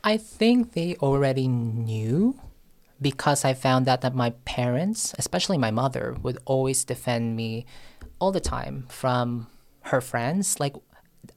I 0.05 0.16
think 0.16 0.72
they 0.72 0.96
already 0.96 1.48
knew 1.48 2.38
because 3.00 3.44
I 3.44 3.55
found 3.55 3.88
out 3.88 4.03
that 4.03 4.14
my 4.14 4.31
parents, 4.44 5.14
especially 5.18 5.57
my 5.57 5.70
mother, 5.70 6.16
would 6.22 6.38
always 6.44 6.85
defend 6.85 7.37
me 7.37 7.64
all 8.18 8.33
the 8.33 8.40
time 8.40 8.85
from 8.88 9.46
her 9.85 10.03
friends, 10.03 10.61
like 10.61 10.76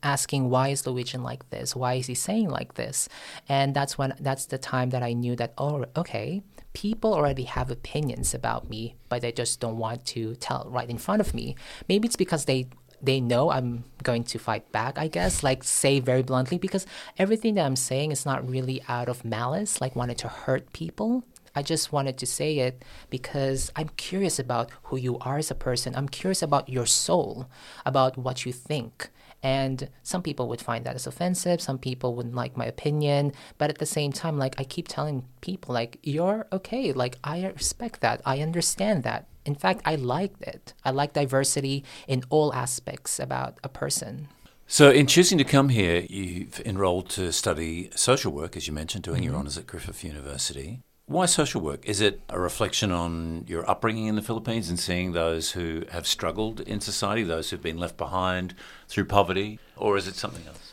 asking 0.01 0.49
why 0.49 0.69
is 0.69 0.83
Luigian 0.83 1.23
like 1.23 1.49
this? 1.49 1.75
Why 1.75 1.95
is 1.95 2.07
he 2.07 2.15
saying 2.15 2.49
like 2.49 2.75
this? 2.75 3.09
And 3.49 3.73
that's 3.73 3.97
when 3.97 4.13
that's 4.19 4.45
the 4.45 4.57
time 4.57 4.89
that 4.91 5.03
I 5.03 5.13
knew 5.13 5.35
that 5.35 5.53
oh 5.57 5.85
okay, 5.95 6.41
people 6.73 7.13
already 7.13 7.43
have 7.43 7.69
opinions 7.71 8.33
about 8.33 8.69
me, 8.69 8.95
but 9.09 9.21
they 9.21 9.31
just 9.31 9.59
don't 9.59 9.77
want 9.77 10.05
to 10.05 10.35
tell 10.35 10.67
right 10.69 10.89
in 10.89 10.97
front 10.97 11.21
of 11.21 11.33
me. 11.33 11.55
Maybe 11.87 12.07
it's 12.07 12.15
because 12.15 12.45
they 12.45 12.67
they 13.01 13.19
know 13.19 13.51
I'm 13.51 13.84
going 14.01 14.23
to 14.23 14.39
fight 14.39 14.71
back, 14.71 14.97
I 14.97 15.09
guess, 15.09 15.43
like 15.43 15.63
say 15.63 15.99
very 15.99 16.23
bluntly, 16.23 16.57
because 16.57 16.88
everything 17.17 17.55
that 17.55 17.65
I'm 17.65 17.75
saying 17.75 18.13
is 18.13 18.25
not 18.25 18.47
really 18.49 18.81
out 18.88 19.09
of 19.09 19.25
malice, 19.25 19.81
like 19.81 19.95
wanted 19.95 20.17
to 20.19 20.29
hurt 20.29 20.71
people. 20.71 21.25
I 21.55 21.61
just 21.61 21.91
wanted 21.91 22.17
to 22.17 22.25
say 22.25 22.59
it 22.59 22.84
because 23.09 23.71
I'm 23.75 23.89
curious 23.89 24.39
about 24.39 24.71
who 24.84 24.97
you 24.97 25.19
are 25.19 25.38
as 25.38 25.51
a 25.51 25.55
person. 25.55 25.95
I'm 25.95 26.09
curious 26.09 26.41
about 26.41 26.69
your 26.69 26.88
soul, 26.88 27.47
about 27.86 28.17
what 28.17 28.45
you 28.45 28.51
think. 28.51 29.09
And 29.43 29.89
some 30.01 30.23
people 30.23 30.47
would 30.47 30.61
find 30.61 30.85
that 30.85 30.95
as 30.95 31.05
offensive. 31.05 31.61
Some 31.61 31.77
people 31.77 32.15
wouldn't 32.15 32.33
like 32.33 32.55
my 32.55 32.65
opinion. 32.65 33.33
But 33.57 33.69
at 33.69 33.77
the 33.77 33.85
same 33.85 34.13
time, 34.13 34.37
like 34.37 34.55
I 34.57 34.63
keep 34.63 34.87
telling 34.87 35.25
people, 35.41 35.73
like, 35.73 35.99
you're 36.01 36.47
okay. 36.53 36.93
Like, 36.93 37.17
I 37.23 37.45
respect 37.47 37.99
that. 38.01 38.21
I 38.25 38.39
understand 38.39 39.03
that. 39.03 39.27
In 39.45 39.55
fact, 39.55 39.81
I 39.83 39.95
liked 39.95 40.41
it. 40.41 40.73
I 40.85 40.91
like 40.91 41.11
diversity 41.11 41.83
in 42.07 42.23
all 42.29 42.53
aspects 42.53 43.19
about 43.19 43.57
a 43.63 43.69
person. 43.69 44.29
So, 44.65 44.89
in 44.89 45.07
choosing 45.07 45.37
to 45.37 45.43
come 45.43 45.69
here, 45.69 46.05
you've 46.09 46.61
enrolled 46.61 47.09
to 47.11 47.33
study 47.33 47.89
social 47.95 48.31
work, 48.31 48.55
as 48.55 48.65
you 48.65 48.73
mentioned, 48.73 49.03
doing 49.03 49.21
your 49.21 49.33
mm-hmm. 49.33 49.41
honours 49.41 49.57
at 49.57 49.67
Griffith 49.67 50.03
University. 50.05 50.79
Why 51.06 51.26
social 51.26 51.60
work? 51.60 51.86
Is 51.86 51.99
it 51.99 52.22
a 52.30 52.39
reflection 52.39 52.91
on 52.91 53.43
your 53.47 53.70
upbringing 53.70 54.08
in 54.08 54.16
the 54.16 54.22
Philippines 54.22 54.70
and 54.70 54.80
seeing 54.80 55.12
those 55.12 55.51
who 55.51 55.84
have 55.91 56.08
struggled 56.08 56.62
in 56.62 56.80
society, 56.80 57.24
those 57.24 57.49
who've 57.49 57.62
been 57.62 57.78
left 57.78 57.97
behind 57.97 58.56
through 58.88 59.06
poverty, 59.06 59.60
or 59.76 59.97
is 59.97 60.08
it 60.08 60.16
something 60.16 60.47
else? 60.47 60.72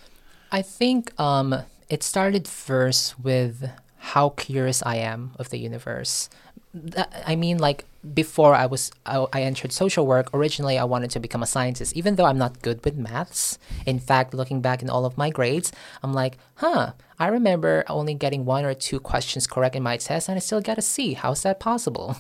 I 0.53 0.62
think 0.62 1.18
um, 1.18 1.55
it 1.89 2.05
started 2.05 2.47
first 2.47 3.18
with 3.18 3.70
how 3.99 4.31
curious 4.31 4.83
I 4.87 4.97
am 4.97 5.33
of 5.37 5.51
the 5.51 5.59
universe. 5.59 6.31
I 7.26 7.35
mean, 7.35 7.59
like 7.59 7.85
before 8.14 8.55
I 8.55 8.66
was 8.66 8.93
I, 9.05 9.26
I, 9.33 9.43
entered 9.43 9.72
social 9.72 10.07
work. 10.07 10.31
Originally, 10.33 10.78
I 10.78 10.85
wanted 10.85 11.11
to 11.11 11.20
become 11.20 11.43
a 11.43 11.47
scientist, 11.47 11.97
even 11.97 12.14
though 12.14 12.24
I'm 12.24 12.39
not 12.39 12.62
good 12.62 12.83
with 12.85 12.97
maths. 12.97 13.59
In 13.85 13.99
fact, 13.99 14.33
looking 14.33 14.61
back 14.61 14.81
in 14.81 14.89
all 14.89 15.05
of 15.05 15.18
my 15.18 15.31
grades, 15.31 15.72
I'm 16.03 16.14
like, 16.14 16.39
huh. 16.55 16.93
I 17.20 17.26
remember 17.26 17.84
only 17.86 18.14
getting 18.14 18.46
one 18.46 18.64
or 18.64 18.72
two 18.72 18.98
questions 18.98 19.46
correct 19.46 19.76
in 19.76 19.82
my 19.82 19.98
test, 19.98 20.30
and 20.30 20.36
I 20.36 20.40
still 20.40 20.62
got 20.62 20.78
a 20.78 20.82
C. 20.82 21.12
How's 21.12 21.42
that 21.42 21.60
possible? 21.60 22.16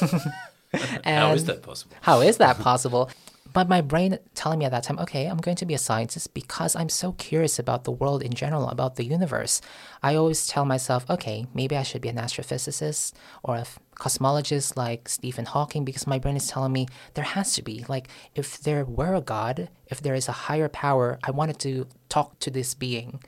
how 1.04 1.32
is 1.32 1.44
that 1.44 1.60
possible? 1.62 1.94
How 2.00 2.22
is 2.22 2.38
that 2.38 2.58
possible? 2.58 3.10
But 3.52 3.68
my 3.68 3.82
brain 3.82 4.18
telling 4.34 4.58
me 4.58 4.64
at 4.64 4.70
that 4.70 4.84
time, 4.84 4.98
okay, 5.00 5.26
I'm 5.26 5.36
going 5.36 5.56
to 5.56 5.66
be 5.66 5.74
a 5.74 5.78
scientist 5.78 6.32
because 6.32 6.74
I'm 6.74 6.88
so 6.88 7.12
curious 7.12 7.58
about 7.58 7.84
the 7.84 7.92
world 7.92 8.22
in 8.22 8.32
general, 8.32 8.68
about 8.68 8.96
the 8.96 9.04
universe. 9.04 9.60
I 10.02 10.14
always 10.14 10.46
tell 10.46 10.64
myself, 10.64 11.04
okay, 11.10 11.46
maybe 11.52 11.76
I 11.76 11.82
should 11.82 12.00
be 12.00 12.08
an 12.08 12.16
astrophysicist 12.16 13.12
or 13.42 13.56
a 13.56 13.66
cosmologist 13.96 14.78
like 14.78 15.10
Stephen 15.10 15.44
Hawking 15.44 15.84
because 15.84 16.06
my 16.06 16.18
brain 16.18 16.36
is 16.36 16.48
telling 16.48 16.72
me 16.72 16.86
there 17.14 17.24
has 17.24 17.52
to 17.54 17.62
be. 17.62 17.84
Like, 17.86 18.08
if 18.34 18.60
there 18.60 18.84
were 18.84 19.14
a 19.14 19.20
God, 19.20 19.68
if 19.88 20.00
there 20.00 20.14
is 20.14 20.28
a 20.28 20.32
higher 20.48 20.68
power, 20.70 21.18
I 21.22 21.32
wanted 21.32 21.58
to 21.60 21.86
talk 22.08 22.38
to 22.40 22.50
this 22.50 22.74
being 22.74 23.20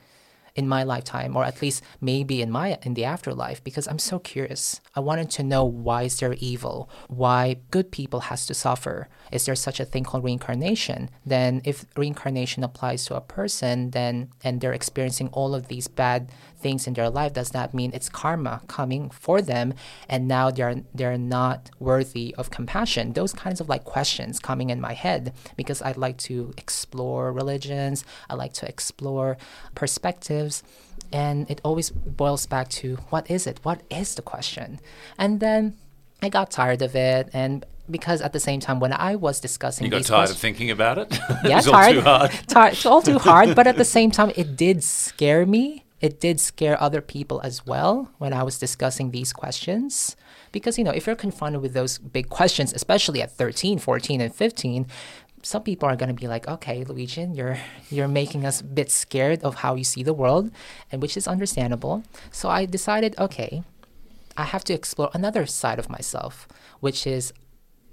in 0.55 0.67
my 0.67 0.83
lifetime 0.83 1.35
or 1.35 1.43
at 1.43 1.61
least 1.61 1.83
maybe 1.99 2.41
in 2.41 2.51
my 2.51 2.77
in 2.83 2.93
the 2.93 3.05
afterlife 3.05 3.63
because 3.63 3.87
I'm 3.87 3.99
so 3.99 4.19
curious. 4.19 4.81
I 4.95 4.99
wanted 4.99 5.29
to 5.31 5.43
know 5.43 5.63
why 5.63 6.03
is 6.03 6.19
there 6.19 6.33
evil? 6.33 6.89
Why 7.07 7.57
good 7.71 7.91
people 7.91 8.21
has 8.21 8.45
to 8.47 8.53
suffer? 8.53 9.07
Is 9.31 9.45
there 9.45 9.55
such 9.55 9.79
a 9.79 9.85
thing 9.85 10.03
called 10.03 10.23
reincarnation? 10.23 11.09
Then 11.25 11.61
if 11.63 11.85
reincarnation 11.95 12.63
applies 12.63 13.05
to 13.05 13.15
a 13.15 13.21
person 13.21 13.91
then 13.91 14.29
and 14.43 14.59
they're 14.59 14.73
experiencing 14.73 15.29
all 15.29 15.55
of 15.55 15.67
these 15.67 15.87
bad 15.87 16.31
things 16.61 16.87
in 16.87 16.93
their 16.93 17.09
life, 17.09 17.33
does 17.33 17.49
that 17.51 17.73
mean 17.73 17.91
it's 17.93 18.09
karma 18.09 18.61
coming 18.67 19.09
for 19.09 19.41
them 19.41 19.73
and 20.07 20.27
now 20.27 20.51
they're 20.51 20.83
they're 20.93 21.17
not 21.17 21.71
worthy 21.79 22.35
of 22.37 22.51
compassion? 22.51 23.13
Those 23.13 23.33
kinds 23.33 23.59
of 23.61 23.69
like 23.69 23.83
questions 23.83 24.39
coming 24.39 24.69
in 24.69 24.79
my 24.79 24.93
head 24.93 25.33
because 25.55 25.81
I'd 25.81 25.97
like 25.97 26.17
to 26.29 26.53
explore 26.57 27.31
religions, 27.31 28.05
I 28.29 28.35
like 28.35 28.53
to 28.53 28.67
explore 28.67 29.37
perspectives 29.75 30.63
and 31.11 31.49
it 31.49 31.59
always 31.63 31.89
boils 31.89 32.45
back 32.45 32.69
to 32.69 32.95
what 33.09 33.29
is 33.29 33.47
it? 33.47 33.59
What 33.63 33.81
is 33.89 34.15
the 34.15 34.21
question? 34.21 34.79
And 35.17 35.39
then 35.39 35.75
I 36.21 36.29
got 36.29 36.51
tired 36.51 36.81
of 36.81 36.95
it 36.95 37.29
and 37.33 37.65
because 37.89 38.21
at 38.21 38.31
the 38.31 38.39
same 38.39 38.59
time 38.59 38.79
when 38.79 38.93
I 38.93 39.15
was 39.15 39.39
discussing 39.39 39.85
you 39.85 39.91
got 39.91 40.03
tired 40.03 40.29
of 40.29 40.37
thinking 40.37 40.71
about 40.71 40.97
it. 40.97 41.19
Yeah, 41.43 41.59
it 41.59 41.63
tired, 41.63 41.73
all 41.73 41.93
too 41.93 42.01
hard. 42.01 42.31
Tired, 42.47 42.73
it's 42.73 42.85
all 42.85 43.01
too 43.01 43.19
hard. 43.19 43.55
But 43.55 43.65
at 43.67 43.77
the 43.77 43.85
same 43.85 44.11
time, 44.11 44.31
it 44.35 44.55
did 44.55 44.83
scare 44.83 45.45
me 45.45 45.85
it 46.01 46.19
did 46.19 46.39
scare 46.39 46.81
other 46.81 46.99
people 46.99 47.39
as 47.43 47.65
well 47.65 48.09
when 48.17 48.33
I 48.33 48.43
was 48.43 48.57
discussing 48.57 49.11
these 49.11 49.31
questions. 49.31 50.15
Because, 50.51 50.77
you 50.77 50.83
know, 50.83 50.91
if 50.91 51.05
you're 51.05 51.15
confronted 51.15 51.61
with 51.61 51.73
those 51.73 51.99
big 51.99 52.29
questions, 52.29 52.73
especially 52.73 53.21
at 53.21 53.31
13, 53.31 53.77
14, 53.77 54.19
and 54.19 54.33
15, 54.33 54.87
some 55.43 55.63
people 55.63 55.87
are 55.87 55.95
going 55.95 56.13
to 56.13 56.19
be 56.19 56.27
like, 56.27 56.47
okay, 56.47 56.83
Luigi, 56.83 57.23
you're, 57.33 57.57
you're 57.89 58.07
making 58.07 58.45
us 58.45 58.61
a 58.61 58.63
bit 58.63 58.91
scared 58.91 59.43
of 59.43 59.55
how 59.55 59.75
you 59.75 59.83
see 59.83 60.03
the 60.03 60.13
world, 60.13 60.51
and 60.91 61.01
which 61.01 61.15
is 61.15 61.27
understandable. 61.27 62.03
So 62.31 62.49
I 62.49 62.65
decided, 62.65 63.17
okay, 63.17 63.63
I 64.35 64.43
have 64.43 64.63
to 64.65 64.73
explore 64.73 65.09
another 65.13 65.45
side 65.45 65.79
of 65.79 65.89
myself, 65.89 66.47
which 66.79 67.05
is 67.05 67.33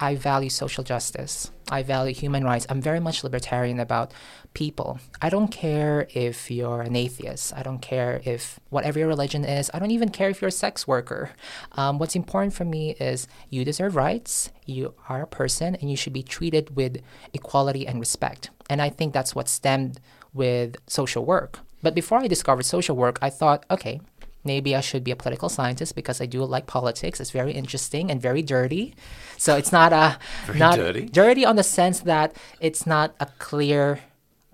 I 0.01 0.15
value 0.15 0.51
social 0.51 0.85
justice. 0.85 1.51
I 1.71 1.83
value 1.83 2.15
human 2.15 2.45
rights. 2.45 2.67
I'm 2.69 2.81
very 2.81 3.01
much 3.01 3.25
libertarian 3.25 3.81
about 3.81 4.13
people. 4.55 5.01
I 5.21 5.29
don't 5.29 5.49
care 5.49 6.07
if 6.15 6.51
you're 6.51 6.81
an 6.83 6.97
atheist. 6.97 7.53
I 7.55 7.63
don't 7.63 7.81
care 7.81 8.23
if 8.25 8.61
whatever 8.71 8.99
your 8.99 9.09
religion 9.09 9.45
is. 9.45 9.71
I 9.75 9.79
don't 9.79 9.91
even 9.91 10.09
care 10.09 10.31
if 10.31 10.41
you're 10.41 10.49
a 10.49 10.53
sex 10.53 10.87
worker. 10.87 11.31
Um, 11.73 11.99
what's 11.99 12.17
important 12.17 12.55
for 12.55 12.65
me 12.65 12.93
is 12.93 13.29
you 13.51 13.65
deserve 13.65 13.97
rights. 13.97 14.51
You 14.65 14.95
are 15.09 15.23
a 15.23 15.27
person, 15.27 15.75
and 15.75 15.91
you 15.91 15.97
should 15.97 16.13
be 16.13 16.23
treated 16.23 16.77
with 16.77 17.03
equality 17.33 17.87
and 17.87 18.01
respect. 18.01 18.51
And 18.71 18.81
I 18.81 18.89
think 18.89 19.13
that's 19.13 19.35
what 19.35 19.49
stemmed 19.49 20.01
with 20.33 20.77
social 20.87 21.25
work. 21.25 21.61
But 21.83 21.95
before 21.95 22.19
I 22.19 22.27
discovered 22.27 22.65
social 22.65 22.97
work, 22.97 23.19
I 23.23 23.31
thought, 23.31 23.65
okay, 23.71 24.01
maybe 24.45 24.75
I 24.75 24.81
should 24.81 25.05
be 25.05 25.11
a 25.11 25.17
political 25.17 25.49
scientist 25.49 25.95
because 25.95 26.21
I 26.21 26.27
do 26.27 26.45
like 26.45 26.67
politics. 26.67 27.21
It's 27.21 27.31
very 27.31 27.53
interesting 27.53 28.11
and 28.11 28.21
very 28.21 28.43
dirty. 28.43 28.95
So 29.37 29.57
it's 29.57 29.73
not 29.73 29.93
a 29.93 30.19
very 30.47 30.59
not 30.59 30.77
dirty. 30.77 31.07
dirty 31.07 31.45
on 31.45 31.57
the 31.57 31.63
sense 31.63 32.01
that 32.01 32.35
it's 32.61 32.87
not 32.87 33.15
a 33.21 33.27
clear 33.39 34.01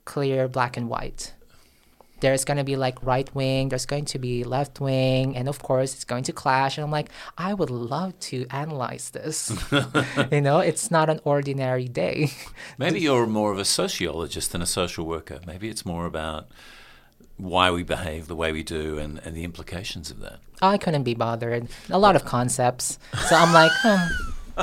clear 0.05 0.49
black 0.49 0.77
and 0.77 0.89
white. 0.89 1.33
There's 2.21 2.45
going 2.45 2.57
to 2.57 2.65
be 2.65 2.77
like 2.77 3.03
right 3.03 3.29
wing, 3.35 3.69
there's 3.69 3.85
going 3.85 4.07
to 4.07 4.19
be 4.19 4.45
left 4.45 4.81
wing, 4.81 5.37
and 5.37 5.47
of 5.49 5.59
course 5.63 5.95
it's 5.95 6.05
going 6.05 6.25
to 6.25 6.33
clash. 6.33 6.79
And 6.79 6.85
I'm 6.85 6.91
like, 6.91 7.11
I 7.37 7.53
would 7.53 7.71
love 7.71 8.19
to 8.31 8.47
analyze 8.51 9.11
this. 9.11 9.53
you 10.33 10.41
know, 10.41 10.61
it's 10.61 10.91
not 10.91 11.11
an 11.11 11.21
ordinary 11.25 11.89
day. 11.89 12.31
Maybe 12.79 13.01
you're 13.01 13.27
more 13.27 13.53
of 13.53 13.59
a 13.59 13.65
sociologist 13.65 14.53
than 14.53 14.63
a 14.63 14.67
social 14.67 15.05
worker. 15.05 15.41
Maybe 15.47 15.69
it's 15.69 15.85
more 15.85 16.07
about 16.07 16.49
why 17.37 17.71
we 17.71 17.83
behave 17.83 18.29
the 18.29 18.37
way 18.37 18.53
we 18.53 18.63
do 18.63 18.99
and, 18.99 19.19
and 19.25 19.37
the 19.37 19.45
implications 19.45 20.11
of 20.11 20.21
that. 20.21 20.39
I 20.63 20.79
couldn't 20.79 21.03
be 21.03 21.15
bothered. 21.15 21.69
A 21.91 21.99
lot 21.99 22.17
of 22.17 22.25
concepts. 22.25 22.99
So 23.29 23.37
I'm 23.37 23.53
like, 23.53 23.73
hmm. 23.83 24.59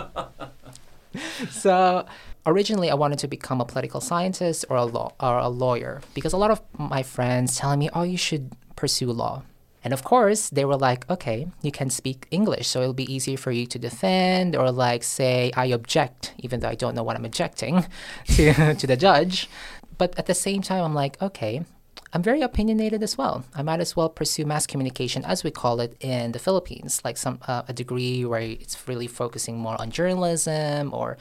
so 1.49 2.05
originally 2.45 2.89
I 2.89 2.95
wanted 2.95 3.19
to 3.19 3.27
become 3.27 3.61
a 3.61 3.65
political 3.65 4.01
scientist 4.01 4.65
or 4.69 4.77
a 4.77 4.85
law 4.85 5.13
or 5.19 5.37
a 5.37 5.49
lawyer 5.49 6.01
because 6.13 6.33
a 6.33 6.37
lot 6.37 6.51
of 6.51 6.61
my 6.77 7.03
friends 7.03 7.57
telling 7.57 7.79
me, 7.79 7.89
"Oh, 7.93 8.03
you 8.03 8.17
should 8.17 8.53
pursue 8.75 9.11
law." 9.11 9.43
And 9.83 9.93
of 9.93 10.03
course, 10.03 10.49
they 10.49 10.63
were 10.63 10.77
like, 10.77 11.09
"Okay, 11.09 11.47
you 11.61 11.71
can 11.71 11.89
speak 11.89 12.27
English, 12.31 12.67
so 12.67 12.81
it'll 12.81 12.93
be 12.93 13.11
easier 13.13 13.37
for 13.37 13.51
you 13.51 13.65
to 13.67 13.79
defend 13.79 14.55
or 14.55 14.71
like 14.71 15.03
say 15.03 15.51
I 15.57 15.65
object, 15.65 16.33
even 16.37 16.59
though 16.59 16.69
I 16.69 16.75
don't 16.75 16.95
know 16.95 17.03
what 17.03 17.17
I'm 17.17 17.25
objecting 17.25 17.85
to 18.35 18.75
to 18.75 18.87
the 18.87 18.97
judge." 18.97 19.49
But 19.97 20.17
at 20.17 20.25
the 20.25 20.33
same 20.33 20.61
time, 20.61 20.83
I'm 20.83 20.95
like, 20.95 21.21
"Okay, 21.21 21.65
I'm 22.13 22.21
very 22.21 22.41
opinionated 22.41 23.03
as 23.03 23.17
well. 23.17 23.45
I 23.55 23.61
might 23.61 23.79
as 23.79 23.95
well 23.95 24.09
pursue 24.09 24.45
mass 24.45 24.67
communication, 24.67 25.23
as 25.23 25.43
we 25.43 25.51
call 25.51 25.79
it 25.79 25.95
in 26.01 26.33
the 26.33 26.39
Philippines, 26.39 27.01
like 27.05 27.15
some 27.17 27.39
uh, 27.47 27.63
a 27.67 27.73
degree 27.73 28.25
where 28.25 28.41
it's 28.41 28.87
really 28.87 29.07
focusing 29.07 29.57
more 29.57 29.79
on 29.79 29.91
journalism 29.91 30.93
or 30.93 31.17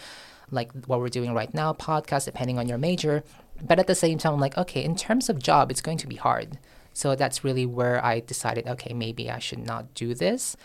like 0.51 0.73
what 0.87 0.99
we're 0.99 1.09
doing 1.09 1.33
right 1.33 1.53
now, 1.55 1.73
podcast, 1.73 2.25
depending 2.25 2.59
on 2.59 2.69
your 2.69 2.79
major. 2.79 3.23
But 3.63 3.79
at 3.79 3.87
the 3.87 3.95
same 3.95 4.19
time, 4.19 4.35
I'm 4.35 4.41
like, 4.41 4.59
okay, 4.59 4.83
in 4.83 4.97
terms 4.97 5.29
of 5.29 5.41
job, 5.41 5.71
it's 5.71 5.81
going 5.81 5.99
to 5.99 6.09
be 6.09 6.17
hard. 6.17 6.59
So 6.93 7.15
that's 7.15 7.45
really 7.45 7.67
where 7.67 8.05
I 8.05 8.19
decided, 8.19 8.67
okay, 8.67 8.93
maybe 8.93 9.31
I 9.31 9.39
should 9.39 9.65
not 9.65 9.95
do 9.95 10.13
this. 10.13 10.57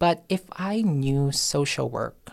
But 0.00 0.24
if 0.28 0.42
I 0.52 0.82
knew 0.82 1.30
social 1.30 1.88
work 1.88 2.30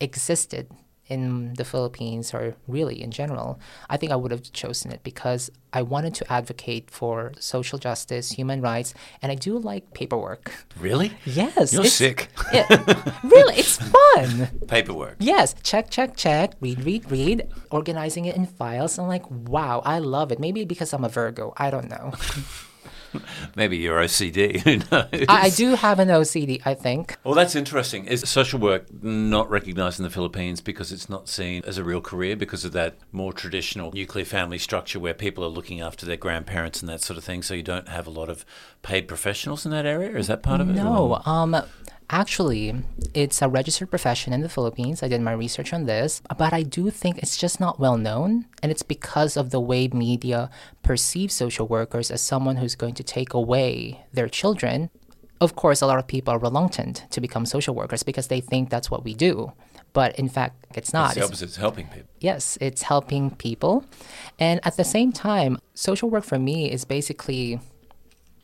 existed 0.00 0.70
in 1.12 1.54
the 1.54 1.64
Philippines 1.64 2.32
or 2.34 2.56
really 2.66 2.96
in 3.02 3.10
general, 3.10 3.60
I 3.92 3.96
think 3.98 4.10
I 4.12 4.16
would 4.16 4.30
have 4.30 4.42
chosen 4.52 4.90
it 4.90 5.00
because 5.02 5.50
I 5.72 5.82
wanted 5.82 6.14
to 6.20 6.32
advocate 6.32 6.90
for 6.90 7.32
social 7.38 7.78
justice, 7.78 8.32
human 8.32 8.60
rights, 8.60 8.94
and 9.20 9.30
I 9.32 9.36
do 9.36 9.58
like 9.58 9.92
paperwork. 9.94 10.52
Really? 10.80 11.12
Yes. 11.24 11.72
You're 11.72 11.84
sick. 11.84 12.28
Yeah, 12.52 12.66
really, 13.24 13.56
it's 13.56 13.76
fun. 13.96 14.48
Paperwork. 14.68 15.16
Yes. 15.20 15.54
Check, 15.62 15.88
check, 15.88 16.16
check. 16.16 16.52
Read, 16.60 16.84
read, 16.84 17.10
read. 17.10 17.48
Organizing 17.70 18.26
it 18.26 18.36
in 18.36 18.44
files. 18.46 18.98
I'm 18.98 19.08
like, 19.08 19.24
wow, 19.30 19.80
I 19.84 19.98
love 20.00 20.32
it. 20.32 20.38
Maybe 20.38 20.64
because 20.66 20.92
I'm 20.92 21.04
a 21.04 21.08
Virgo. 21.08 21.54
I 21.56 21.70
don't 21.70 21.88
know. 21.88 22.12
Maybe 23.56 23.76
you're 23.76 24.00
OCD. 24.00 24.60
Who 24.60 24.76
knows? 24.76 25.26
I, 25.28 25.46
I, 25.46 25.50
do 25.50 25.74
have 25.74 25.98
an 25.98 26.08
OCD, 26.08 26.60
I 26.64 26.74
think. 26.74 27.16
Well, 27.24 27.34
that's 27.34 27.54
interesting. 27.54 28.06
Is 28.06 28.28
social 28.28 28.58
work 28.58 28.86
not 29.02 29.50
recognised 29.50 29.98
in 29.98 30.04
the 30.04 30.10
Philippines 30.10 30.60
because 30.60 30.92
it's 30.92 31.08
not 31.08 31.28
seen 31.28 31.62
as 31.66 31.78
a 31.78 31.84
real 31.84 32.00
career 32.00 32.36
because 32.36 32.64
of 32.64 32.72
that 32.72 32.96
more 33.10 33.32
traditional 33.32 33.92
nuclear 33.92 34.24
family 34.24 34.58
structure 34.58 34.98
where 34.98 35.14
people 35.14 35.44
are 35.44 35.48
looking 35.48 35.80
after 35.80 36.06
their 36.06 36.16
grandparents 36.16 36.80
and 36.80 36.88
that 36.88 37.02
sort 37.02 37.18
of 37.18 37.24
thing? 37.24 37.42
So 37.42 37.54
you 37.54 37.62
don't 37.62 37.88
have 37.88 38.06
a 38.06 38.10
lot 38.10 38.28
of 38.28 38.44
paid 38.82 39.08
professionals 39.08 39.64
in 39.64 39.72
that 39.72 39.86
area? 39.86 40.16
Is 40.16 40.26
that 40.26 40.42
part 40.42 40.60
of 40.60 40.70
it? 40.70 40.74
No. 40.74 41.20
Um, 41.24 41.56
Actually, 42.10 42.74
it's 43.14 43.40
a 43.40 43.48
registered 43.48 43.90
profession 43.90 44.32
in 44.32 44.42
the 44.42 44.48
Philippines. 44.48 45.02
I 45.02 45.08
did 45.08 45.20
my 45.22 45.32
research 45.32 45.72
on 45.72 45.86
this, 45.86 46.20
but 46.36 46.52
I 46.52 46.62
do 46.62 46.90
think 46.90 47.18
it's 47.18 47.36
just 47.36 47.58
not 47.58 47.80
well 47.80 47.96
known. 47.96 48.46
And 48.62 48.70
it's 48.70 48.82
because 48.82 49.36
of 49.36 49.50
the 49.50 49.60
way 49.60 49.88
media 49.88 50.50
perceive 50.82 51.32
social 51.32 51.66
workers 51.66 52.10
as 52.10 52.20
someone 52.20 52.56
who's 52.56 52.74
going 52.74 52.94
to 52.94 53.02
take 53.02 53.32
away 53.32 54.04
their 54.12 54.28
children. 54.28 54.90
Of 55.40 55.56
course, 55.56 55.80
a 55.80 55.86
lot 55.86 55.98
of 55.98 56.06
people 56.06 56.34
are 56.34 56.38
reluctant 56.38 57.06
to 57.10 57.20
become 57.20 57.46
social 57.46 57.74
workers 57.74 58.02
because 58.02 58.28
they 58.28 58.40
think 58.40 58.68
that's 58.68 58.90
what 58.90 59.04
we 59.04 59.14
do. 59.14 59.52
But 59.92 60.18
in 60.18 60.28
fact, 60.28 60.66
it's 60.74 60.92
not. 60.92 61.10
It's 61.10 61.16
the 61.16 61.24
opposite. 61.24 61.44
It's 61.46 61.56
helping 61.56 61.86
people. 61.86 62.08
Yes, 62.20 62.56
it's 62.60 62.82
helping 62.82 63.30
people. 63.32 63.84
And 64.38 64.60
at 64.64 64.76
the 64.76 64.84
same 64.84 65.12
time, 65.12 65.58
social 65.74 66.08
work 66.08 66.24
for 66.24 66.38
me 66.38 66.70
is 66.70 66.84
basically 66.84 67.60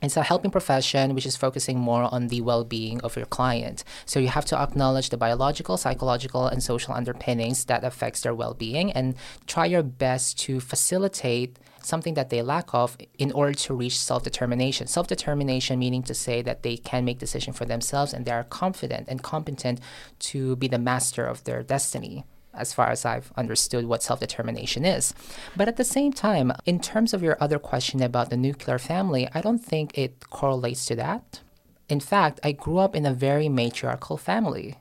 It's 0.01 0.17
a 0.17 0.23
helping 0.23 0.53
profession 0.53 1.13
which 1.15 1.27
is 1.27 1.37
focusing 1.37 1.79
more 1.79 2.09
on 2.15 2.29
the 2.29 2.41
well 2.41 2.65
being 2.65 3.01
of 3.01 3.17
your 3.17 3.27
client. 3.27 3.83
So 4.07 4.21
you 4.21 4.29
have 4.29 4.45
to 4.47 4.59
acknowledge 4.59 5.11
the 5.11 5.17
biological, 5.17 5.77
psychological, 5.77 6.47
and 6.47 6.63
social 6.63 6.95
underpinnings 6.95 7.65
that 7.65 7.83
affects 7.83 8.21
their 8.21 8.35
well 8.35 8.55
being 8.55 8.93
and 8.93 9.17
try 9.47 9.67
your 9.67 9.83
best 9.83 10.39
to 10.41 10.61
facilitate 10.61 11.59
something 11.83 12.15
that 12.15 12.31
they 12.31 12.43
lack 12.43 12.73
of 12.73 12.97
in 13.19 13.33
order 13.33 13.55
to 13.55 13.75
reach 13.75 13.99
self-determination. 13.99 14.87
Self-determination 14.87 15.79
meaning 15.79 16.05
to 16.05 16.15
say 16.15 16.43
that 16.43 16.63
they 16.63 16.77
can 16.77 17.05
make 17.05 17.19
decision 17.19 17.53
for 17.53 17.65
themselves 17.65 18.13
and 18.13 18.25
they 18.25 18.33
are 18.33 18.45
confident 18.45 19.09
and 19.09 19.23
competent 19.23 19.81
to 20.21 20.55
be 20.57 20.69
the 20.69 20.79
master 20.79 21.25
of 21.25 21.43
their 21.45 21.63
destiny 21.63 22.25
as 22.61 22.73
far 22.73 22.91
as 22.91 23.05
I've 23.05 23.33
understood 23.37 23.87
what 23.87 24.03
self 24.03 24.21
determination 24.21 24.85
is. 24.85 25.15
But 25.57 25.69
at 25.69 25.77
the 25.77 25.85
same 25.85 26.13
time, 26.13 26.53
in 26.67 26.81
terms 26.81 27.15
of 27.15 27.23
your 27.23 27.37
other 27.41 27.59
question 27.59 28.03
about 28.03 28.31
the 28.31 28.37
nuclear 28.37 28.79
family, 28.79 29.29
I 29.35 29.41
don't 29.41 29.65
think 29.65 29.97
it 29.97 30.29
correlates 30.31 30.87
to 30.87 30.97
that. 30.97 31.41
In 31.89 32.01
fact, 32.01 32.41
I 32.45 32.53
grew 32.53 32.79
up 32.79 32.95
in 32.95 33.07
a 33.07 33.15
very 33.15 33.49
matriarchal 33.49 34.19
family. 34.19 34.77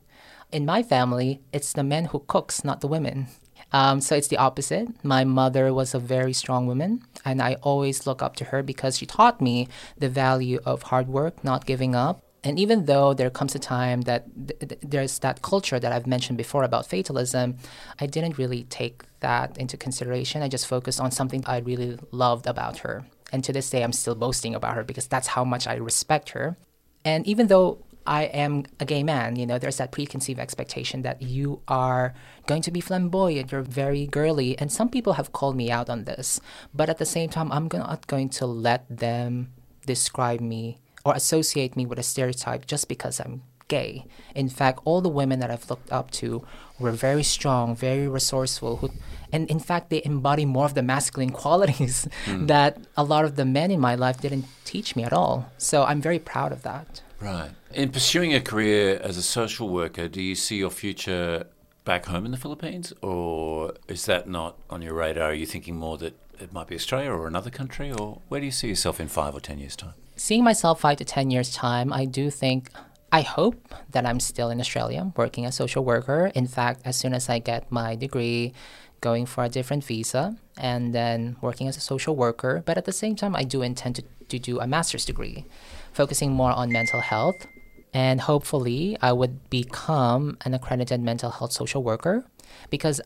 In 0.52 0.66
my 0.66 0.84
family, 0.84 1.42
it's 1.52 1.74
the 1.74 1.84
men 1.84 2.06
who 2.06 2.24
cooks, 2.28 2.64
not 2.64 2.82
the 2.82 2.88
women. 2.88 3.28
Um, 3.72 4.00
so 4.00 4.16
it's 4.16 4.30
the 4.30 4.38
opposite. 4.38 4.88
My 5.04 5.24
mother 5.24 5.74
was 5.74 5.94
a 5.94 6.00
very 6.00 6.34
strong 6.34 6.68
woman, 6.68 7.04
and 7.26 7.42
I 7.42 7.56
always 7.62 8.08
look 8.08 8.22
up 8.22 8.36
to 8.38 8.46
her 8.46 8.64
because 8.64 8.98
she 8.98 9.06
taught 9.06 9.42
me 9.42 9.68
the 9.98 10.10
value 10.10 10.60
of 10.66 10.84
hard 10.84 11.08
work, 11.08 11.44
not 11.44 11.66
giving 11.66 11.96
up, 11.96 12.22
and 12.44 12.60
even 12.60 12.86
though 12.86 13.14
there 13.14 13.30
comes 13.30 13.56
a 13.56 13.60
time 13.60 14.02
that 14.02 14.26
th- 14.48 14.60
th- 14.60 14.82
there's 14.82 15.20
that 15.20 15.42
culture 15.42 15.80
that 15.80 15.92
I've 15.92 16.08
mentioned 16.08 16.38
before 16.38 16.64
about 16.64 16.86
fatalism, 16.86 17.58
I 18.00 18.06
didn't 18.06 18.38
really 18.38 18.64
take 18.66 19.04
that 19.20 19.58
into 19.58 19.76
consideration. 19.78 20.42
I 20.42 20.48
just 20.48 20.68
focused 20.68 21.00
on 21.00 21.12
something 21.12 21.44
I 21.46 21.58
really 21.60 21.98
loved 22.12 22.48
about 22.48 22.80
her. 22.80 23.06
And 23.32 23.44
to 23.44 23.52
this 23.52 23.70
day, 23.70 23.84
I'm 23.84 23.92
still 23.92 24.16
boasting 24.16 24.56
about 24.56 24.76
her 24.76 24.84
because 24.84 25.08
that's 25.08 25.28
how 25.28 25.44
much 25.44 25.68
I 25.68 25.76
respect 25.76 26.30
her. 26.30 26.58
And 27.04 27.26
even 27.28 27.48
though 27.48 27.84
I 28.06 28.24
am 28.26 28.66
a 28.80 28.86
gay 28.86 29.04
man, 29.04 29.36
you 29.36 29.46
know, 29.46 29.60
there's 29.60 29.78
that 29.78 29.92
preconceived 29.92 30.40
expectation 30.40 31.02
that 31.02 31.22
you 31.22 31.62
are 31.68 32.14
going 32.46 32.62
to 32.62 32.72
be 32.72 32.80
flamboyant, 32.80 33.52
you're 33.52 33.62
very 33.64 34.08
girly. 34.08 34.58
And 34.58 34.72
some 34.72 34.90
people 34.90 35.14
have 35.14 35.34
called 35.34 35.58
me 35.58 35.70
out 35.70 35.90
on 35.90 36.06
this. 36.06 36.40
But 36.74 36.90
at 36.90 37.00
the 37.00 37.06
same 37.06 37.30
time, 37.30 37.52
I'm 37.52 37.68
not 37.74 38.08
going 38.08 38.30
to 38.30 38.46
let 38.46 38.86
them 38.90 39.52
describe 39.86 40.40
me 40.40 40.78
or 41.06 41.14
associate 41.14 41.76
me 41.76 41.86
with 41.86 42.00
a 42.00 42.04
stereotype 42.04 42.66
just 42.66 42.88
because 42.88 43.20
I'm 43.20 43.44
gay. 43.68 44.06
In 44.36 44.50
fact, 44.50 44.80
all 44.86 45.02
the 45.02 45.10
women 45.10 45.40
that 45.40 45.52
I've 45.52 45.70
looked 45.70 45.92
up 45.92 46.12
to 46.12 46.46
were 46.80 46.92
very 46.92 47.24
strong, 47.24 47.76
very 47.76 48.08
resourceful, 48.08 48.78
who, 48.78 48.92
and 49.32 49.50
in 49.50 49.60
fact, 49.60 49.90
they 49.90 50.02
embody 50.06 50.46
more 50.46 50.66
of 50.66 50.74
the 50.74 50.84
masculine 50.84 51.30
qualities 51.44 52.08
mm. 52.26 52.48
that 52.48 52.78
a 52.96 53.04
lot 53.04 53.26
of 53.26 53.36
the 53.36 53.46
men 53.46 53.72
in 53.72 53.80
my 53.80 53.96
life 53.96 54.20
didn't 54.22 54.46
teach 54.66 54.96
me 54.96 55.04
at 55.04 55.14
all. 55.14 55.52
So 55.58 55.84
I'm 55.84 56.02
very 56.02 56.20
proud 56.20 56.52
of 56.52 56.64
that. 56.64 57.02
Right. 57.20 57.52
In 57.74 57.90
pursuing 57.90 58.34
a 58.34 58.42
career 58.42 59.00
as 59.04 59.18
a 59.18 59.24
social 59.24 59.70
worker, 59.70 60.08
do 60.08 60.22
you 60.22 60.36
see 60.36 60.58
your 60.58 60.70
future 60.70 61.48
back 61.84 62.06
home 62.06 62.26
in 62.26 62.32
the 62.32 62.38
Philippines, 62.38 62.94
or 63.02 63.74
is 63.88 64.06
that 64.06 64.30
not 64.30 64.58
on 64.70 64.82
your 64.82 64.94
radar? 64.94 65.32
Are 65.32 65.34
you 65.34 65.46
thinking 65.46 65.76
more 65.76 65.98
that 65.98 66.16
it 66.40 66.54
might 66.54 66.68
be 66.68 66.76
Australia 66.76 67.10
or 67.10 67.28
another 67.28 67.50
country, 67.50 67.92
or 67.92 68.22
where 68.28 68.40
do 68.40 68.46
you 68.46 68.52
see 68.52 68.68
yourself 68.68 69.00
in 69.00 69.08
five 69.08 69.34
or 69.34 69.40
ten 69.40 69.58
years' 69.58 69.76
time? 69.76 69.94
Seeing 70.18 70.44
myself 70.44 70.82
five 70.82 70.98
to 70.98 71.06
10 71.06 71.32
years' 71.32 71.54
time, 71.54 71.94
I 71.94 72.06
do 72.06 72.30
think, 72.30 72.70
I 73.12 73.22
hope 73.22 73.74
that 73.92 74.06
I'm 74.06 74.20
still 74.20 74.50
in 74.50 74.60
Australia 74.60 75.14
working 75.16 75.46
as 75.46 75.54
a 75.54 75.58
social 75.58 75.86
worker. 75.86 76.32
In 76.36 76.48
fact, 76.48 76.82
as 76.84 76.98
soon 76.98 77.14
as 77.14 77.30
I 77.30 77.40
get 77.40 77.72
my 77.72 77.96
degree, 77.96 78.54
going 79.02 79.26
for 79.26 79.44
a 79.44 79.50
different 79.50 79.84
visa 79.84 80.36
and 80.58 80.94
then 80.94 81.36
working 81.42 81.68
as 81.68 81.78
a 81.78 81.80
social 81.80 82.16
worker. 82.16 82.64
But 82.66 82.78
at 82.78 82.86
the 82.86 82.92
same 82.92 83.16
time, 83.16 83.36
I 83.36 83.44
do 83.44 83.62
intend 83.62 83.96
to, 83.98 84.04
to 84.30 84.40
do 84.40 84.60
a 84.60 84.68
master's 84.68 85.06
degree, 85.06 85.46
focusing 85.94 86.32
more 86.32 86.52
on 86.52 86.72
mental 86.72 87.02
health. 87.02 87.48
And 87.94 88.22
hopefully, 88.22 88.98
I 89.02 89.12
would 89.14 89.50
become 89.50 90.38
an 90.46 90.54
accredited 90.54 91.02
mental 91.02 91.32
health 91.32 91.52
social 91.52 91.84
worker 91.84 92.26
because 92.70 93.02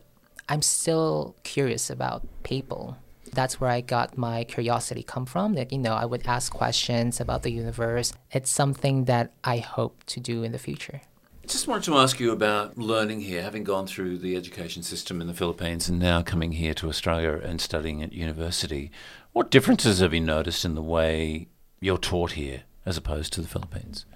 I'm 0.48 0.62
still 0.62 1.36
curious 1.44 1.88
about 1.88 2.26
people 2.42 2.96
that's 3.32 3.60
where 3.60 3.70
I 3.70 3.80
got 3.80 4.16
my 4.16 4.44
curiosity 4.44 5.02
come 5.02 5.26
from. 5.26 5.54
That 5.54 5.72
you 5.72 5.78
know, 5.78 5.94
I 5.94 6.04
would 6.04 6.26
ask 6.26 6.52
questions 6.52 7.20
about 7.20 7.42
the 7.42 7.50
universe. 7.50 8.12
It's 8.30 8.50
something 8.50 9.04
that 9.06 9.32
I 9.42 9.58
hope 9.58 10.04
to 10.06 10.20
do 10.20 10.42
in 10.42 10.52
the 10.52 10.58
future. 10.58 11.00
Just 11.46 11.66
wanted 11.66 11.84
to 11.84 11.96
ask 11.96 12.20
you 12.20 12.30
about 12.30 12.78
learning 12.78 13.22
here, 13.22 13.42
having 13.42 13.64
gone 13.64 13.86
through 13.86 14.18
the 14.18 14.36
education 14.36 14.82
system 14.82 15.20
in 15.20 15.26
the 15.26 15.34
Philippines 15.34 15.88
and 15.88 15.98
now 15.98 16.22
coming 16.22 16.52
here 16.52 16.72
to 16.74 16.88
Australia 16.88 17.40
and 17.42 17.60
studying 17.60 18.00
at 18.02 18.12
university. 18.12 18.92
What 19.32 19.50
differences 19.50 19.98
have 19.98 20.14
you 20.14 20.20
noticed 20.20 20.64
in 20.64 20.76
the 20.76 20.82
way 20.82 21.48
you're 21.80 21.98
taught 21.98 22.32
here 22.32 22.62
as 22.86 22.96
opposed 22.96 23.32
to 23.32 23.40
the 23.40 23.48
Philippines? 23.48 24.06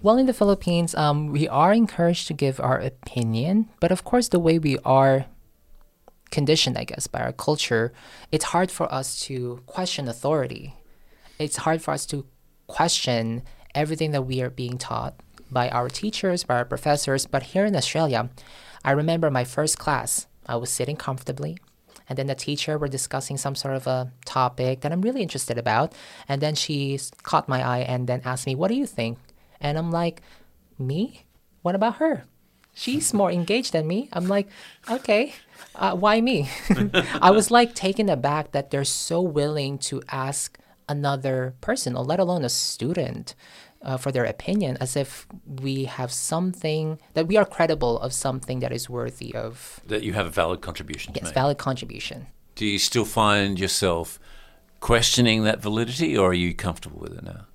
Well, 0.00 0.16
in 0.16 0.26
the 0.26 0.32
Philippines, 0.32 0.94
um, 0.94 1.32
we 1.32 1.48
are 1.48 1.72
encouraged 1.72 2.28
to 2.28 2.34
give 2.34 2.60
our 2.60 2.78
opinion, 2.78 3.68
but 3.80 3.90
of 3.90 4.04
course, 4.04 4.28
the 4.28 4.38
way 4.38 4.60
we 4.60 4.78
are 4.84 5.26
conditioned, 6.30 6.76
I 6.76 6.84
guess, 6.84 7.06
by 7.06 7.20
our 7.20 7.32
culture, 7.32 7.92
it's 8.30 8.46
hard 8.46 8.70
for 8.70 8.92
us 8.92 9.20
to 9.22 9.62
question 9.66 10.08
authority. 10.08 10.74
It's 11.38 11.58
hard 11.58 11.82
for 11.82 11.92
us 11.92 12.06
to 12.06 12.26
question 12.66 13.42
everything 13.74 14.10
that 14.12 14.22
we 14.22 14.42
are 14.42 14.50
being 14.50 14.78
taught 14.78 15.14
by 15.50 15.68
our 15.70 15.88
teachers, 15.88 16.44
by 16.44 16.56
our 16.56 16.64
professors. 16.64 17.26
But 17.26 17.54
here 17.54 17.64
in 17.64 17.76
Australia, 17.76 18.28
I 18.84 18.90
remember 18.92 19.30
my 19.30 19.44
first 19.44 19.78
class, 19.78 20.26
I 20.46 20.56
was 20.56 20.70
sitting 20.70 20.96
comfortably. 20.96 21.58
And 22.08 22.16
then 22.16 22.26
the 22.26 22.34
teacher 22.34 22.78
were 22.78 22.88
discussing 22.88 23.36
some 23.36 23.54
sort 23.54 23.76
of 23.76 23.86
a 23.86 24.12
topic 24.24 24.80
that 24.80 24.92
I'm 24.92 25.02
really 25.02 25.22
interested 25.22 25.58
about. 25.58 25.94
And 26.26 26.40
then 26.40 26.54
she 26.54 26.98
caught 27.22 27.48
my 27.48 27.62
eye 27.62 27.80
and 27.80 28.06
then 28.06 28.22
asked 28.24 28.46
me, 28.46 28.54
What 28.54 28.68
do 28.68 28.74
you 28.74 28.86
think? 28.86 29.18
And 29.60 29.76
I'm 29.76 29.90
like, 29.90 30.22
Me? 30.78 31.24
What 31.60 31.74
about 31.74 31.96
her? 31.96 32.24
She's 32.72 33.12
more 33.12 33.30
engaged 33.30 33.72
than 33.72 33.86
me. 33.86 34.08
I'm 34.12 34.26
like, 34.26 34.48
Okay 34.90 35.34
uh, 35.74 35.94
why 35.96 36.20
me? 36.20 36.48
I 37.22 37.30
was 37.30 37.50
like 37.50 37.74
taken 37.74 38.08
aback 38.08 38.52
that 38.52 38.70
they're 38.70 38.84
so 38.84 39.20
willing 39.20 39.78
to 39.78 40.02
ask 40.10 40.58
another 40.88 41.54
person, 41.60 41.94
or 41.96 42.04
let 42.04 42.18
alone 42.18 42.44
a 42.44 42.48
student, 42.48 43.34
uh, 43.82 43.96
for 43.96 44.10
their 44.10 44.24
opinion, 44.24 44.76
as 44.80 44.96
if 44.96 45.26
we 45.46 45.84
have 45.84 46.10
something 46.10 46.98
that 47.14 47.26
we 47.26 47.36
are 47.36 47.44
credible 47.44 47.98
of 48.00 48.12
something 48.12 48.60
that 48.60 48.72
is 48.72 48.88
worthy 48.90 49.34
of. 49.34 49.80
That 49.86 50.02
you 50.02 50.14
have 50.14 50.26
a 50.26 50.30
valid 50.30 50.60
contribution. 50.60 51.12
Yes, 51.14 51.30
valid 51.32 51.58
contribution. 51.58 52.26
Do 52.54 52.66
you 52.66 52.78
still 52.78 53.04
find 53.04 53.58
yourself 53.58 54.18
questioning 54.80 55.44
that 55.44 55.60
validity, 55.60 56.16
or 56.16 56.30
are 56.30 56.34
you 56.34 56.54
comfortable 56.54 56.98
with 57.00 57.16
it 57.16 57.24
now? 57.24 57.46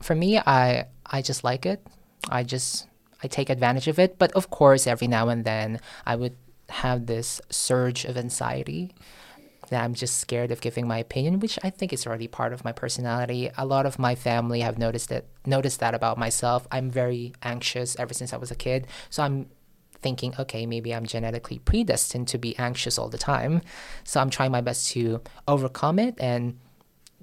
For 0.00 0.14
me, 0.14 0.38
I 0.38 0.86
I 1.04 1.22
just 1.22 1.44
like 1.44 1.66
it. 1.66 1.86
I 2.30 2.42
just 2.42 2.86
I 3.22 3.26
take 3.26 3.50
advantage 3.50 3.88
of 3.88 3.98
it. 3.98 4.18
But 4.18 4.32
of 4.32 4.50
course, 4.50 4.86
every 4.86 5.08
now 5.08 5.28
and 5.28 5.44
then, 5.44 5.80
I 6.06 6.16
would 6.16 6.36
have 6.68 7.06
this 7.06 7.40
surge 7.50 8.04
of 8.04 8.16
anxiety 8.16 8.94
that 9.70 9.84
I'm 9.84 9.94
just 9.94 10.18
scared 10.18 10.50
of 10.50 10.60
giving 10.60 10.86
my 10.86 10.98
opinion, 10.98 11.40
which 11.40 11.58
I 11.62 11.70
think 11.70 11.92
is 11.92 12.06
already 12.06 12.28
part 12.28 12.52
of 12.52 12.64
my 12.64 12.72
personality. 12.72 13.50
A 13.56 13.66
lot 13.66 13.86
of 13.86 13.98
my 13.98 14.14
family 14.14 14.60
have 14.60 14.78
noticed 14.78 15.08
that 15.10 15.26
noticed 15.46 15.80
that 15.80 15.94
about 15.94 16.18
myself. 16.18 16.66
I'm 16.70 16.90
very 16.90 17.34
anxious 17.42 17.98
ever 17.98 18.14
since 18.14 18.32
I 18.32 18.36
was 18.36 18.50
a 18.50 18.54
kid. 18.54 18.86
So 19.10 19.22
I'm 19.22 19.50
thinking, 20.00 20.34
okay, 20.38 20.64
maybe 20.64 20.94
I'm 20.94 21.06
genetically 21.06 21.58
predestined 21.58 22.28
to 22.28 22.38
be 22.38 22.56
anxious 22.58 22.98
all 22.98 23.08
the 23.08 23.18
time. 23.18 23.62
So 24.04 24.20
I'm 24.20 24.30
trying 24.30 24.52
my 24.52 24.60
best 24.60 24.90
to 24.92 25.20
overcome 25.46 25.98
it 25.98 26.14
and 26.18 26.58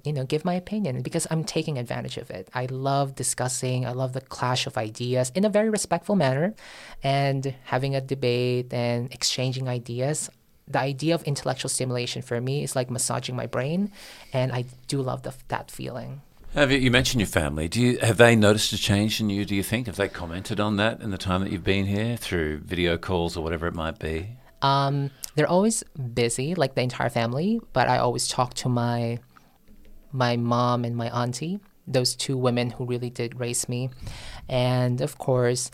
you 0.06 0.12
know, 0.12 0.24
give 0.24 0.44
my 0.44 0.54
opinion 0.54 1.02
because 1.02 1.26
I'm 1.30 1.44
taking 1.44 1.78
advantage 1.78 2.16
of 2.16 2.30
it. 2.30 2.48
I 2.54 2.66
love 2.66 3.14
discussing, 3.14 3.84
I 3.84 3.92
love 3.92 4.12
the 4.12 4.20
clash 4.20 4.66
of 4.66 4.78
ideas 4.78 5.32
in 5.34 5.44
a 5.44 5.48
very 5.48 5.68
respectful 5.68 6.16
manner 6.16 6.54
and 7.02 7.54
having 7.64 7.94
a 7.94 8.00
debate 8.00 8.72
and 8.72 9.12
exchanging 9.12 9.68
ideas. 9.68 10.30
The 10.68 10.80
idea 10.80 11.14
of 11.14 11.22
intellectual 11.24 11.68
stimulation 11.68 12.22
for 12.22 12.40
me 12.40 12.62
is 12.62 12.74
like 12.74 12.90
massaging 12.90 13.36
my 13.36 13.46
brain, 13.46 13.92
and 14.32 14.50
I 14.52 14.64
do 14.88 15.00
love 15.00 15.22
the, 15.22 15.32
that 15.48 15.70
feeling. 15.70 16.22
Have 16.54 16.72
you, 16.72 16.78
you 16.78 16.90
mentioned 16.90 17.20
your 17.20 17.28
family? 17.28 17.68
Do 17.68 17.80
you 17.80 17.98
have 17.98 18.16
they 18.16 18.34
noticed 18.34 18.72
a 18.72 18.78
change 18.78 19.20
in 19.20 19.30
you? 19.30 19.44
Do 19.44 19.54
you 19.54 19.62
think 19.62 19.86
have 19.86 19.96
they 19.96 20.08
commented 20.08 20.58
on 20.58 20.76
that 20.78 21.02
in 21.02 21.10
the 21.10 21.18
time 21.18 21.42
that 21.42 21.52
you've 21.52 21.62
been 21.62 21.84
here 21.86 22.16
through 22.16 22.58
video 22.58 22.96
calls 22.96 23.36
or 23.36 23.44
whatever 23.44 23.66
it 23.66 23.74
might 23.74 23.98
be? 23.98 24.30
Um, 24.62 25.10
they're 25.34 25.48
always 25.48 25.84
busy, 26.14 26.54
like 26.54 26.74
the 26.74 26.80
entire 26.80 27.10
family. 27.10 27.60
But 27.72 27.88
I 27.88 27.98
always 27.98 28.26
talk 28.26 28.54
to 28.54 28.68
my 28.68 29.18
my 30.16 30.36
mom 30.36 30.84
and 30.84 30.96
my 30.96 31.08
auntie, 31.10 31.60
those 31.86 32.16
two 32.16 32.36
women 32.36 32.70
who 32.70 32.84
really 32.84 33.10
did 33.10 33.38
raise 33.38 33.68
me. 33.68 33.90
And 34.48 35.00
of 35.00 35.18
course, 35.18 35.70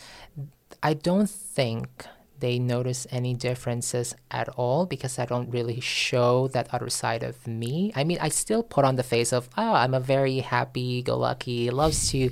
I 0.83 0.95
don't 0.95 1.31
think 1.31 2.05
they 2.41 2.59
notice 2.59 3.07
any 3.11 3.35
differences 3.35 4.17
at 4.33 4.49
all 4.51 4.85
because 4.85 5.17
I 5.19 5.27
don't 5.27 5.49
really 5.51 5.79
show 5.79 6.49
that 6.49 6.75
other 6.75 6.91
side 6.91 7.23
of 7.23 7.47
me. 7.47 7.93
I 7.95 8.03
mean, 8.03 8.19
I 8.21 8.31
still 8.31 8.65
put 8.65 8.85
on 8.85 8.97
the 8.97 9.05
face 9.05 9.33
of, 9.33 9.49
oh, 9.57 9.75
I'm 9.75 9.95
a 9.95 10.01
very 10.01 10.41
happy 10.41 11.03
go 11.03 11.17
lucky, 11.17 11.71
loves 11.71 12.11
to 12.11 12.31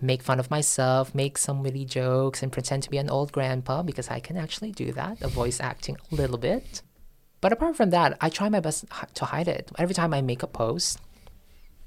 make 0.00 0.20
fun 0.20 0.40
of 0.40 0.50
myself, 0.50 1.14
make 1.14 1.38
some 1.38 1.62
witty 1.62 1.84
jokes, 1.84 2.42
and 2.42 2.50
pretend 2.50 2.82
to 2.82 2.90
be 2.90 2.98
an 2.98 3.08
old 3.08 3.30
grandpa 3.30 3.84
because 3.84 4.10
I 4.10 4.18
can 4.18 4.36
actually 4.36 4.72
do 4.72 4.90
that, 4.92 5.22
a 5.22 5.28
voice 5.28 5.60
acting 5.60 5.96
a 6.10 6.14
little 6.16 6.38
bit. 6.38 6.82
But 7.40 7.52
apart 7.52 7.76
from 7.76 7.90
that, 7.90 8.18
I 8.20 8.30
try 8.30 8.48
my 8.48 8.60
best 8.60 8.84
to 9.14 9.24
hide 9.26 9.46
it. 9.46 9.70
Every 9.78 9.94
time 9.94 10.12
I 10.12 10.22
make 10.22 10.42
a 10.42 10.48
post, 10.48 10.98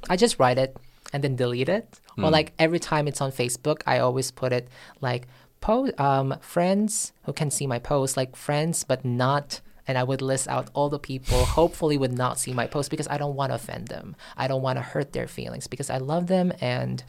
I 0.10 0.16
just 0.16 0.40
write 0.40 0.58
it. 0.58 0.76
and 1.14 1.24
then 1.24 1.36
delete 1.36 1.70
it. 1.70 2.00
Or 2.18 2.30
like 2.30 2.54
every 2.58 2.80
time 2.80 3.08
it's 3.08 3.22
on 3.22 3.32
Facebook, 3.32 3.82
I 3.86 4.00
always 4.00 4.32
put 4.32 4.52
it 4.52 4.68
like 5.02 5.28
post 5.62 5.98
um, 6.00 6.36
friends 6.42 7.14
who 7.24 7.34
can 7.34 7.52
see 7.52 7.68
my 7.68 7.80
post, 7.80 8.18
like 8.18 8.36
friends 8.36 8.84
but 8.84 9.06
not 9.06 9.62
and 9.88 9.98
I 9.98 10.04
would 10.04 10.22
list 10.22 10.48
out 10.48 10.70
all 10.74 10.90
the 10.90 11.00
people 11.00 11.46
hopefully 11.60 11.98
would 11.98 12.18
not 12.18 12.40
see 12.40 12.54
my 12.54 12.68
post 12.68 12.90
because 12.90 13.08
I 13.08 13.18
don't 13.18 13.36
want 13.36 13.52
to 13.52 13.56
offend 13.56 13.88
them. 13.88 14.16
I 14.36 14.48
don't 14.48 14.62
want 14.62 14.78
to 14.78 14.82
hurt 14.82 15.14
their 15.14 15.28
feelings 15.28 15.68
because 15.68 15.90
I 15.90 15.98
love 15.98 16.28
them 16.28 16.52
and 16.60 17.04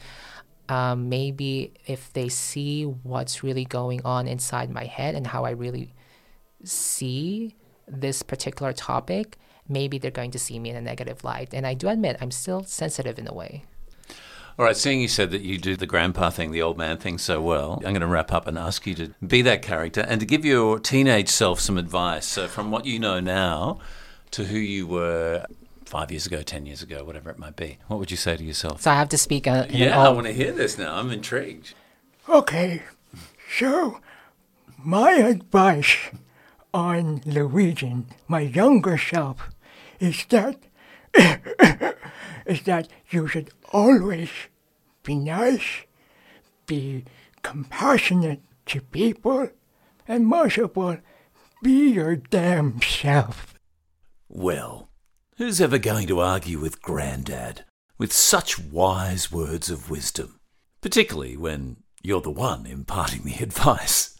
um, 0.69 1.09
maybe 1.09 1.73
if 1.85 2.11
they 2.13 2.29
see 2.29 2.83
what's 2.83 3.41
really 3.43 3.65
going 3.65 4.01
on 4.05 4.27
inside 4.27 4.69
my 4.69 4.85
head 4.85 5.15
and 5.15 5.25
how 5.25 5.45
I 5.45 5.51
really 5.51 5.93
see 6.63 7.55
this 7.87 8.21
particular 8.21 8.73
topic, 8.73 9.37
maybe 9.69 9.97
they're 9.97 10.11
going 10.11 10.31
to 10.31 10.39
see 10.39 10.59
me 10.59 10.69
in 10.69 10.75
a 10.75 10.81
negative 10.81 11.23
light. 11.23 11.53
And 11.53 11.65
I 11.65 11.73
do 11.73 11.87
admit 11.89 12.17
I'm 12.21 12.31
still 12.31 12.63
sensitive 12.63 13.19
in 13.19 13.27
a 13.27 13.33
way. 13.33 13.63
All 14.59 14.65
right, 14.65 14.75
seeing 14.75 14.99
you 14.99 15.07
said 15.07 15.29
that 15.31 15.41
you 15.41 15.59
do 15.59 15.75
the 15.75 15.85
grandpa 15.85 16.31
thing, 16.31 16.49
the 16.49 16.63
old 16.63 16.79
man 16.79 16.97
thing 16.97 17.19
so 17.19 17.39
well, 17.39 17.73
I'm 17.75 17.93
going 17.93 18.01
to 18.01 18.07
wrap 18.07 18.33
up 18.33 18.47
and 18.47 18.57
ask 18.57 18.87
you 18.87 18.95
to 18.95 19.13
be 19.25 19.43
that 19.43 19.61
character 19.61 20.01
and 20.01 20.19
to 20.19 20.25
give 20.25 20.43
your 20.43 20.79
teenage 20.79 21.29
self 21.29 21.59
some 21.59 21.77
advice. 21.77 22.25
So, 22.25 22.47
from 22.47 22.71
what 22.71 22.85
you 22.85 22.97
know 22.97 23.19
now 23.19 23.79
to 24.31 24.45
who 24.45 24.57
you 24.57 24.87
were 24.87 25.45
five 25.85 26.11
years 26.11 26.25
ago, 26.25 26.41
10 26.41 26.65
years 26.65 26.81
ago, 26.81 27.03
whatever 27.03 27.29
it 27.29 27.37
might 27.37 27.55
be, 27.55 27.77
what 27.87 27.99
would 27.99 28.09
you 28.09 28.17
say 28.17 28.35
to 28.35 28.43
yourself? 28.43 28.81
So 28.81 28.91
I 28.91 28.95
have 28.95 29.09
to 29.09 29.17
speak. 29.17 29.47
Uh, 29.47 29.67
in 29.69 29.75
Yeah, 29.75 29.99
I 29.99 30.09
want 30.09 30.25
to 30.25 30.33
hear 30.33 30.51
this 30.51 30.77
now. 30.77 30.95
I'm 30.95 31.11
intrigued. 31.11 31.75
Okay, 32.27 32.81
so 33.57 33.99
my 34.77 35.11
advice 35.11 35.97
on 36.73 37.19
Luigian, 37.21 38.05
my 38.27 38.41
younger 38.41 38.97
self, 38.97 39.49
is 39.99 40.25
that 40.29 40.57
is 42.45 42.61
that 42.63 42.87
you 43.09 43.27
should 43.27 43.51
always 43.71 44.29
be 45.03 45.15
nice, 45.15 45.83
be 46.65 47.05
compassionate 47.41 48.41
to 48.67 48.81
people, 48.81 49.49
and 50.07 50.27
most 50.27 50.57
of 50.57 50.77
all, 50.77 50.97
be 51.63 51.89
your 51.89 52.15
damn 52.15 52.81
self. 52.81 53.55
Well, 54.29 54.89
who's 55.37 55.61
ever 55.61 55.77
going 55.77 56.07
to 56.07 56.19
argue 56.19 56.59
with 56.59 56.81
Grandad 56.81 57.65
with 57.97 58.13
such 58.13 58.59
wise 58.59 59.31
words 59.31 59.69
of 59.69 59.89
wisdom? 59.89 60.39
Particularly 60.81 61.37
when 61.37 61.77
you're 62.03 62.21
the 62.21 62.29
one 62.29 62.65
imparting 62.65 63.23
the 63.23 63.35
advice. 63.43 64.16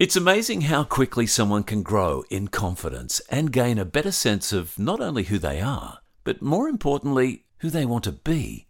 It's 0.00 0.16
amazing 0.16 0.62
how 0.62 0.84
quickly 0.84 1.26
someone 1.26 1.62
can 1.62 1.82
grow 1.82 2.24
in 2.30 2.48
confidence 2.48 3.20
and 3.28 3.52
gain 3.52 3.76
a 3.76 3.84
better 3.84 4.12
sense 4.12 4.50
of 4.50 4.78
not 4.78 4.98
only 4.98 5.24
who 5.24 5.38
they 5.38 5.60
are, 5.60 5.98
but 6.24 6.40
more 6.40 6.70
importantly, 6.70 7.44
who 7.58 7.68
they 7.68 7.84
want 7.84 8.04
to 8.04 8.12
be 8.12 8.66